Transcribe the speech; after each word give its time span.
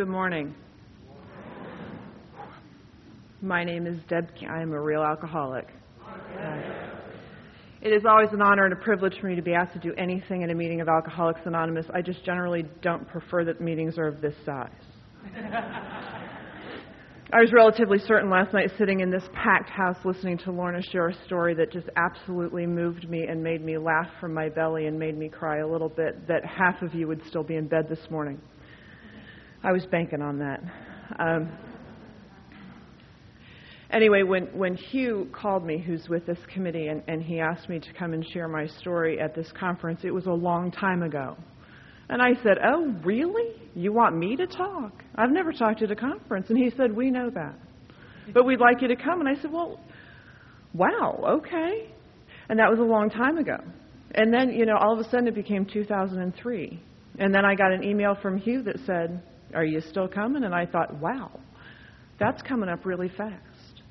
Good 0.00 0.08
morning. 0.08 0.54
My 3.42 3.64
name 3.64 3.86
is 3.86 3.98
Deb. 4.08 4.30
I 4.48 4.62
am 4.62 4.72
a 4.72 4.80
real 4.80 5.02
alcoholic. 5.02 5.68
Uh, 6.02 6.62
it 7.82 7.88
is 7.92 8.06
always 8.08 8.30
an 8.32 8.40
honor 8.40 8.64
and 8.64 8.72
a 8.72 8.76
privilege 8.76 9.12
for 9.20 9.26
me 9.26 9.34
to 9.36 9.42
be 9.42 9.52
asked 9.52 9.74
to 9.74 9.78
do 9.78 9.92
anything 9.98 10.42
at 10.42 10.48
a 10.48 10.54
meeting 10.54 10.80
of 10.80 10.88
Alcoholics 10.88 11.42
Anonymous. 11.44 11.84
I 11.92 12.00
just 12.00 12.24
generally 12.24 12.64
don't 12.80 13.06
prefer 13.08 13.44
that 13.44 13.60
meetings 13.60 13.98
are 13.98 14.06
of 14.06 14.22
this 14.22 14.32
size. 14.46 14.70
I 17.34 17.40
was 17.42 17.52
relatively 17.52 17.98
certain 17.98 18.30
last 18.30 18.54
night 18.54 18.70
sitting 18.78 19.00
in 19.00 19.10
this 19.10 19.24
packed 19.34 19.68
house 19.68 19.98
listening 20.06 20.38
to 20.38 20.50
Lorna 20.50 20.80
share 20.80 21.08
a 21.08 21.24
story 21.26 21.52
that 21.56 21.70
just 21.70 21.90
absolutely 21.96 22.66
moved 22.66 23.06
me 23.10 23.26
and 23.28 23.42
made 23.42 23.62
me 23.62 23.76
laugh 23.76 24.08
from 24.18 24.32
my 24.32 24.48
belly 24.48 24.86
and 24.86 24.98
made 24.98 25.18
me 25.18 25.28
cry 25.28 25.58
a 25.58 25.68
little 25.68 25.90
bit 25.90 26.26
that 26.26 26.42
half 26.46 26.80
of 26.80 26.94
you 26.94 27.06
would 27.06 27.20
still 27.28 27.44
be 27.44 27.56
in 27.56 27.68
bed 27.68 27.86
this 27.86 28.10
morning. 28.10 28.40
I 29.62 29.72
was 29.72 29.84
banking 29.86 30.22
on 30.22 30.38
that. 30.38 30.62
Um, 31.18 31.52
anyway, 33.90 34.22
when, 34.22 34.44
when 34.56 34.74
Hugh 34.74 35.28
called 35.32 35.66
me, 35.66 35.78
who's 35.78 36.08
with 36.08 36.24
this 36.24 36.38
committee, 36.52 36.86
and, 36.86 37.02
and 37.08 37.22
he 37.22 37.40
asked 37.40 37.68
me 37.68 37.78
to 37.78 37.92
come 37.92 38.14
and 38.14 38.26
share 38.32 38.48
my 38.48 38.66
story 38.66 39.20
at 39.20 39.34
this 39.34 39.52
conference, 39.52 40.00
it 40.02 40.12
was 40.12 40.24
a 40.26 40.32
long 40.32 40.70
time 40.70 41.02
ago. 41.02 41.36
And 42.08 42.22
I 42.22 42.34
said, 42.42 42.56
Oh, 42.64 42.94
really? 43.04 43.60
You 43.74 43.92
want 43.92 44.16
me 44.16 44.34
to 44.36 44.46
talk? 44.46 44.92
I've 45.14 45.30
never 45.30 45.52
talked 45.52 45.82
at 45.82 45.90
a 45.90 45.96
conference. 45.96 46.46
And 46.48 46.58
he 46.58 46.70
said, 46.76 46.96
We 46.96 47.10
know 47.10 47.30
that. 47.30 47.54
But 48.32 48.46
we'd 48.46 48.60
like 48.60 48.80
you 48.80 48.88
to 48.88 48.96
come. 48.96 49.20
And 49.20 49.28
I 49.28 49.40
said, 49.40 49.52
Well, 49.52 49.78
wow, 50.72 51.38
okay. 51.38 51.92
And 52.48 52.58
that 52.58 52.70
was 52.70 52.78
a 52.80 52.82
long 52.82 53.10
time 53.10 53.36
ago. 53.36 53.58
And 54.14 54.32
then, 54.32 54.50
you 54.50 54.66
know, 54.66 54.76
all 54.76 54.98
of 54.98 55.06
a 55.06 55.08
sudden 55.08 55.28
it 55.28 55.34
became 55.34 55.66
2003. 55.66 56.82
And 57.18 57.34
then 57.34 57.44
I 57.44 57.54
got 57.54 57.72
an 57.72 57.84
email 57.84 58.16
from 58.20 58.38
Hugh 58.38 58.62
that 58.62 58.78
said, 58.86 59.22
Are 59.54 59.64
you 59.64 59.80
still 59.80 60.08
coming? 60.08 60.44
And 60.44 60.54
I 60.54 60.66
thought, 60.66 61.00
Wow, 61.00 61.40
that's 62.18 62.42
coming 62.42 62.68
up 62.68 62.84
really 62.84 63.08
fast. 63.08 63.82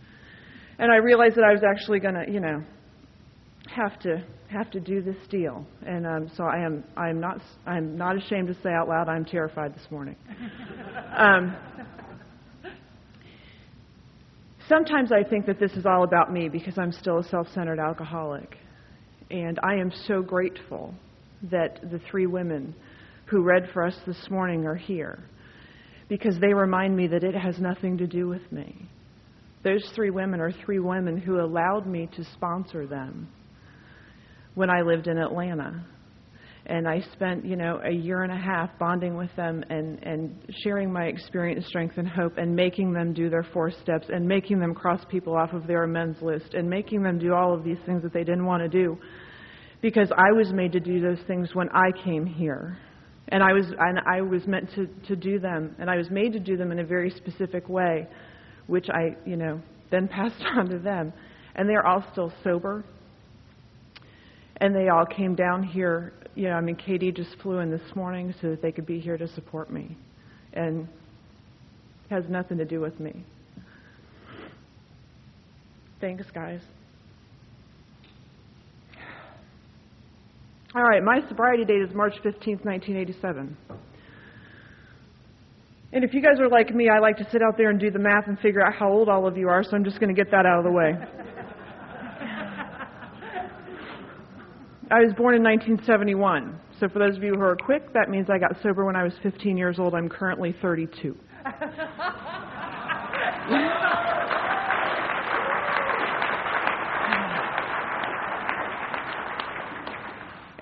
And 0.77 0.91
I 0.91 0.97
realized 0.97 1.35
that 1.35 1.43
I 1.43 1.51
was 1.51 1.63
actually 1.63 1.99
going 1.99 2.15
to, 2.15 2.31
you 2.31 2.39
know, 2.39 2.63
have 3.75 3.99
to 3.99 4.23
have 4.49 4.71
to 4.71 4.79
do 4.79 5.01
this 5.01 5.17
deal. 5.29 5.65
And 5.85 6.07
um, 6.07 6.31
so 6.35 6.43
I 6.43 6.57
am 6.59 6.83
I 6.97 7.09
am 7.09 7.19
not 7.19 7.41
I'm 7.65 7.97
not 7.97 8.17
ashamed 8.17 8.47
to 8.47 8.53
say 8.61 8.69
out 8.69 8.87
loud 8.87 9.09
I'm 9.09 9.25
terrified 9.25 9.75
this 9.75 9.85
morning. 9.91 10.15
um, 11.17 11.55
sometimes 14.67 15.11
I 15.11 15.27
think 15.27 15.45
that 15.45 15.59
this 15.59 15.73
is 15.73 15.85
all 15.85 16.03
about 16.03 16.31
me 16.31 16.49
because 16.49 16.77
I'm 16.77 16.91
still 16.91 17.19
a 17.19 17.23
self-centered 17.23 17.79
alcoholic, 17.79 18.57
and 19.29 19.59
I 19.63 19.75
am 19.75 19.91
so 20.07 20.21
grateful 20.21 20.93
that 21.51 21.79
the 21.91 21.99
three 22.09 22.25
women 22.25 22.73
who 23.25 23.43
read 23.43 23.69
for 23.73 23.85
us 23.85 23.95
this 24.07 24.29
morning 24.29 24.65
are 24.65 24.75
here 24.75 25.23
because 26.09 26.35
they 26.41 26.53
remind 26.53 26.97
me 26.97 27.07
that 27.07 27.23
it 27.23 27.35
has 27.35 27.59
nothing 27.59 27.97
to 27.99 28.07
do 28.07 28.27
with 28.27 28.51
me. 28.51 28.89
Those 29.63 29.87
three 29.95 30.09
women 30.09 30.41
are 30.41 30.51
three 30.65 30.79
women 30.79 31.17
who 31.17 31.39
allowed 31.39 31.85
me 31.85 32.09
to 32.15 32.23
sponsor 32.33 32.87
them 32.87 33.29
when 34.55 34.69
I 34.69 34.81
lived 34.81 35.07
in 35.07 35.17
Atlanta. 35.17 35.85
And 36.65 36.87
I 36.87 37.01
spent, 37.13 37.45
you 37.45 37.55
know, 37.55 37.79
a 37.83 37.91
year 37.91 38.23
and 38.23 38.31
a 38.31 38.37
half 38.37 38.69
bonding 38.77 39.15
with 39.15 39.33
them 39.35 39.63
and, 39.69 40.03
and 40.03 40.35
sharing 40.63 40.91
my 40.91 41.05
experience, 41.05 41.65
strength, 41.67 41.97
and 41.97 42.07
hope, 42.07 42.37
and 42.37 42.55
making 42.55 42.93
them 42.93 43.13
do 43.13 43.29
their 43.29 43.45
four 43.53 43.71
steps, 43.71 44.07
and 44.09 44.27
making 44.27 44.59
them 44.59 44.75
cross 44.75 45.03
people 45.09 45.35
off 45.35 45.53
of 45.53 45.65
their 45.65 45.83
amends 45.83 46.21
list, 46.21 46.53
and 46.53 46.69
making 46.69 47.01
them 47.01 47.17
do 47.17 47.33
all 47.33 47.53
of 47.53 47.63
these 47.63 47.79
things 47.85 48.03
that 48.03 48.13
they 48.13 48.23
didn't 48.23 48.45
want 48.45 48.61
to 48.61 48.69
do. 48.69 48.97
Because 49.81 50.11
I 50.11 50.31
was 50.31 50.51
made 50.53 50.71
to 50.73 50.79
do 50.79 51.01
those 51.01 51.19
things 51.25 51.55
when 51.55 51.69
I 51.69 51.91
came 52.03 52.25
here. 52.25 52.77
And 53.29 53.43
I 53.43 53.53
was, 53.53 53.65
and 53.79 53.99
I 54.05 54.21
was 54.21 54.45
meant 54.47 54.69
to, 54.75 54.87
to 55.07 55.15
do 55.15 55.39
them, 55.39 55.75
and 55.79 55.89
I 55.89 55.97
was 55.97 56.09
made 56.09 56.33
to 56.33 56.39
do 56.39 56.57
them 56.57 56.71
in 56.71 56.79
a 56.79 56.83
very 56.83 57.11
specific 57.11 57.69
way 57.69 58.07
which 58.69 58.87
I, 58.89 59.15
you 59.25 59.35
know, 59.35 59.59
then 59.91 60.07
passed 60.15 60.41
on 60.55 60.69
to 60.69 60.79
them. 60.79 61.11
And 61.55 61.67
they're 61.67 61.85
all 61.85 62.05
still 62.11 62.31
sober. 62.43 62.85
And 64.57 64.75
they 64.75 64.87
all 64.89 65.05
came 65.05 65.35
down 65.35 65.63
here. 65.63 66.13
You 66.35 66.49
know, 66.49 66.53
I 66.53 66.61
mean, 66.61 66.75
Katie 66.75 67.11
just 67.11 67.35
flew 67.41 67.59
in 67.59 67.71
this 67.71 67.95
morning 67.95 68.33
so 68.41 68.51
that 68.51 68.61
they 68.61 68.71
could 68.71 68.85
be 68.85 68.99
here 68.99 69.17
to 69.17 69.27
support 69.27 69.71
me. 69.71 69.97
And 70.53 70.87
has 72.09 72.23
nothing 72.29 72.57
to 72.57 72.65
do 72.65 72.79
with 72.79 72.99
me. 72.99 73.25
Thanks, 75.99 76.25
guys. 76.33 76.61
All 80.75 80.83
right, 80.83 81.03
my 81.03 81.27
sobriety 81.27 81.65
date 81.65 81.81
is 81.81 81.89
March 81.95 82.13
15th, 82.23 82.63
1987. 82.63 83.57
And 85.91 86.03
if 86.03 86.13
you 86.13 86.21
guys 86.21 86.39
are 86.39 86.47
like 86.47 86.75
me, 86.75 86.89
I 86.89 86.99
like 86.99 87.17
to 87.17 87.27
sit 87.31 87.41
out 87.41 87.57
there 87.57 87.71
and 87.71 87.79
do 87.79 87.89
the 87.89 87.97
math 87.97 88.27
and 88.27 88.37
figure 88.37 88.63
out 88.63 88.75
how 88.75 88.87
old 88.87 89.09
all 89.09 89.27
of 89.27 89.35
you 89.35 89.49
are, 89.49 89.63
so 89.63 89.75
I'm 89.75 89.83
just 89.83 89.99
going 89.99 90.13
to 90.13 90.15
get 90.15 90.29
that 90.29 90.45
out 90.45 90.59
of 90.59 90.65
the 90.65 90.71
way. 90.71 90.93
I 94.91 94.99
was 94.99 95.11
born 95.17 95.33
in 95.33 95.41
1971. 95.41 96.59
So 96.79 96.87
for 96.87 96.99
those 96.99 97.17
of 97.17 97.23
you 97.23 97.33
who 97.33 97.41
are 97.41 97.55
quick, 97.55 97.91
that 97.93 98.11
means 98.11 98.27
I 98.29 98.37
got 98.37 98.55
sober 98.61 98.85
when 98.85 98.95
I 98.95 99.03
was 99.03 99.13
15 99.23 99.57
years 99.57 99.79
old. 99.79 99.95
I'm 99.95 100.07
currently 100.07 100.55
32. 100.61 101.17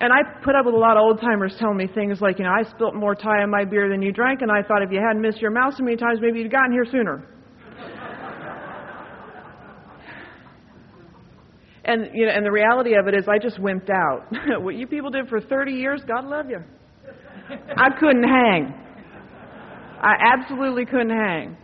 And 0.00 0.12
I 0.12 0.18
put 0.44 0.54
up 0.54 0.64
with 0.64 0.74
a 0.74 0.78
lot 0.78 0.96
of 0.96 1.02
old 1.02 1.20
timers 1.20 1.56
telling 1.58 1.76
me 1.76 1.88
things 1.88 2.20
like, 2.20 2.38
you 2.38 2.44
know, 2.44 2.52
I 2.52 2.62
spilt 2.70 2.94
more 2.94 3.16
Thai 3.16 3.42
on 3.42 3.50
my 3.50 3.64
beer 3.64 3.88
than 3.88 4.00
you 4.00 4.12
drank, 4.12 4.42
and 4.42 4.50
I 4.50 4.62
thought 4.62 4.80
if 4.82 4.92
you 4.92 5.00
hadn't 5.04 5.20
missed 5.20 5.40
your 5.40 5.50
mouth 5.50 5.74
so 5.76 5.82
many 5.82 5.96
times, 5.96 6.20
maybe 6.22 6.38
you'd 6.38 6.52
gotten 6.52 6.70
here 6.70 6.84
sooner. 6.84 7.26
and 11.84 12.10
you 12.14 12.26
know, 12.26 12.32
and 12.32 12.46
the 12.46 12.52
reality 12.52 12.94
of 12.94 13.08
it 13.08 13.14
is, 13.14 13.26
I 13.28 13.38
just 13.38 13.58
wimped 13.58 13.90
out. 13.90 14.26
what 14.62 14.76
you 14.76 14.86
people 14.86 15.10
did 15.10 15.28
for 15.28 15.40
30 15.40 15.72
years, 15.72 16.00
God 16.06 16.26
love 16.26 16.48
you. 16.48 16.62
I 17.76 17.90
couldn't 17.98 18.22
hang. 18.22 18.72
I 20.00 20.14
absolutely 20.32 20.84
couldn't 20.84 21.10
hang. 21.10 21.56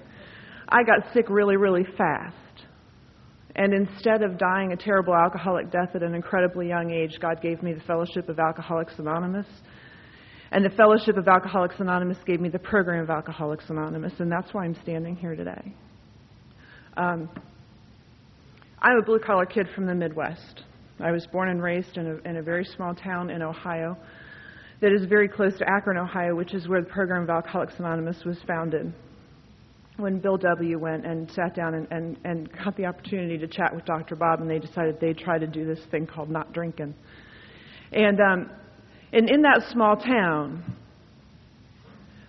I 0.69 0.83
got 0.83 1.12
sick 1.12 1.27
really, 1.28 1.56
really 1.56 1.84
fast. 1.97 2.34
And 3.56 3.72
instead 3.72 4.22
of 4.22 4.37
dying 4.37 4.72
a 4.72 4.76
terrible 4.76 5.15
alcoholic 5.15 5.70
death 5.70 5.91
at 5.94 6.03
an 6.03 6.15
incredibly 6.15 6.69
young 6.69 6.91
age, 6.91 7.19
God 7.20 7.41
gave 7.41 7.62
me 7.62 7.72
the 7.72 7.81
fellowship 7.82 8.28
of 8.28 8.38
Alcoholics 8.41 8.94
Anonymous. 8.98 9.47
And 10.50 10.65
the 10.65 10.70
fellowship 10.70 11.16
of 11.16 11.28
Alcoholics 11.28 11.76
Anonymous 11.78 12.19
gave 12.26 12.41
me 12.41 12.48
the 12.48 12.59
program 12.59 13.03
of 13.03 13.10
Alcoholics 13.10 13.64
Anonymous, 13.70 14.12
and 14.19 14.31
that's 14.31 14.53
why 14.53 14.64
I'm 14.64 14.76
standing 14.82 15.16
here 15.16 15.37
today. 15.37 15.75
Um, 16.97 17.28
I'm 18.81 18.98
a 18.98 19.03
blue 19.03 19.19
collar 19.19 19.47
kid 19.47 19.69
from 19.75 19.87
the 19.87 19.94
Midwest. 19.94 20.62
I 21.00 21.10
was 21.10 21.26
born 21.26 21.48
and 21.48 21.62
raised 21.62 21.97
in 21.97 22.06
a, 22.06 22.28
in 22.28 22.37
a 22.37 22.43
very 22.43 22.64
small 22.64 22.94
town 22.94 23.31
in 23.31 23.43
Ohio 23.43 23.97
that 24.81 24.93
is 24.93 25.06
very 25.06 25.28
close 25.28 25.56
to 25.59 25.64
Akron, 25.69 25.97
Ohio, 25.97 26.34
which 26.34 26.54
is 26.54 26.69
where 26.69 26.82
the 26.82 26.88
program 26.88 27.22
of 27.22 27.31
Alcoholics 27.31 27.75
Anonymous 27.78 28.25
was 28.25 28.37
founded 28.47 28.93
when 29.97 30.19
Bill 30.19 30.37
W. 30.37 30.78
went 30.78 31.06
and 31.06 31.31
sat 31.31 31.55
down 31.55 31.75
and, 31.75 31.87
and, 31.91 32.19
and 32.25 32.50
got 32.65 32.77
the 32.77 32.87
opportunity 32.87 33.38
to 33.38 33.47
chat 33.47 33.75
with 33.75 33.84
Dr. 33.84 34.16
Bob, 34.16 34.41
and 34.41 34.50
they 34.50 34.59
decided 34.59 34.99
they'd 35.00 35.19
try 35.19 35.38
to 35.38 35.47
do 35.47 35.65
this 35.65 35.78
thing 35.91 36.06
called 36.06 36.31
not 36.31 36.53
drinking. 36.53 36.94
And, 37.93 38.21
um, 38.21 38.50
and 39.12 39.31
in 39.31 39.43
that 39.43 39.62
small 39.71 39.97
town, 39.97 40.65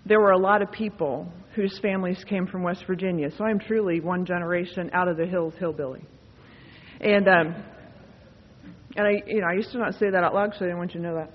there 0.05 0.19
were 0.19 0.31
a 0.31 0.37
lot 0.37 0.61
of 0.61 0.71
people 0.71 1.27
whose 1.55 1.79
families 1.81 2.23
came 2.29 2.45
from 2.45 2.61
West 2.61 2.83
Virginia. 2.85 3.29
So 3.35 3.43
I'm 3.43 3.59
truly 3.59 3.99
one 3.99 4.25
generation 4.25 4.91
out 4.93 5.07
of 5.07 5.17
the 5.17 5.25
hills 5.25 5.55
hillbilly. 5.57 6.05
And, 7.01 7.27
um, 7.27 7.55
and 8.95 9.07
I, 9.07 9.23
you 9.25 9.41
know, 9.41 9.47
I 9.51 9.55
used 9.55 9.71
to 9.71 9.79
not 9.79 9.95
say 9.95 10.11
that 10.11 10.23
out 10.23 10.35
loud 10.35 10.47
because 10.47 10.61
I 10.61 10.65
didn't 10.65 10.77
want 10.77 10.93
you 10.93 11.01
to 11.01 11.07
know 11.07 11.15
that. 11.15 11.31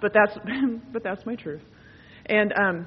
But 0.00 0.12
that's, 0.14 0.38
but 0.92 1.02
that's 1.02 1.26
my 1.26 1.34
truth. 1.34 1.62
And, 2.26 2.52
um, 2.52 2.86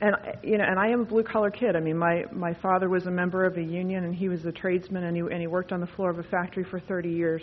and 0.00 0.16
you 0.42 0.58
know, 0.58 0.64
and 0.64 0.78
I 0.78 0.88
am 0.88 1.02
a 1.02 1.04
blue 1.04 1.22
collar 1.22 1.50
kid. 1.50 1.76
I 1.76 1.80
mean, 1.80 1.96
my 1.96 2.24
my 2.32 2.54
father 2.54 2.88
was 2.88 3.06
a 3.06 3.10
member 3.10 3.44
of 3.44 3.56
a 3.56 3.62
union, 3.62 4.04
and 4.04 4.14
he 4.14 4.28
was 4.28 4.44
a 4.44 4.52
tradesman, 4.52 5.04
and 5.04 5.16
he 5.16 5.22
and 5.22 5.40
he 5.40 5.46
worked 5.46 5.72
on 5.72 5.80
the 5.80 5.86
floor 5.88 6.10
of 6.10 6.18
a 6.18 6.24
factory 6.24 6.64
for 6.64 6.80
30 6.80 7.10
years. 7.10 7.42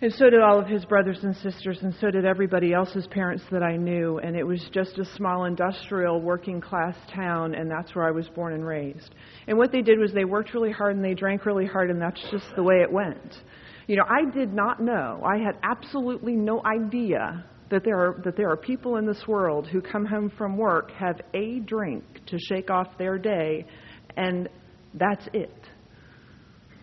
And 0.00 0.12
so 0.12 0.28
did 0.28 0.40
all 0.40 0.58
of 0.58 0.66
his 0.66 0.84
brothers 0.84 1.20
and 1.22 1.34
sisters, 1.36 1.78
and 1.82 1.94
so 2.00 2.10
did 2.10 2.24
everybody 2.24 2.74
else's 2.74 3.06
parents 3.06 3.44
that 3.50 3.62
I 3.62 3.76
knew. 3.76 4.18
And 4.18 4.36
it 4.36 4.42
was 4.44 4.62
just 4.72 4.98
a 4.98 5.04
small 5.16 5.44
industrial 5.44 6.20
working 6.20 6.60
class 6.60 6.96
town, 7.14 7.54
and 7.54 7.70
that's 7.70 7.94
where 7.94 8.06
I 8.06 8.10
was 8.10 8.28
born 8.28 8.54
and 8.54 8.66
raised. 8.66 9.14
And 9.46 9.56
what 9.56 9.72
they 9.72 9.82
did 9.82 9.98
was 9.98 10.12
they 10.12 10.24
worked 10.24 10.52
really 10.52 10.72
hard 10.72 10.96
and 10.96 11.04
they 11.04 11.14
drank 11.14 11.46
really 11.46 11.64
hard, 11.64 11.90
and 11.90 12.02
that's 12.02 12.20
just 12.30 12.44
the 12.56 12.62
way 12.62 12.82
it 12.82 12.92
went. 12.92 13.34
You 13.86 13.96
know, 13.96 14.04
I 14.06 14.30
did 14.30 14.52
not 14.52 14.80
know. 14.80 15.22
I 15.24 15.38
had 15.38 15.58
absolutely 15.62 16.34
no 16.34 16.60
idea 16.66 17.44
that 17.74 17.82
there 17.82 17.98
are 17.98 18.20
that 18.24 18.36
there 18.36 18.48
are 18.48 18.56
people 18.56 18.96
in 18.98 19.04
this 19.04 19.26
world 19.26 19.66
who 19.66 19.80
come 19.80 20.06
home 20.06 20.30
from 20.38 20.56
work, 20.56 20.92
have 20.92 21.20
a 21.34 21.58
drink 21.58 22.04
to 22.26 22.38
shake 22.38 22.70
off 22.70 22.86
their 22.98 23.18
day, 23.18 23.66
and 24.16 24.48
that's 24.94 25.26
it. 25.32 25.52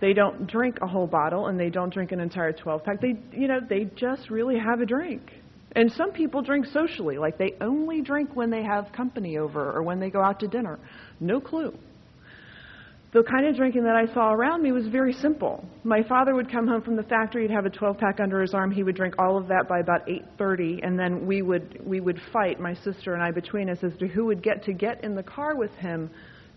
They 0.02 0.12
don't 0.12 0.48
drink 0.48 0.80
a 0.82 0.88
whole 0.88 1.08
bottle 1.08 1.48
and 1.48 1.58
they 1.58 1.70
don't 1.70 1.94
drink 1.94 2.12
an 2.12 2.20
entire 2.20 2.52
12 2.52 2.84
pack. 2.84 3.00
They 3.00 3.16
you 3.32 3.48
know, 3.48 3.62
they 3.70 3.86
just 3.96 4.30
really 4.30 4.60
have 4.60 4.82
a 4.82 4.86
drink. 4.86 5.32
And 5.78 5.90
some 5.94 6.12
people 6.12 6.42
drink 6.42 6.66
socially, 6.66 7.18
like 7.18 7.38
they 7.38 7.54
only 7.62 8.02
drink 8.02 8.36
when 8.36 8.50
they 8.50 8.64
have 8.64 8.92
company 8.92 9.38
over 9.38 9.72
or 9.72 9.84
when 9.84 10.02
they 10.02 10.10
go 10.10 10.22
out 10.22 10.42
to 10.42 10.48
dinner. 10.50 10.78
No 11.22 11.40
clue. 11.40 11.74
The 13.13 13.24
kind 13.24 13.46
of 13.46 13.58
drinking 13.58 13.84
that 13.84 13.96
I 13.98 14.12
saw 14.13 14.31
around 14.31 14.63
me 14.63 14.72
was 14.72 14.88
very 14.88 15.12
simple. 15.12 15.66
My 15.84 16.02
father 16.02 16.34
would 16.34 16.50
come 16.50 16.66
home 16.66 16.81
from 16.81 16.96
the 16.96 17.04
factory, 17.04 17.46
he'd 17.46 17.54
have 17.54 17.66
a 17.66 17.69
12 17.69 17.98
pack 17.98 18.22
under 18.22 18.40
his 18.40 18.54
arm, 18.54 18.72
he 18.72 18.84
would 18.84 18.96
drink 18.96 19.16
all 19.19 19.38
of 19.38 19.50
that 19.50 19.68
by 19.68 19.80
about 19.80 20.08
8:30 20.08 20.80
and 20.81 20.98
then 20.98 21.25
we 21.25 21.42
would 21.42 21.78
we 21.86 22.00
would 22.00 22.22
fight 22.31 22.58
my 22.62 22.74
sister 22.74 23.13
and 23.13 23.22
I 23.22 23.31
between 23.31 23.69
us 23.69 23.84
as 23.84 23.98
to 23.98 24.08
who 24.08 24.25
would 24.25 24.42
get 24.42 24.63
to 24.63 24.74
get 24.74 25.04
in 25.04 25.13
the 25.13 25.24
car 25.24 25.58
with 25.58 25.72
him 25.75 26.10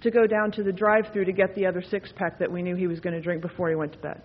to 0.02 0.12
go 0.12 0.28
down 0.28 0.52
to 0.52 0.62
the 0.62 0.70
drive-through 0.70 1.24
to 1.24 1.32
get 1.32 1.56
the 1.56 1.66
other 1.66 1.82
six 1.82 2.12
pack 2.14 2.38
that 2.38 2.52
we 2.52 2.62
knew 2.62 2.76
he 2.76 2.86
was 2.86 3.00
going 3.00 3.14
to 3.14 3.20
drink 3.20 3.42
before 3.42 3.68
he 3.68 3.74
went 3.74 3.92
to 3.92 3.98
bed. 3.98 4.22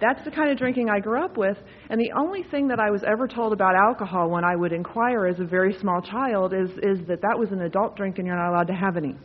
That's 0.00 0.22
the 0.24 0.30
kind 0.30 0.50
of 0.50 0.58
drinking 0.58 0.90
I 0.90 1.00
grew 1.00 1.24
up 1.24 1.38
with. 1.38 1.56
And 1.88 1.98
the 1.98 2.12
only 2.12 2.42
thing 2.42 2.68
that 2.68 2.80
I 2.80 2.90
was 2.90 3.02
ever 3.04 3.28
told 3.28 3.52
about 3.52 3.76
alcohol 3.76 4.28
when 4.28 4.44
I 4.44 4.56
would 4.56 4.72
inquire 4.72 5.26
as 5.26 5.38
a 5.38 5.44
very 5.44 5.72
small 5.80 6.02
child 6.02 6.52
is, 6.52 6.70
is 6.82 7.06
that 7.06 7.22
that 7.22 7.38
was 7.38 7.52
an 7.52 7.62
adult 7.62 7.96
drink 7.96 8.18
and 8.18 8.26
you're 8.26 8.36
not 8.36 8.50
allowed 8.50 8.66
to 8.66 8.74
have 8.74 8.96
any. 8.96 9.16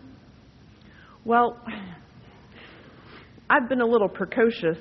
Well, 1.25 1.59
I've 3.49 3.67
been 3.67 3.81
a 3.81 3.85
little 3.85 4.07
precocious 4.07 4.77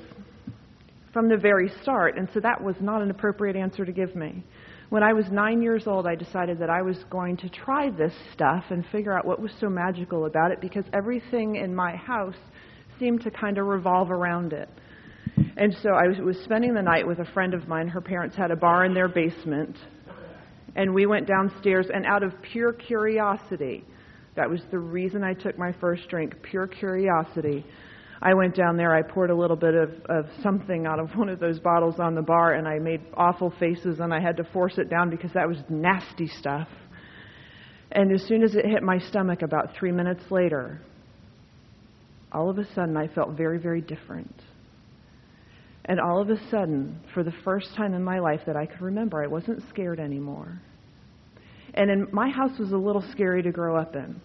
from 1.12 1.29
the 1.29 1.37
very 1.37 1.69
start, 1.82 2.17
and 2.17 2.29
so 2.32 2.38
that 2.38 2.62
was 2.62 2.76
not 2.81 3.02
an 3.02 3.11
appropriate 3.11 3.56
answer 3.56 3.85
to 3.85 3.90
give 3.90 4.14
me. 4.14 4.44
When 4.88 5.02
I 5.02 5.12
was 5.12 5.26
nine 5.32 5.61
years 5.62 5.88
old, 5.88 6.06
I 6.06 6.14
decided 6.14 6.61
that 6.61 6.70
I 6.70 6.81
was 6.81 7.05
going 7.11 7.37
to 7.38 7.49
try 7.49 7.90
this 7.90 8.14
stuff 8.32 8.67
and 8.70 8.87
figure 8.93 9.19
out 9.19 9.26
what 9.26 9.40
was 9.40 9.50
so 9.61 9.69
magical 9.69 10.26
about 10.26 10.52
it 10.52 10.61
because 10.61 10.85
everything 10.93 11.56
in 11.56 11.75
my 11.75 11.96
house 11.96 12.38
seemed 13.00 13.23
to 13.23 13.32
kind 13.32 13.58
of 13.58 13.67
revolve 13.67 14.12
around 14.12 14.52
it. 14.52 14.69
And 15.56 15.76
so 15.82 15.90
I 15.90 16.06
was, 16.25 16.38
spending 16.44 16.73
the 16.73 16.82
night 16.82 17.06
with 17.06 17.19
a 17.19 17.26
friend 17.32 17.52
of 17.52 17.67
mine. 17.67 17.88
Her 17.88 18.00
parents 18.00 18.37
had 18.37 18.52
a 18.52 18.56
bar 18.56 18.85
in 18.85 18.94
their 18.94 19.08
basement. 19.08 19.76
And 20.76 20.94
we 20.94 21.06
went 21.06 21.26
downstairs, 21.26 21.88
and 21.93 22.06
out 22.06 22.23
of 22.23 22.32
pure 22.43 22.73
curiosity, 22.73 23.85
that 24.38 24.49
was 24.49 24.61
the 24.70 24.79
reason 24.79 25.25
I 25.25 25.35
took 25.35 25.58
my 25.58 25.73
first 25.81 26.08
drink, 26.08 26.32
pure 26.43 26.69
curiosity. 26.69 27.67
I 28.23 28.35
went 28.35 28.55
down 28.55 28.76
there, 28.76 28.94
I 28.94 29.02
poured 29.02 29.31
a 29.31 29.35
little 29.35 29.56
bit 29.56 29.75
of, 29.75 29.90
of 30.08 30.26
something 30.44 30.87
out 30.87 31.00
of 31.00 31.11
one 31.17 31.29
of 31.29 31.40
those 31.40 31.58
bottles 31.58 31.96
on 31.99 32.14
the 32.14 32.23
bar, 32.23 32.55
and 32.55 32.69
I 32.69 32.79
made 32.79 33.00
awful 33.14 33.52
faces, 33.58 33.99
and 33.99 34.14
I 34.14 34.20
had 34.20 34.37
to 34.37 34.44
force 34.44 34.79
it 34.79 34.88
down 34.88 35.11
because 35.11 35.32
that 35.35 35.49
was 35.49 35.58
nasty 35.69 36.29
stuff. 36.29 36.69
And 37.90 38.12
as 38.12 38.23
soon 38.29 38.44
as 38.44 38.55
it 38.55 38.64
hit 38.64 38.85
my 38.85 38.99
stomach, 38.99 39.43
about 39.43 39.75
three 39.76 39.90
minutes 39.90 40.23
later, 40.31 40.81
all 42.31 42.49
of 42.49 42.58
a 42.58 42.75
sudden 42.75 42.96
I 42.96 43.08
felt 43.08 43.37
very, 43.37 43.58
very 43.58 43.81
different. 43.81 44.35
And 45.87 45.99
all 45.99 46.23
of 46.23 46.31
a 46.31 46.38
sudden, 46.49 47.00
for 47.12 47.25
the 47.25 47.32
first 47.44 47.75
time 47.76 47.93
in 47.93 48.05
my 48.05 48.20
life 48.20 48.43
that 48.46 48.56
I 48.56 48.67
could 48.67 48.82
remember, 48.82 49.20
I 49.20 49.26
wasn't 49.26 49.64
scared 49.70 49.99
anymore. 49.99 50.61
And 51.78 51.90
in, 51.92 52.08
my 52.10 52.28
house 52.28 52.58
was 52.58 52.72
a 52.72 52.76
little 52.76 53.04
scary 53.12 53.40
to 53.44 53.52
grow 53.52 53.76
up 53.76 53.94
in. 53.94 54.20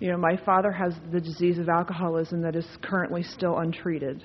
You 0.00 0.12
know, 0.12 0.18
my 0.18 0.36
father 0.44 0.70
has 0.70 0.94
the 1.10 1.20
disease 1.20 1.58
of 1.58 1.70
alcoholism 1.70 2.42
that 2.42 2.54
is 2.54 2.66
currently 2.82 3.22
still 3.22 3.58
untreated. 3.58 4.22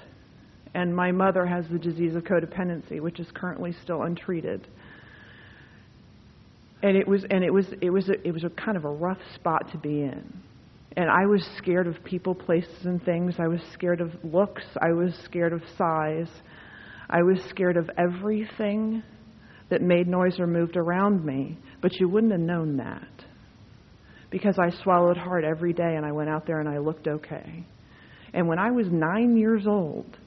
And 0.73 0.93
my 0.93 1.13
mother 1.13 1.45
has 1.45 1.65
the 1.71 1.79
disease 1.79 2.13
of 2.15 2.23
codependency, 2.23 2.99
which 2.99 3.21
is 3.21 3.27
currently 3.33 3.73
still 3.81 4.03
untreated. 4.03 4.67
And 6.83 6.97
it 6.97 7.07
was 7.07 7.25
and 7.29 7.45
it 7.45 7.51
was 7.51 7.65
it 7.81 7.89
was 7.89 8.09
a, 8.09 8.27
it 8.27 8.31
was 8.31 8.43
a 8.43 8.49
kind 8.49 8.75
of 8.75 8.83
a 8.83 8.89
rough 8.89 9.21
spot 9.33 9.71
to 9.71 9.77
be 9.77 10.01
in. 10.01 10.33
And 10.97 11.09
I 11.09 11.25
was 11.25 11.47
scared 11.57 11.87
of 11.87 12.03
people, 12.03 12.35
places, 12.35 12.85
and 12.85 13.03
things. 13.03 13.35
I 13.39 13.47
was 13.47 13.61
scared 13.73 14.01
of 14.01 14.11
looks. 14.23 14.63
I 14.81 14.91
was 14.91 15.13
scared 15.23 15.53
of 15.53 15.61
size. 15.77 16.29
I 17.09 17.21
was 17.21 17.39
scared 17.49 17.77
of 17.77 17.89
everything 17.97 19.01
that 19.69 19.81
made 19.81 20.07
noise 20.07 20.39
or 20.39 20.47
moved 20.47 20.77
around 20.77 21.25
me. 21.25 21.57
But 21.81 21.99
you 21.99 22.07
wouldn't 22.07 22.31
have 22.31 22.41
known 22.41 22.77
that 22.77 23.25
because 24.29 24.57
I 24.59 24.69
swallowed 24.83 25.17
hard 25.17 25.43
every 25.43 25.73
day 25.73 25.95
and 25.95 26.05
I 26.05 26.11
went 26.11 26.29
out 26.29 26.45
there 26.45 26.59
and 26.59 26.69
I 26.69 26.77
looked 26.77 27.07
okay. 27.07 27.65
And 28.33 28.47
when 28.47 28.59
I 28.59 28.71
was 28.71 28.87
nine 28.91 29.37
years 29.37 29.65
old 29.65 30.17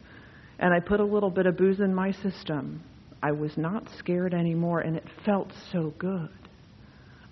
and 0.59 0.73
I 0.73 0.81
put 0.81 1.01
a 1.01 1.05
little 1.05 1.31
bit 1.31 1.47
of 1.47 1.57
booze 1.57 1.81
in 1.81 1.95
my 1.95 2.13
system, 2.13 2.83
I 3.23 3.33
was 3.33 3.53
not 3.57 3.89
scared 3.99 4.35
anymore 4.35 4.81
and 4.81 4.97
it 4.97 5.05
felt 5.25 5.53
so 5.73 5.93
good. 5.99 6.31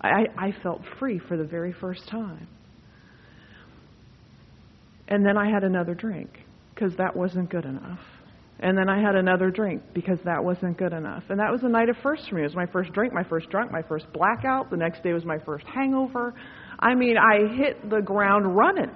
I, 0.01 0.25
I 0.37 0.53
felt 0.61 0.81
free 0.99 1.19
for 1.19 1.37
the 1.37 1.43
very 1.43 1.73
first 1.73 2.07
time. 2.07 2.47
And 5.07 5.25
then 5.25 5.37
I 5.37 5.49
had 5.49 5.63
another 5.63 5.95
drink 5.95 6.29
because 6.73 6.95
that 6.97 7.15
wasn't 7.15 7.49
good 7.49 7.65
enough. 7.65 7.99
And 8.59 8.75
then 8.75 8.89
I 8.89 8.99
had 8.99 9.15
another 9.15 9.51
drink 9.51 9.83
because 9.93 10.17
that 10.25 10.43
wasn't 10.43 10.77
good 10.77 10.93
enough. 10.93 11.23
And 11.29 11.39
that 11.39 11.51
was 11.51 11.61
a 11.63 11.69
night 11.69 11.89
of 11.89 11.97
firsts 12.01 12.27
for 12.27 12.35
me. 12.35 12.41
It 12.41 12.45
was 12.45 12.55
my 12.55 12.65
first 12.65 12.91
drink, 12.91 13.13
my 13.13 13.23
first 13.23 13.49
drunk, 13.49 13.71
my 13.71 13.83
first 13.83 14.11
blackout. 14.13 14.71
The 14.71 14.77
next 14.77 15.03
day 15.03 15.13
was 15.13 15.25
my 15.25 15.37
first 15.45 15.65
hangover. 15.67 16.33
I 16.79 16.95
mean, 16.95 17.17
I 17.17 17.53
hit 17.55 17.87
the 17.89 18.01
ground 18.01 18.55
running. 18.55 18.91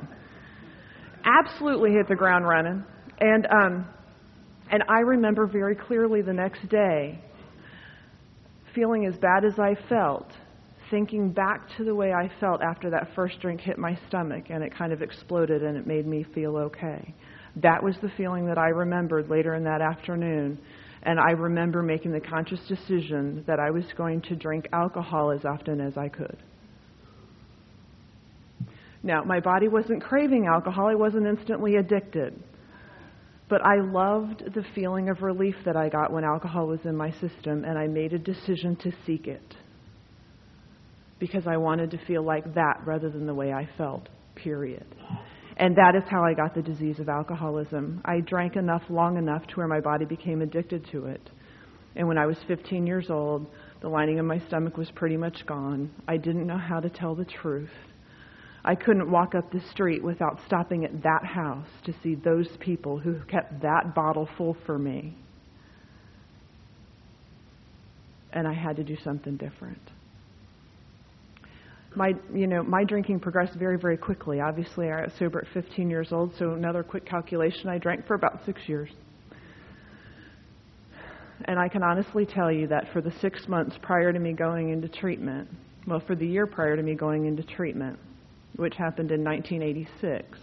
Absolutely 1.24 1.92
hit 1.92 2.08
the 2.08 2.16
ground 2.16 2.48
running. 2.48 2.84
And 3.20 3.48
um 3.48 3.88
and 4.72 4.84
I 4.90 5.02
remember 5.02 5.46
very 5.46 5.76
clearly 5.76 6.22
the 6.22 6.34
next 6.34 6.68
day 6.70 7.20
feeling 8.74 9.06
as 9.06 9.16
bad 9.18 9.44
as 9.46 9.60
I 9.60 9.76
felt 9.90 10.32
thinking 10.90 11.32
back 11.32 11.68
to 11.78 11.84
the 11.84 11.94
way 11.94 12.12
I 12.14 12.30
felt 12.40 12.62
after 12.62 12.90
that 12.90 13.10
first 13.16 13.40
drink 13.42 13.62
hit 13.62 13.78
my 13.78 13.98
stomach 14.08 14.46
and 14.50 14.64
it 14.64 14.76
kind 14.76 14.92
of 14.92 15.02
exploded 15.02 15.64
and 15.64 15.78
it 15.78 15.86
made 15.86 16.08
me 16.08 16.26
feel 16.34 16.58
okay. 16.58 17.14
That 17.58 17.84
was 17.84 17.96
the 18.02 18.12
feeling 18.16 18.46
that 18.48 18.58
I 18.58 18.70
remembered 18.70 19.30
later 19.30 19.56
in 19.56 19.64
that 19.66 19.82
afternoon. 19.82 20.58
And 21.04 21.20
I 21.20 21.32
remember 21.32 21.82
making 21.82 22.12
the 22.12 22.20
conscious 22.20 22.60
decision 22.68 23.44
that 23.48 23.60
I 23.60 23.72
was 23.72 23.86
going 23.98 24.22
to 24.24 24.36
drink 24.36 24.68
alcohol 24.72 25.32
as 25.32 25.44
often 25.46 25.82
as 25.82 25.98
I 25.98 26.08
could. 26.08 26.38
Now, 29.04 29.24
my 29.24 29.40
body 29.40 29.68
wasn't 29.68 30.04
craving 30.04 30.46
alcohol, 30.46 30.88
I 30.88 30.96
wasn't 30.96 31.26
instantly 31.26 31.78
addicted. 31.78 32.42
But 33.50 33.62
I 33.66 33.82
loved 33.82 34.44
the 34.54 34.64
feeling 34.76 35.10
of 35.10 35.24
relief 35.24 35.56
that 35.66 35.76
I 35.76 35.90
got 35.90 36.14
when 36.14 36.24
alcohol 36.24 36.68
was 36.68 36.80
in 36.86 36.96
my 36.96 37.12
system, 37.12 37.66
and 37.66 37.78
I 37.78 37.88
made 37.88 38.14
a 38.14 38.20
decision 38.20 38.76
to 38.78 38.92
seek 39.06 39.28
it 39.28 39.56
because 41.20 41.46
I 41.48 41.58
wanted 41.58 41.92
to 41.92 42.00
feel 42.06 42.24
like 42.24 42.54
that 42.56 42.82
rather 42.86 43.10
than 43.10 43.28
the 43.28 43.34
way 43.34 43.54
I 43.54 43.68
felt, 43.78 44.08
period. 44.36 44.86
And 45.58 45.76
that 45.76 45.96
is 45.96 46.04
how 46.10 46.24
I 46.24 46.34
got 46.34 46.56
the 46.56 46.62
disease 46.62 47.00
of 47.00 47.10
alcoholism. 47.10 48.02
I 48.06 48.22
drank 48.22 48.56
enough 48.56 48.84
long 48.90 49.18
enough 49.18 49.46
to 49.48 49.56
where 49.56 49.68
my 49.68 49.80
body 49.80 50.06
became 50.06 50.42
addicted 50.42 50.88
to 50.92 51.06
it. 51.08 51.30
And 51.96 52.08
when 52.08 52.18
I 52.18 52.26
was 52.26 52.38
15 52.48 52.88
years 52.88 53.10
old, 53.10 53.46
the 53.82 53.90
lining 53.90 54.20
of 54.20 54.26
my 54.26 54.40
stomach 54.48 54.78
was 54.78 54.90
pretty 54.92 55.18
much 55.18 55.46
gone. 55.46 55.92
I 56.08 56.18
didn't 56.18 56.48
know 56.48 56.58
how 56.58 56.80
to 56.80 56.90
tell 56.90 57.16
the 57.16 57.26
truth. 57.26 57.70
I 58.64 58.76
couldn't 58.76 59.10
walk 59.10 59.36
up 59.36 59.52
the 59.52 59.62
street 59.72 60.04
without 60.04 60.40
stopping 60.46 60.86
at 60.86 61.04
that 61.04 61.26
house 61.26 61.68
to 61.86 61.94
see 62.02 62.16
those 62.16 62.48
people 62.60 62.98
who 63.00 63.20
kept 63.28 63.62
that 63.62 63.94
bottle 63.96 64.30
full 64.38 64.56
for 64.66 64.78
me. 64.78 65.16
And 68.32 68.48
I 68.48 68.54
had 68.54 68.78
to 68.78 68.84
do 68.84 68.96
something 69.04 69.36
different 69.36 69.82
my 71.96 72.14
you 72.34 72.48
know 72.48 72.64
my 72.64 72.84
drinking 72.84 73.20
progressed 73.20 73.56
very 73.56 73.78
very 73.78 73.98
quickly. 73.98 74.40
Obviously, 74.40 74.90
I 74.90 75.02
was 75.04 75.12
sober 75.20 75.40
at 75.40 75.48
15 75.54 75.90
years 75.90 76.12
old, 76.12 76.34
so 76.38 76.54
another 76.54 76.84
quick 76.84 77.06
calculation, 77.06 77.70
I 77.70 77.78
drank 77.78 78.08
for 78.08 78.16
about 78.16 78.46
six 78.46 78.62
years. 78.68 78.90
And 81.46 81.58
I 81.60 81.68
can 81.68 81.82
honestly 81.82 82.26
tell 82.26 82.52
you 82.52 82.68
that 82.68 82.92
for 82.94 83.02
the 83.02 83.12
six 83.20 83.48
months 83.48 83.76
prior 83.82 84.14
to 84.14 84.20
me 84.20 84.34
going 84.34 84.70
into 84.70 84.88
treatment, 84.88 85.50
well, 85.88 86.00
for 86.06 86.16
the 86.16 86.26
year 86.26 86.46
prior 86.46 86.76
to 86.76 86.84
me 86.84 86.94
going 86.94 87.26
into 87.26 87.42
treatment, 87.44 87.98
which 88.58 88.76
happened 88.76 89.12
in 89.12 89.24
1986, 89.24 90.38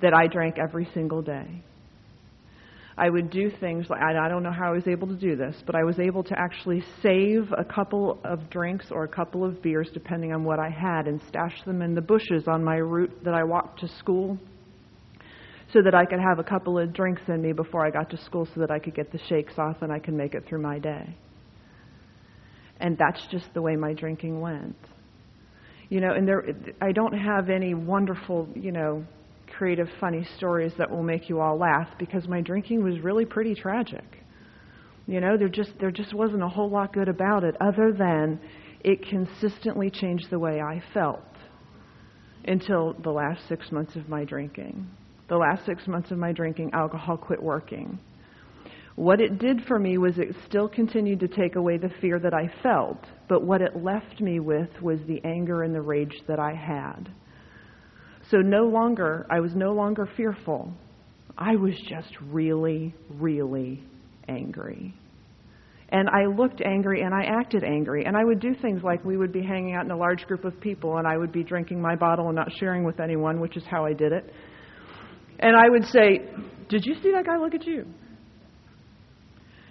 that 0.00 0.14
I 0.14 0.26
drank 0.26 0.58
every 0.58 0.88
single 0.94 1.20
day. 1.20 1.62
I 3.00 3.08
would 3.08 3.30
do 3.30 3.50
things 3.60 3.86
like 3.88 4.02
I 4.02 4.28
don't 4.28 4.42
know 4.42 4.52
how 4.52 4.68
I 4.68 4.72
was 4.72 4.86
able 4.86 5.08
to 5.08 5.14
do 5.14 5.34
this, 5.34 5.56
but 5.64 5.74
I 5.74 5.84
was 5.84 5.98
able 5.98 6.22
to 6.22 6.38
actually 6.38 6.84
save 7.02 7.50
a 7.56 7.64
couple 7.64 8.20
of 8.24 8.50
drinks 8.50 8.88
or 8.90 9.04
a 9.04 9.08
couple 9.08 9.42
of 9.42 9.62
beers, 9.62 9.88
depending 9.94 10.34
on 10.34 10.44
what 10.44 10.58
I 10.58 10.68
had, 10.68 11.06
and 11.06 11.18
stash 11.26 11.62
them 11.64 11.80
in 11.80 11.94
the 11.94 12.02
bushes 12.02 12.46
on 12.46 12.62
my 12.62 12.76
route 12.76 13.24
that 13.24 13.32
I 13.32 13.42
walked 13.42 13.80
to 13.80 13.88
school 13.88 14.38
so 15.72 15.80
that 15.82 15.94
I 15.94 16.04
could 16.04 16.20
have 16.20 16.38
a 16.38 16.44
couple 16.44 16.78
of 16.78 16.92
drinks 16.92 17.22
in 17.28 17.40
me 17.40 17.54
before 17.54 17.86
I 17.86 17.90
got 17.90 18.10
to 18.10 18.18
school 18.18 18.46
so 18.54 18.60
that 18.60 18.70
I 18.70 18.78
could 18.78 18.94
get 18.94 19.10
the 19.10 19.20
shakes 19.30 19.54
off 19.56 19.80
and 19.80 19.90
I 19.90 19.98
could 19.98 20.14
make 20.14 20.34
it 20.34 20.44
through 20.46 20.60
my 20.60 20.78
day. 20.78 21.16
And 22.80 22.98
that's 22.98 23.26
just 23.30 23.46
the 23.54 23.62
way 23.62 23.76
my 23.76 23.94
drinking 23.94 24.42
went. 24.42 24.76
You 25.88 26.02
know, 26.02 26.12
and 26.12 26.28
there 26.28 26.44
I 26.82 26.92
don't 26.92 27.14
have 27.14 27.48
any 27.48 27.72
wonderful, 27.72 28.46
you 28.54 28.72
know, 28.72 29.06
creative, 29.60 29.90
funny 30.00 30.26
stories 30.38 30.72
that 30.78 30.90
will 30.90 31.02
make 31.02 31.28
you 31.28 31.38
all 31.38 31.58
laugh 31.58 31.86
because 31.98 32.26
my 32.26 32.40
drinking 32.40 32.82
was 32.82 32.98
really 33.00 33.26
pretty 33.26 33.54
tragic. 33.54 34.24
You 35.06 35.20
know, 35.20 35.36
there 35.36 35.50
just 35.50 35.72
there 35.78 35.90
just 35.90 36.14
wasn't 36.14 36.42
a 36.42 36.48
whole 36.48 36.70
lot 36.70 36.94
good 36.94 37.08
about 37.10 37.44
it 37.44 37.56
other 37.60 37.92
than 37.92 38.40
it 38.82 39.06
consistently 39.06 39.90
changed 39.90 40.30
the 40.30 40.38
way 40.38 40.62
I 40.62 40.82
felt 40.94 41.20
until 42.46 42.94
the 43.02 43.10
last 43.10 43.46
6 43.48 43.70
months 43.70 43.96
of 43.96 44.08
my 44.08 44.24
drinking. 44.24 44.88
The 45.28 45.36
last 45.36 45.66
6 45.66 45.86
months 45.86 46.10
of 46.10 46.16
my 46.16 46.32
drinking, 46.32 46.70
alcohol 46.72 47.18
quit 47.18 47.42
working. 47.42 47.98
What 48.96 49.20
it 49.20 49.38
did 49.38 49.60
for 49.68 49.78
me 49.78 49.98
was 49.98 50.18
it 50.18 50.34
still 50.46 50.70
continued 50.70 51.20
to 51.20 51.28
take 51.28 51.56
away 51.56 51.76
the 51.76 51.92
fear 52.00 52.18
that 52.18 52.32
I 52.32 52.50
felt, 52.62 53.04
but 53.28 53.44
what 53.44 53.60
it 53.60 53.84
left 53.84 54.22
me 54.22 54.40
with 54.40 54.70
was 54.80 55.00
the 55.06 55.20
anger 55.22 55.64
and 55.64 55.74
the 55.74 55.82
rage 55.82 56.22
that 56.28 56.38
I 56.38 56.54
had. 56.54 57.10
So 58.30 58.38
no 58.38 58.64
longer, 58.64 59.26
I 59.28 59.40
was 59.40 59.54
no 59.54 59.72
longer 59.72 60.08
fearful. 60.16 60.72
I 61.36 61.56
was 61.56 61.74
just 61.88 62.14
really, 62.30 62.94
really 63.08 63.82
angry. 64.28 64.94
And 65.88 66.08
I 66.08 66.26
looked 66.26 66.60
angry 66.64 67.02
and 67.02 67.12
I 67.12 67.24
acted 67.24 67.64
angry. 67.64 68.04
And 68.04 68.16
I 68.16 68.24
would 68.24 68.38
do 68.38 68.54
things 68.62 68.82
like 68.84 69.04
we 69.04 69.16
would 69.16 69.32
be 69.32 69.42
hanging 69.42 69.74
out 69.74 69.84
in 69.84 69.90
a 69.90 69.96
large 69.96 70.24
group 70.26 70.44
of 70.44 70.60
people 70.60 70.98
and 70.98 71.06
I 71.06 71.16
would 71.16 71.32
be 71.32 71.42
drinking 71.42 71.82
my 71.82 71.96
bottle 71.96 72.26
and 72.26 72.36
not 72.36 72.48
sharing 72.60 72.84
with 72.84 73.00
anyone, 73.00 73.40
which 73.40 73.56
is 73.56 73.64
how 73.68 73.84
I 73.84 73.92
did 73.92 74.12
it. 74.12 74.32
And 75.40 75.56
I 75.56 75.68
would 75.68 75.86
say, 75.86 76.20
Did 76.68 76.84
you 76.84 76.94
see 77.02 77.10
that 77.12 77.26
guy 77.26 77.38
look 77.38 77.54
at 77.54 77.66
you? 77.66 77.86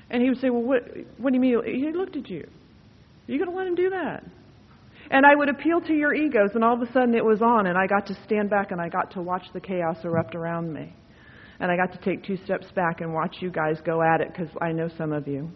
And 0.09 0.21
he 0.21 0.29
would 0.29 0.39
say, 0.39 0.49
Well, 0.49 0.63
what, 0.63 0.81
what 1.17 1.31
do 1.31 1.35
you 1.35 1.41
mean? 1.41 1.61
He 1.65 1.97
looked 1.97 2.17
at 2.17 2.29
you. 2.29 2.41
Are 2.41 3.31
you 3.31 3.37
going 3.37 3.51
to 3.51 3.55
let 3.55 3.67
him 3.67 3.75
do 3.75 3.91
that? 3.91 4.25
And 5.11 5.25
I 5.25 5.35
would 5.35 5.49
appeal 5.49 5.81
to 5.81 5.93
your 5.93 6.13
egos, 6.13 6.51
and 6.53 6.63
all 6.63 6.75
of 6.75 6.87
a 6.87 6.91
sudden 6.93 7.15
it 7.15 7.25
was 7.25 7.41
on, 7.41 7.65
and 7.67 7.77
I 7.77 7.87
got 7.87 8.05
to 8.07 8.23
stand 8.25 8.49
back 8.49 8.71
and 8.71 8.79
I 8.79 8.89
got 8.89 9.11
to 9.11 9.21
watch 9.21 9.43
the 9.53 9.59
chaos 9.59 9.97
erupt 10.03 10.35
around 10.35 10.71
me. 10.71 10.93
And 11.59 11.71
I 11.71 11.75
got 11.75 11.91
to 11.93 11.99
take 11.99 12.23
two 12.23 12.37
steps 12.45 12.67
back 12.75 13.01
and 13.01 13.13
watch 13.13 13.37
you 13.41 13.51
guys 13.51 13.77
go 13.83 14.01
at 14.01 14.21
it 14.21 14.29
because 14.31 14.49
I 14.61 14.71
know 14.71 14.87
some 14.97 15.11
of 15.11 15.27
you. 15.27 15.49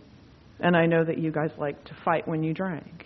And 0.60 0.76
I 0.76 0.86
know 0.86 1.06
that 1.06 1.18
you 1.18 1.32
guys 1.32 1.52
like 1.58 1.84
to 1.86 1.96
fight 2.04 2.28
when 2.28 2.44
you 2.44 2.54
drank. 2.54 3.06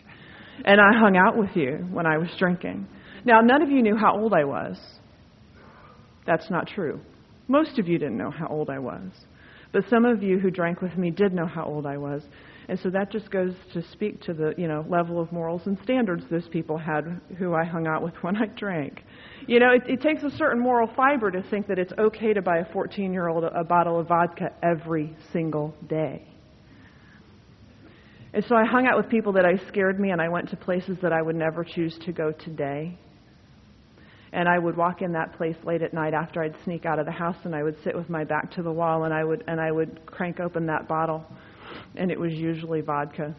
And 0.65 0.81
I 0.81 0.97
hung 0.97 1.17
out 1.17 1.37
with 1.37 1.51
you 1.55 1.85
when 1.91 2.05
I 2.05 2.17
was 2.17 2.29
drinking. 2.39 2.87
Now, 3.25 3.41
none 3.41 3.61
of 3.61 3.69
you 3.69 3.81
knew 3.81 3.95
how 3.95 4.17
old 4.17 4.33
I 4.33 4.45
was. 4.45 4.77
That's 6.25 6.49
not 6.49 6.67
true. 6.67 6.99
Most 7.47 7.77
of 7.77 7.87
you 7.87 7.97
didn't 7.97 8.17
know 8.17 8.31
how 8.31 8.47
old 8.47 8.69
I 8.69 8.79
was. 8.79 9.11
But 9.71 9.83
some 9.89 10.05
of 10.05 10.23
you 10.23 10.39
who 10.39 10.49
drank 10.49 10.81
with 10.81 10.97
me 10.97 11.11
did 11.11 11.33
know 11.33 11.45
how 11.45 11.65
old 11.65 11.85
I 11.85 11.97
was. 11.97 12.23
And 12.69 12.77
so 12.79 12.89
that 12.89 13.11
just 13.11 13.31
goes 13.31 13.53
to 13.73 13.81
speak 13.91 14.21
to 14.23 14.33
the, 14.33 14.53
you 14.57 14.67
know, 14.67 14.85
level 14.89 15.21
of 15.21 15.31
morals 15.31 15.61
and 15.65 15.77
standards 15.83 16.25
those 16.29 16.47
people 16.49 16.77
had 16.77 17.21
who 17.37 17.53
I 17.53 17.63
hung 17.63 17.87
out 17.87 18.03
with 18.03 18.13
when 18.21 18.35
I 18.35 18.47
drank. 18.47 19.03
You 19.47 19.59
know, 19.59 19.71
it, 19.71 19.83
it 19.89 20.01
takes 20.01 20.23
a 20.23 20.31
certain 20.31 20.59
moral 20.59 20.89
fiber 20.95 21.31
to 21.31 21.41
think 21.43 21.67
that 21.67 21.79
it's 21.79 21.93
okay 21.97 22.33
to 22.33 22.41
buy 22.41 22.57
a 22.57 22.73
14 22.73 23.13
year 23.13 23.27
old 23.29 23.45
a 23.45 23.63
bottle 23.63 23.99
of 23.99 24.07
vodka 24.07 24.51
every 24.61 25.15
single 25.31 25.73
day. 25.87 26.27
And 28.33 28.43
so 28.45 28.55
I 28.55 28.65
hung 28.65 28.85
out 28.85 28.97
with 28.97 29.09
people 29.09 29.33
that 29.33 29.45
I 29.45 29.55
scared 29.67 29.99
me, 29.99 30.11
and 30.11 30.21
I 30.21 30.27
went 30.27 30.49
to 30.49 30.57
places 30.57 30.97
that 31.01 31.13
I 31.13 31.21
would 31.21 31.35
never 31.35 31.63
choose 31.63 31.97
to 32.05 32.11
go 32.11 32.31
today. 32.31 32.97
And 34.37 34.47
I 34.47 34.59
would 34.59 34.77
walk 34.77 35.01
in 35.01 35.13
that 35.13 35.33
place 35.33 35.55
late 35.63 35.81
at 35.81 35.95
night 35.95 36.13
after 36.13 36.43
I'd 36.43 36.53
sneak 36.63 36.85
out 36.85 36.99
of 36.99 37.07
the 37.07 37.11
house, 37.11 37.37
and 37.43 37.55
I 37.55 37.63
would 37.63 37.75
sit 37.83 37.95
with 37.95 38.07
my 38.07 38.23
back 38.23 38.51
to 38.51 38.61
the 38.61 38.71
wall, 38.71 39.05
and 39.05 39.11
I 39.11 39.23
would 39.23 39.43
and 39.47 39.59
I 39.59 39.71
would 39.71 40.05
crank 40.05 40.39
open 40.39 40.67
that 40.67 40.87
bottle, 40.87 41.25
and 41.95 42.11
it 42.11 42.19
was 42.19 42.33
usually 42.33 42.81
vodka. 42.81 43.35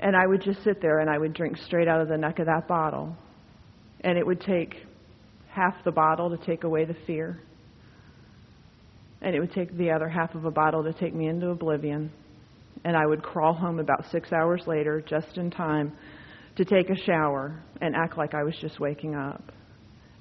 And 0.00 0.16
I 0.16 0.26
would 0.26 0.40
just 0.40 0.64
sit 0.64 0.80
there 0.80 1.00
and 1.00 1.10
I 1.10 1.18
would 1.18 1.34
drink 1.34 1.58
straight 1.58 1.86
out 1.86 2.00
of 2.00 2.08
the 2.08 2.16
neck 2.16 2.38
of 2.38 2.46
that 2.46 2.66
bottle. 2.66 3.14
And 4.00 4.16
it 4.16 4.26
would 4.26 4.40
take 4.40 4.86
half 5.48 5.74
the 5.84 5.92
bottle 5.92 6.30
to 6.34 6.38
take 6.46 6.64
away 6.64 6.86
the 6.86 6.96
fear. 7.06 7.38
And 9.20 9.34
it 9.34 9.40
would 9.40 9.52
take 9.52 9.76
the 9.76 9.90
other 9.90 10.08
half 10.08 10.34
of 10.34 10.46
a 10.46 10.50
bottle 10.50 10.82
to 10.84 10.94
take 10.94 11.14
me 11.14 11.28
into 11.28 11.48
oblivion 11.48 12.10
and 12.84 12.96
I 12.96 13.06
would 13.06 13.22
crawl 13.22 13.52
home 13.52 13.80
about 13.80 14.04
six 14.10 14.32
hours 14.32 14.62
later, 14.66 15.00
just 15.00 15.38
in 15.38 15.50
time 15.50 15.92
to 16.56 16.64
take 16.64 16.90
a 16.90 16.96
shower 17.04 17.62
and 17.80 17.94
act 17.94 18.16
like 18.16 18.34
I 18.34 18.42
was 18.42 18.56
just 18.60 18.80
waking 18.80 19.14
up. 19.14 19.52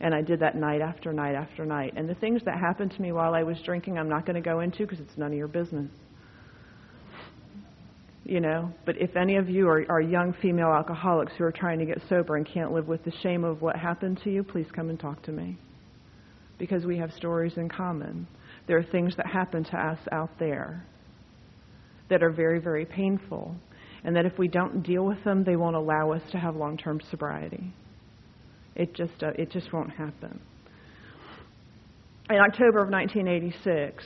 And 0.01 0.13
I 0.13 0.21
did 0.21 0.41
that 0.41 0.55
night 0.55 0.81
after 0.81 1.13
night 1.13 1.35
after 1.35 1.65
night. 1.65 1.93
And 1.95 2.07
the 2.09 2.15
things 2.15 2.41
that 2.45 2.59
happened 2.59 2.91
to 2.91 3.01
me 3.01 3.13
while 3.13 3.33
I 3.33 3.43
was 3.43 3.57
drinking, 3.63 3.97
I'm 3.97 4.09
not 4.09 4.25
going 4.25 4.35
to 4.35 4.41
go 4.41 4.59
into 4.59 4.79
because 4.79 4.99
it's 4.99 5.17
none 5.17 5.31
of 5.31 5.37
your 5.37 5.47
business. 5.47 5.89
You 8.25 8.41
know, 8.41 8.73
but 8.85 8.99
if 8.99 9.15
any 9.15 9.37
of 9.37 9.49
you 9.49 9.69
are, 9.69 9.85
are 9.87 10.01
young 10.01 10.33
female 10.41 10.69
alcoholics 10.69 11.33
who 11.37 11.43
are 11.43 11.51
trying 11.51 11.79
to 11.79 11.85
get 11.85 12.01
sober 12.09 12.35
and 12.35 12.45
can't 12.45 12.73
live 12.73 12.87
with 12.87 13.03
the 13.05 13.13
shame 13.21 13.43
of 13.43 13.61
what 13.61 13.75
happened 13.75 14.19
to 14.23 14.31
you, 14.31 14.43
please 14.43 14.65
come 14.75 14.89
and 14.89 14.99
talk 14.99 15.21
to 15.23 15.31
me. 15.31 15.57
Because 16.57 16.85
we 16.85 16.97
have 16.97 17.11
stories 17.13 17.53
in 17.57 17.69
common. 17.69 18.27
There 18.67 18.77
are 18.77 18.83
things 18.83 19.15
that 19.17 19.27
happen 19.27 19.63
to 19.65 19.77
us 19.77 19.99
out 20.11 20.31
there 20.39 20.85
that 22.09 22.23
are 22.23 22.31
very, 22.31 22.59
very 22.59 22.85
painful, 22.85 23.55
and 24.05 24.15
that 24.15 24.25
if 24.25 24.37
we 24.37 24.47
don't 24.47 24.83
deal 24.83 25.03
with 25.03 25.21
them, 25.23 25.43
they 25.43 25.55
won't 25.55 25.75
allow 25.75 26.11
us 26.11 26.21
to 26.31 26.37
have 26.37 26.55
long 26.55 26.77
term 26.77 27.01
sobriety. 27.09 27.73
It 28.75 28.93
just, 28.93 29.23
uh, 29.23 29.31
it 29.37 29.51
just 29.51 29.73
won't 29.73 29.89
happen. 29.89 30.39
In 32.29 32.37
October 32.37 32.83
of 32.83 32.89
1986, 32.89 34.05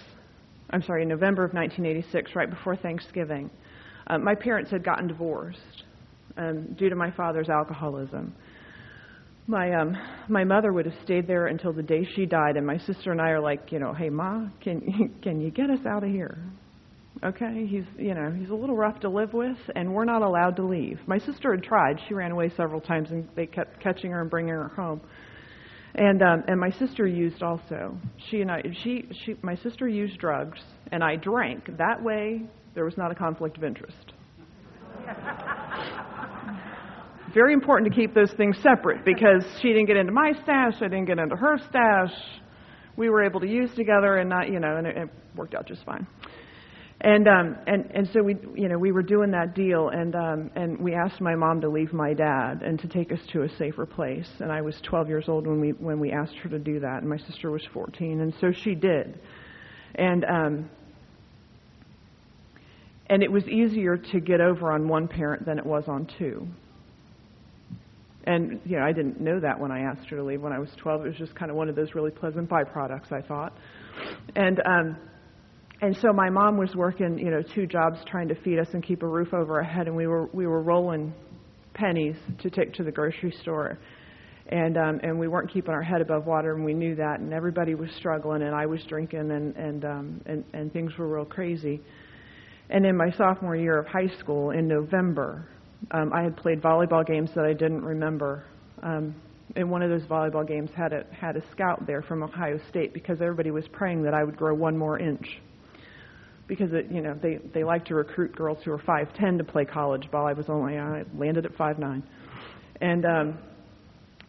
I'm 0.70 0.82
sorry, 0.84 1.04
in 1.04 1.10
November 1.10 1.44
of 1.44 1.54
1986, 1.54 2.34
right 2.34 2.50
before 2.50 2.78
Thanksgiving, 2.78 3.50
uh, 4.08 4.18
my 4.18 4.36
parents 4.36 4.72
had 4.72 4.84
gotten 4.86 5.08
divorced 5.08 5.84
um, 6.38 6.76
due 6.78 6.90
to 6.90 6.96
my 6.96 7.12
father's 7.12 7.50
alcoholism. 7.50 8.34
My 9.48 9.74
um, 9.74 9.98
my 10.30 10.44
mother 10.44 10.72
would 10.72 10.86
have 10.86 10.96
stayed 11.04 11.28
there 11.28 11.48
until 11.48 11.74
the 11.74 11.82
day 11.82 12.08
she 12.16 12.26
died, 12.26 12.56
and 12.56 12.66
my 12.66 12.78
sister 12.78 13.12
and 13.12 13.20
I 13.20 13.30
are 13.30 13.42
like, 13.42 13.72
you 13.72 13.80
know, 13.80 13.94
hey 13.94 14.10
ma, 14.10 14.48
can 14.62 15.16
can 15.24 15.42
you 15.42 15.50
get 15.50 15.70
us 15.70 15.86
out 15.86 16.04
of 16.04 16.10
here? 16.10 16.38
Okay, 17.22 17.66
he's 17.66 17.84
you 17.98 18.14
know 18.14 18.32
he's 18.32 18.50
a 18.50 18.56
little 18.56 18.78
rough 18.78 19.02
to 19.02 19.10
live 19.10 19.34
with, 19.34 19.58
and 19.76 19.94
we're 19.94 20.06
not 20.06 20.22
allowed 20.22 20.56
to 20.56 20.66
leave. 20.66 21.00
My 21.06 21.18
sister 21.18 21.52
had 21.52 21.64
tried; 21.64 22.00
she 22.08 22.14
ran 22.14 22.32
away 22.32 22.50
several 22.56 22.80
times, 22.80 23.12
and 23.12 23.28
they 23.36 23.46
kept 23.46 23.82
catching 23.82 24.12
her 24.12 24.22
and 24.22 24.30
bringing 24.30 24.54
her 24.54 24.70
home. 24.70 25.02
And 25.96 26.22
um, 26.22 26.44
and 26.48 26.58
my 26.58 26.70
sister 26.72 27.06
used 27.06 27.44
also. 27.44 27.98
She 28.30 28.40
and 28.40 28.50
I 28.50 28.62
she 28.84 29.10
she 29.26 29.36
my 29.42 29.56
sister 29.56 29.90
used 29.90 30.18
drugs, 30.18 30.60
and 30.94 31.04
I 31.04 31.18
drank. 31.18 31.66
That 31.78 32.02
way, 32.02 32.44
there 32.74 32.86
was 32.86 32.96
not 32.96 33.12
a 33.12 33.16
conflict 33.16 33.58
of 33.58 33.66
interest. 33.66 34.14
Very 37.34 37.54
important 37.54 37.94
to 37.94 38.00
keep 38.00 38.14
those 38.14 38.32
things 38.38 38.56
separate 38.64 39.04
because 39.04 39.44
she 39.62 39.70
didn't 39.70 39.88
get 39.88 39.98
into 39.98 40.14
my 40.14 40.32
stash, 40.44 40.76
I 40.78 40.88
didn't 40.88 41.06
get 41.06 41.20
into 41.20 41.36
her 41.36 41.58
stash. 41.70 42.14
We 42.96 43.10
were 43.10 43.24
able 43.24 43.42
to 43.42 43.48
use 43.48 43.70
together, 43.76 44.18
and 44.18 44.30
not 44.30 44.50
you 44.50 44.62
know, 44.62 44.78
and 44.78 44.88
it, 44.88 44.96
it 44.96 45.10
worked 45.36 45.54
out 45.54 45.68
just 45.68 45.84
fine. 45.86 46.08
And 47.02 47.30
um, 47.30 47.56
and 47.66 47.90
and 47.94 48.10
so 48.12 48.22
we, 48.22 48.36
you 48.56 48.68
know, 48.68 48.78
we 48.78 48.92
were 48.92 49.04
doing 49.04 49.32
that 49.32 49.56
deal, 49.56 49.88
and 49.88 50.14
um, 50.16 50.52
and 50.56 50.78
we 50.82 50.96
asked 50.96 51.22
my 51.22 51.34
mom 51.34 51.62
to 51.62 51.70
leave 51.70 51.94
my 51.94 52.14
dad 52.14 52.62
and 52.62 52.78
to 52.80 52.90
take 52.90 53.14
us 53.14 53.20
to 53.32 53.44
a 53.44 53.50
safer 53.58 53.86
place. 53.86 54.28
And 54.40 54.52
I 54.52 54.62
was 54.62 54.76
12 54.84 55.08
years 55.08 55.26
old 55.30 55.48
when 55.48 55.62
we 55.62 55.70
when 55.70 56.02
we 56.02 56.12
asked 56.12 56.36
her 56.44 56.50
to 56.50 56.60
do 56.60 56.82
that, 56.82 56.98
and 57.00 57.10
my 57.10 57.18
sister 57.18 57.52
was 57.52 57.66
14, 57.74 58.20
and 58.20 58.34
so 58.42 58.52
she 58.52 58.76
did. 58.76 59.18
And 59.96 60.26
um, 60.26 60.70
and 63.10 63.24
it 63.24 63.32
was 63.32 63.48
easier 63.48 63.96
to 63.96 64.20
get 64.20 64.42
over 64.42 64.70
on 64.74 64.90
one 64.90 65.08
parent 65.08 65.46
than 65.46 65.58
it 65.58 65.66
was 65.66 65.86
on 65.88 66.06
two. 66.18 66.46
And 68.26 68.60
you 68.66 68.78
know, 68.78 68.84
I 68.84 68.92
didn't 68.92 69.22
know 69.22 69.40
that 69.40 69.58
when 69.58 69.72
I 69.72 69.84
asked 69.84 70.10
her 70.10 70.18
to 70.18 70.24
leave 70.24 70.42
when 70.42 70.52
I 70.52 70.60
was 70.60 70.70
12. 70.76 71.06
It 71.06 71.08
was 71.08 71.18
just 71.18 71.34
kind 71.34 71.50
of 71.50 71.56
one 71.56 71.70
of 71.70 71.78
those 71.78 71.96
really 71.96 72.12
pleasant 72.12 72.50
byproducts, 72.50 73.14
I 73.14 73.22
thought. 73.22 73.54
And 74.36 74.62
um, 74.66 74.98
and 75.82 75.96
so 76.02 76.12
my 76.12 76.30
mom 76.30 76.58
was 76.58 76.76
working, 76.76 77.18
you 77.18 77.32
know, 77.32 77.42
two 77.42 77.66
jobs 77.66 78.00
trying 78.06 78.28
to 78.28 78.36
feed 78.36 78.60
us 78.60 78.68
and 78.74 78.84
keep 78.84 79.02
a 79.02 79.08
roof 79.08 79.34
over 79.34 79.58
our 79.58 79.64
head, 79.64 79.88
and 79.88 79.96
we 79.96 80.08
were 80.08 80.28
we 80.34 80.46
were 80.46 80.62
rolling 80.62 81.14
pennies 81.74 82.18
to 82.42 82.50
take 82.50 82.74
to 82.74 82.84
the 82.84 82.92
grocery 82.92 83.34
store, 83.42 83.80
and 84.48 84.78
um, 84.78 85.00
and 85.04 85.18
we 85.18 85.30
weren't 85.30 85.52
keeping 85.52 85.74
our 85.74 85.82
head 85.82 86.02
above 86.02 86.26
water, 86.26 86.54
and 86.54 86.66
we 86.66 86.74
knew 86.74 86.96
that, 86.96 87.20
and 87.22 87.34
everybody 87.34 87.76
was 87.76 87.90
struggling, 87.98 88.42
and 88.42 88.54
I 88.54 88.66
was 88.66 88.84
drinking, 88.90 89.32
and 89.32 89.56
and 89.56 89.86
um, 89.86 90.22
and 90.26 90.44
and 90.54 90.74
things 90.74 90.92
were 90.98 91.08
real 91.08 91.26
crazy. 91.26 91.82
And 92.70 92.86
in 92.86 92.98
my 92.98 93.10
sophomore 93.12 93.56
year 93.56 93.80
of 93.80 93.88
high 93.88 94.14
school, 94.20 94.52
in 94.52 94.68
November, 94.68 95.48
um, 95.92 96.12
I 96.14 96.24
had 96.24 96.36
played 96.36 96.62
volleyball 96.62 97.06
games 97.08 97.32
that 97.36 97.46
I 97.46 97.54
didn't 97.54 97.84
remember. 97.84 98.44
Um, 98.84 99.16
and 99.56 99.72
one 99.72 99.82
of 99.82 99.90
those 99.90 100.08
volleyball 100.08 100.48
games 100.48 100.70
had 100.76 100.92
a 100.92 101.06
had 101.12 101.38
a 101.38 101.42
scout 101.52 101.88
there 101.88 102.02
from 102.02 102.22
Ohio 102.22 102.60
State 102.70 102.94
because 102.94 103.22
everybody 103.22 103.50
was 103.50 103.68
praying 103.72 104.04
that 104.04 104.14
I 104.14 104.24
would 104.26 104.38
grow 104.38 104.54
one 104.54 104.78
more 104.78 105.00
inch 105.00 105.40
because 106.50 106.74
it, 106.74 106.88
you 106.92 107.02
know 107.02 107.18
they 107.22 107.38
they 107.54 107.64
like 107.64 107.86
to 107.86 107.96
recruit 107.96 108.36
girls 108.36 108.58
who 108.66 108.72
are 108.72 108.80
5'10 108.80 109.38
to 109.38 109.44
play 109.46 109.64
college. 109.64 110.10
Ball. 110.12 110.28
I 110.28 110.34
was 110.34 110.50
only 110.50 110.78
I 110.78 111.04
landed 111.16 111.46
at 111.46 111.56
five 111.56 111.80
nine, 111.80 112.04
and 112.82 113.06
um, 113.06 113.38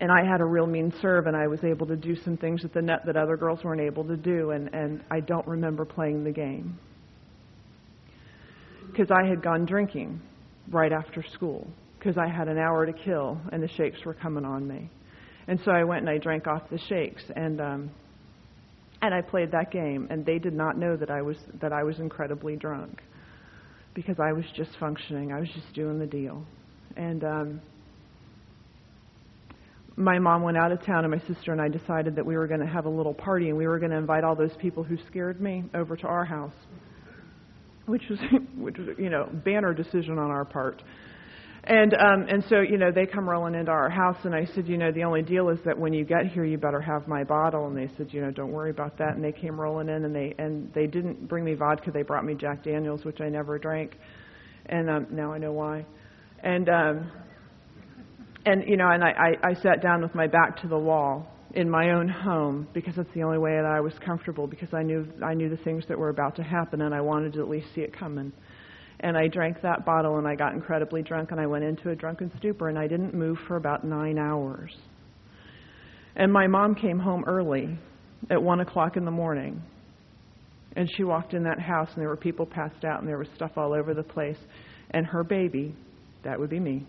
and 0.00 0.12
I 0.12 0.24
had 0.24 0.40
a 0.40 0.44
real 0.44 0.66
mean 0.66 0.92
serve, 1.00 1.26
and 1.26 1.36
I 1.36 1.48
was 1.48 1.64
able 1.64 1.86
to 1.86 1.96
do 1.96 2.14
some 2.14 2.36
things 2.36 2.64
at 2.64 2.72
the 2.72 2.82
net 2.82 3.00
that 3.06 3.16
other 3.16 3.36
girls 3.36 3.64
weren't 3.64 3.80
able 3.80 4.04
to 4.04 4.16
do, 4.16 4.50
and 4.50 4.72
and 4.72 5.02
I 5.10 5.20
don't 5.20 5.46
remember 5.48 5.84
playing 5.84 6.22
the 6.22 6.30
game. 6.30 6.78
Because 8.86 9.10
I 9.10 9.26
had 9.26 9.42
gone 9.42 9.64
drinking 9.64 10.20
right 10.70 10.92
after 10.92 11.24
school 11.32 11.66
because 11.98 12.16
I 12.16 12.28
had 12.28 12.48
an 12.48 12.58
hour 12.58 12.86
to 12.86 12.92
kill, 12.92 13.40
and 13.50 13.62
the 13.62 13.68
shakes 13.68 14.04
were 14.04 14.14
coming 14.14 14.44
on 14.44 14.68
me, 14.68 14.90
and 15.48 15.58
so 15.64 15.72
I 15.72 15.84
went 15.84 16.02
and 16.02 16.10
I 16.10 16.18
drank 16.18 16.46
off 16.46 16.68
the 16.70 16.78
shakes, 16.78 17.22
and 17.34 17.60
um, 17.62 17.90
and 19.02 19.14
I 19.14 19.23
played 19.23 19.50
that 19.52 19.71
game, 19.71 20.09
and 20.11 20.25
they 20.26 20.38
did 20.38 20.54
not 20.54 20.76
know 20.78 20.97
that 20.97 21.11
I 21.11 21.23
was 21.23 21.37
that 21.61 21.73
I 21.73 21.83
was 21.83 21.99
incredibly 21.99 22.57
drunk 22.57 23.02
because 23.95 24.16
I 24.21 24.33
was 24.33 24.45
just 24.57 24.71
functioning. 24.78 25.33
I 25.33 25.40
was 25.40 25.49
just 25.50 25.73
doing 25.75 25.99
the 25.99 26.07
deal, 26.07 26.45
and 26.97 27.25
um, 27.25 27.61
my 29.97 30.19
mom 30.19 30.42
went 30.42 30.57
out 30.57 30.73
of 30.73 30.85
town, 30.85 31.04
and 31.04 31.11
my 31.11 31.35
sister 31.35 31.52
and 31.52 31.61
I 31.61 31.69
decided 31.69 32.14
that 32.16 32.25
we 32.25 32.37
were 32.37 32.47
going 32.47 32.61
to 32.61 32.66
have 32.66 32.87
a 32.87 32.90
little 32.90 33.14
party, 33.14 33.49
and 33.49 33.59
we 33.59 33.66
were 33.66 33.78
going 33.78 33.90
to 33.90 33.99
invite 33.99 34.25
all 34.25 34.37
those 34.37 34.57
people 34.59 34.83
who 34.83 34.97
scared 35.09 35.40
me 35.40 35.64
over 35.75 35.97
to 35.97 36.07
our 36.07 36.25
house. 36.25 36.54
which 37.87 38.04
was 38.09 38.19
which 38.57 38.78
was 38.78 38.88
you 38.99 39.11
know 39.11 39.28
banner 39.45 39.75
decision 39.75 40.19
on 40.19 40.30
our 40.30 40.45
part. 40.45 40.83
And 41.70 41.94
um, 41.94 42.26
and 42.28 42.42
so 42.48 42.62
you 42.62 42.78
know 42.78 42.90
they 42.90 43.06
come 43.06 43.30
rolling 43.30 43.54
into 43.54 43.70
our 43.70 43.88
house, 43.88 44.16
and 44.24 44.34
I 44.34 44.44
said, 44.56 44.66
you 44.66 44.76
know, 44.76 44.90
the 44.90 45.04
only 45.04 45.22
deal 45.22 45.50
is 45.50 45.60
that 45.64 45.78
when 45.78 45.92
you 45.92 46.04
get 46.04 46.26
here, 46.26 46.44
you 46.44 46.58
better 46.58 46.80
have 46.80 47.06
my 47.06 47.22
bottle. 47.22 47.68
And 47.68 47.76
they 47.76 47.88
said, 47.96 48.08
you 48.12 48.20
know, 48.20 48.32
don't 48.32 48.50
worry 48.50 48.70
about 48.70 48.98
that. 48.98 49.14
And 49.14 49.22
they 49.22 49.30
came 49.30 49.58
rolling 49.58 49.88
in, 49.88 50.04
and 50.04 50.12
they 50.12 50.34
and 50.36 50.74
they 50.74 50.88
didn't 50.88 51.28
bring 51.28 51.44
me 51.44 51.54
vodka. 51.54 51.92
They 51.92 52.02
brought 52.02 52.24
me 52.24 52.34
Jack 52.34 52.64
Daniels, 52.64 53.04
which 53.04 53.20
I 53.20 53.28
never 53.28 53.56
drank, 53.56 53.96
and 54.66 54.90
um, 54.90 55.06
now 55.12 55.32
I 55.32 55.38
know 55.38 55.52
why. 55.52 55.86
And 56.42 56.68
um, 56.68 57.12
and 58.44 58.64
you 58.66 58.76
know, 58.76 58.90
and 58.90 59.04
I, 59.04 59.10
I 59.10 59.50
I 59.50 59.54
sat 59.54 59.80
down 59.80 60.02
with 60.02 60.12
my 60.16 60.26
back 60.26 60.60
to 60.62 60.66
the 60.66 60.78
wall 60.78 61.28
in 61.54 61.70
my 61.70 61.90
own 61.90 62.08
home 62.08 62.66
because 62.74 62.96
that's 62.96 63.14
the 63.14 63.22
only 63.22 63.38
way 63.38 63.52
that 63.52 63.64
I 63.64 63.78
was 63.78 63.92
comfortable 64.04 64.48
because 64.48 64.74
I 64.74 64.82
knew 64.82 65.06
I 65.24 65.34
knew 65.34 65.48
the 65.48 65.62
things 65.62 65.84
that 65.86 65.96
were 65.96 66.08
about 66.08 66.34
to 66.34 66.42
happen, 66.42 66.80
and 66.80 66.92
I 66.92 67.00
wanted 67.00 67.34
to 67.34 67.42
at 67.42 67.48
least 67.48 67.68
see 67.76 67.82
it 67.82 67.96
coming 67.96 68.32
and 69.00 69.16
I 69.16 69.28
drank 69.28 69.62
that 69.62 69.85
bottle 69.85 70.19
and 70.19 70.28
I 70.28 70.35
got 70.35 70.52
incredibly 70.52 71.02
drunk 71.02 71.30
and 71.30 71.40
I 71.40 71.47
went 71.47 71.64
into 71.64 71.90
a 71.90 71.97
drunken 71.97 72.30
stupor 72.38 72.69
and 72.69 72.78
I 72.78 72.87
didn't 72.87 73.14
move 73.14 73.38
for 73.49 73.57
about 73.57 73.85
nine 73.85 74.19
hours. 74.19 74.73
And 76.16 76.33
my 76.33 76.47
mom 76.47 76.75
came 76.75 76.99
home 76.99 77.25
early 77.26 77.78
at 78.30 78.42
one 78.42 78.61
o'clock 78.61 78.97
in 78.97 79.04
the 79.04 79.11
morning. 79.11 79.62
And 80.76 80.88
she 80.97 81.04
walked 81.04 81.35
in 81.35 81.42
that 81.45 81.59
house 81.59 81.88
and 81.95 82.00
there 82.00 82.09
were 82.09 82.16
people 82.16 82.47
passed 82.47 82.85
out 82.85 83.00
and 83.00 83.09
there 83.09 83.19
was 83.19 83.28
stuff 83.35 83.52
all 83.57 83.73
over 83.73 83.95
the 83.95 84.02
place. 84.02 84.37
And 84.90 85.07
her 85.07 85.25
baby, 85.25 85.75
that 86.25 86.38
would 86.38 86.50
be 86.50 86.61
me. 86.61 86.87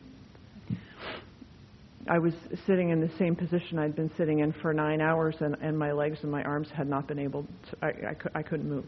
I 2.09 2.17
was 2.17 2.33
sitting 2.65 2.89
in 2.89 2.99
the 2.99 3.11
same 3.17 3.35
position 3.35 3.77
I'd 3.77 3.95
been 3.95 4.11
sitting 4.17 4.39
in 4.39 4.53
for 4.53 4.73
nine 4.73 5.01
hours, 5.01 5.35
and, 5.39 5.55
and 5.61 5.77
my 5.77 5.91
legs 5.91 6.17
and 6.23 6.31
my 6.31 6.43
arms 6.43 6.67
had 6.75 6.87
not 6.87 7.07
been 7.07 7.19
able 7.19 7.43
to, 7.43 7.77
I, 7.83 7.87
I, 7.87 8.39
I 8.39 8.41
couldn't 8.41 8.67
move. 8.67 8.87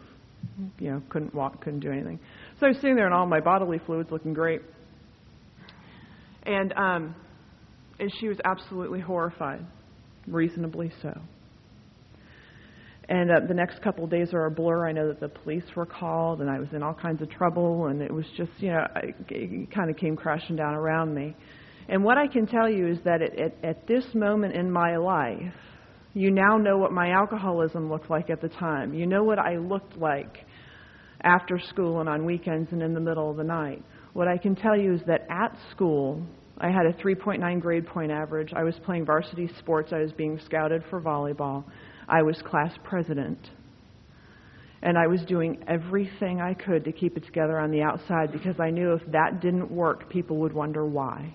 You 0.80 0.92
know, 0.92 1.02
couldn't 1.10 1.34
walk, 1.34 1.64
couldn't 1.64 1.80
do 1.80 1.92
anything. 1.92 2.20
So 2.64 2.68
I 2.68 2.70
was 2.70 2.78
sitting 2.78 2.96
there 2.96 3.08
and 3.08 3.14
all 3.14 3.26
my 3.26 3.42
bodily 3.42 3.78
fluids 3.86 4.10
looking 4.10 4.34
great. 4.34 4.62
And, 6.44 6.72
um, 6.78 7.14
and 8.00 8.10
she 8.22 8.30
was 8.30 8.38
absolutely 8.46 9.02
horrified, 9.02 9.66
reasonably 10.28 10.90
so. 11.02 11.12
And 13.10 13.30
uh, 13.30 13.42
the 13.50 13.54
next 13.54 13.82
couple 13.82 14.06
of 14.06 14.10
days 14.10 14.34
are 14.34 14.46
a 14.46 14.50
blur. 14.50 14.88
I 14.88 14.94
know 14.94 15.10
that 15.10 15.20
the 15.20 15.28
police 15.28 15.66
were 15.76 15.86
called, 15.86 16.40
and 16.40 16.50
I 16.50 16.58
was 16.58 16.70
in 16.72 16.82
all 16.82 16.94
kinds 16.94 17.22
of 17.22 17.30
trouble, 17.30 17.88
and 17.88 18.02
it 18.02 18.14
was 18.14 18.24
just, 18.38 18.52
you 18.60 18.70
know, 18.70 18.88
it 19.30 19.70
kind 19.70 19.90
of 19.90 19.98
came 19.98 20.16
crashing 20.16 20.56
down 20.56 20.74
around 20.74 21.14
me. 21.14 21.36
And 21.90 22.02
what 22.02 22.18
I 22.18 22.28
can 22.28 22.48
tell 22.48 22.70
you 22.70 22.88
is 22.88 22.98
that 23.04 23.22
at, 23.22 23.38
at, 23.38 23.56
at 23.62 23.88
this 23.88 24.06
moment 24.14 24.56
in 24.56 24.72
my 24.72 24.96
life, 24.96 25.54
you 26.14 26.32
now 26.32 26.58
know 26.58 26.78
what 26.78 26.94
my 26.94 27.10
alcoholism 27.10 27.90
looked 27.92 28.10
like 28.10 28.30
at 28.30 28.40
the 28.40 28.48
time. 28.48 28.94
You 28.94 29.06
know 29.06 29.26
what 29.26 29.38
I 29.38 29.58
looked 29.58 29.98
like 29.98 30.46
after 31.24 31.60
school 31.60 32.00
and 32.00 32.10
on 32.10 32.26
weekends 32.26 32.72
and 32.72 32.82
in 32.82 32.94
the 32.94 33.00
middle 33.00 33.30
of 33.30 33.38
the 33.38 33.44
night. 33.44 33.84
What 34.14 34.28
I 34.28 34.38
can 34.38 34.56
tell 34.56 34.78
you 34.78 34.94
is 34.94 35.02
that 35.08 35.26
at 35.30 35.58
school, 35.72 36.22
I 36.58 36.68
had 36.70 36.86
a 36.86 36.94
3.9 36.94 37.62
grade 37.62 37.88
point 37.88 38.12
average. 38.12 38.54
I 38.56 38.64
was 38.64 38.76
playing 38.86 39.06
varsity 39.06 39.50
sports. 39.60 39.92
I 39.92 40.00
was 40.00 40.12
being 40.12 40.40
scouted 40.46 40.84
for 40.90 41.02
volleyball. 41.02 41.64
I 42.08 42.22
was 42.22 42.42
class 42.46 42.74
president. 42.84 43.40
And 44.82 44.98
I 44.98 45.08
was 45.08 45.22
doing 45.22 45.64
everything 45.68 46.42
I 46.42 46.54
could 46.54 46.84
to 46.86 46.92
keep 46.92 47.16
it 47.16 47.26
together 47.26 47.58
on 47.58 47.72
the 47.72 47.82
outside 47.82 48.34
because 48.34 48.60
I 48.60 48.70
knew 48.70 48.92
if 48.94 49.02
that 49.12 49.42
didn't 49.42 49.72
work, 49.72 50.10
people 50.10 50.38
would 50.38 50.54
wonder 50.54 50.86
why. 50.86 51.34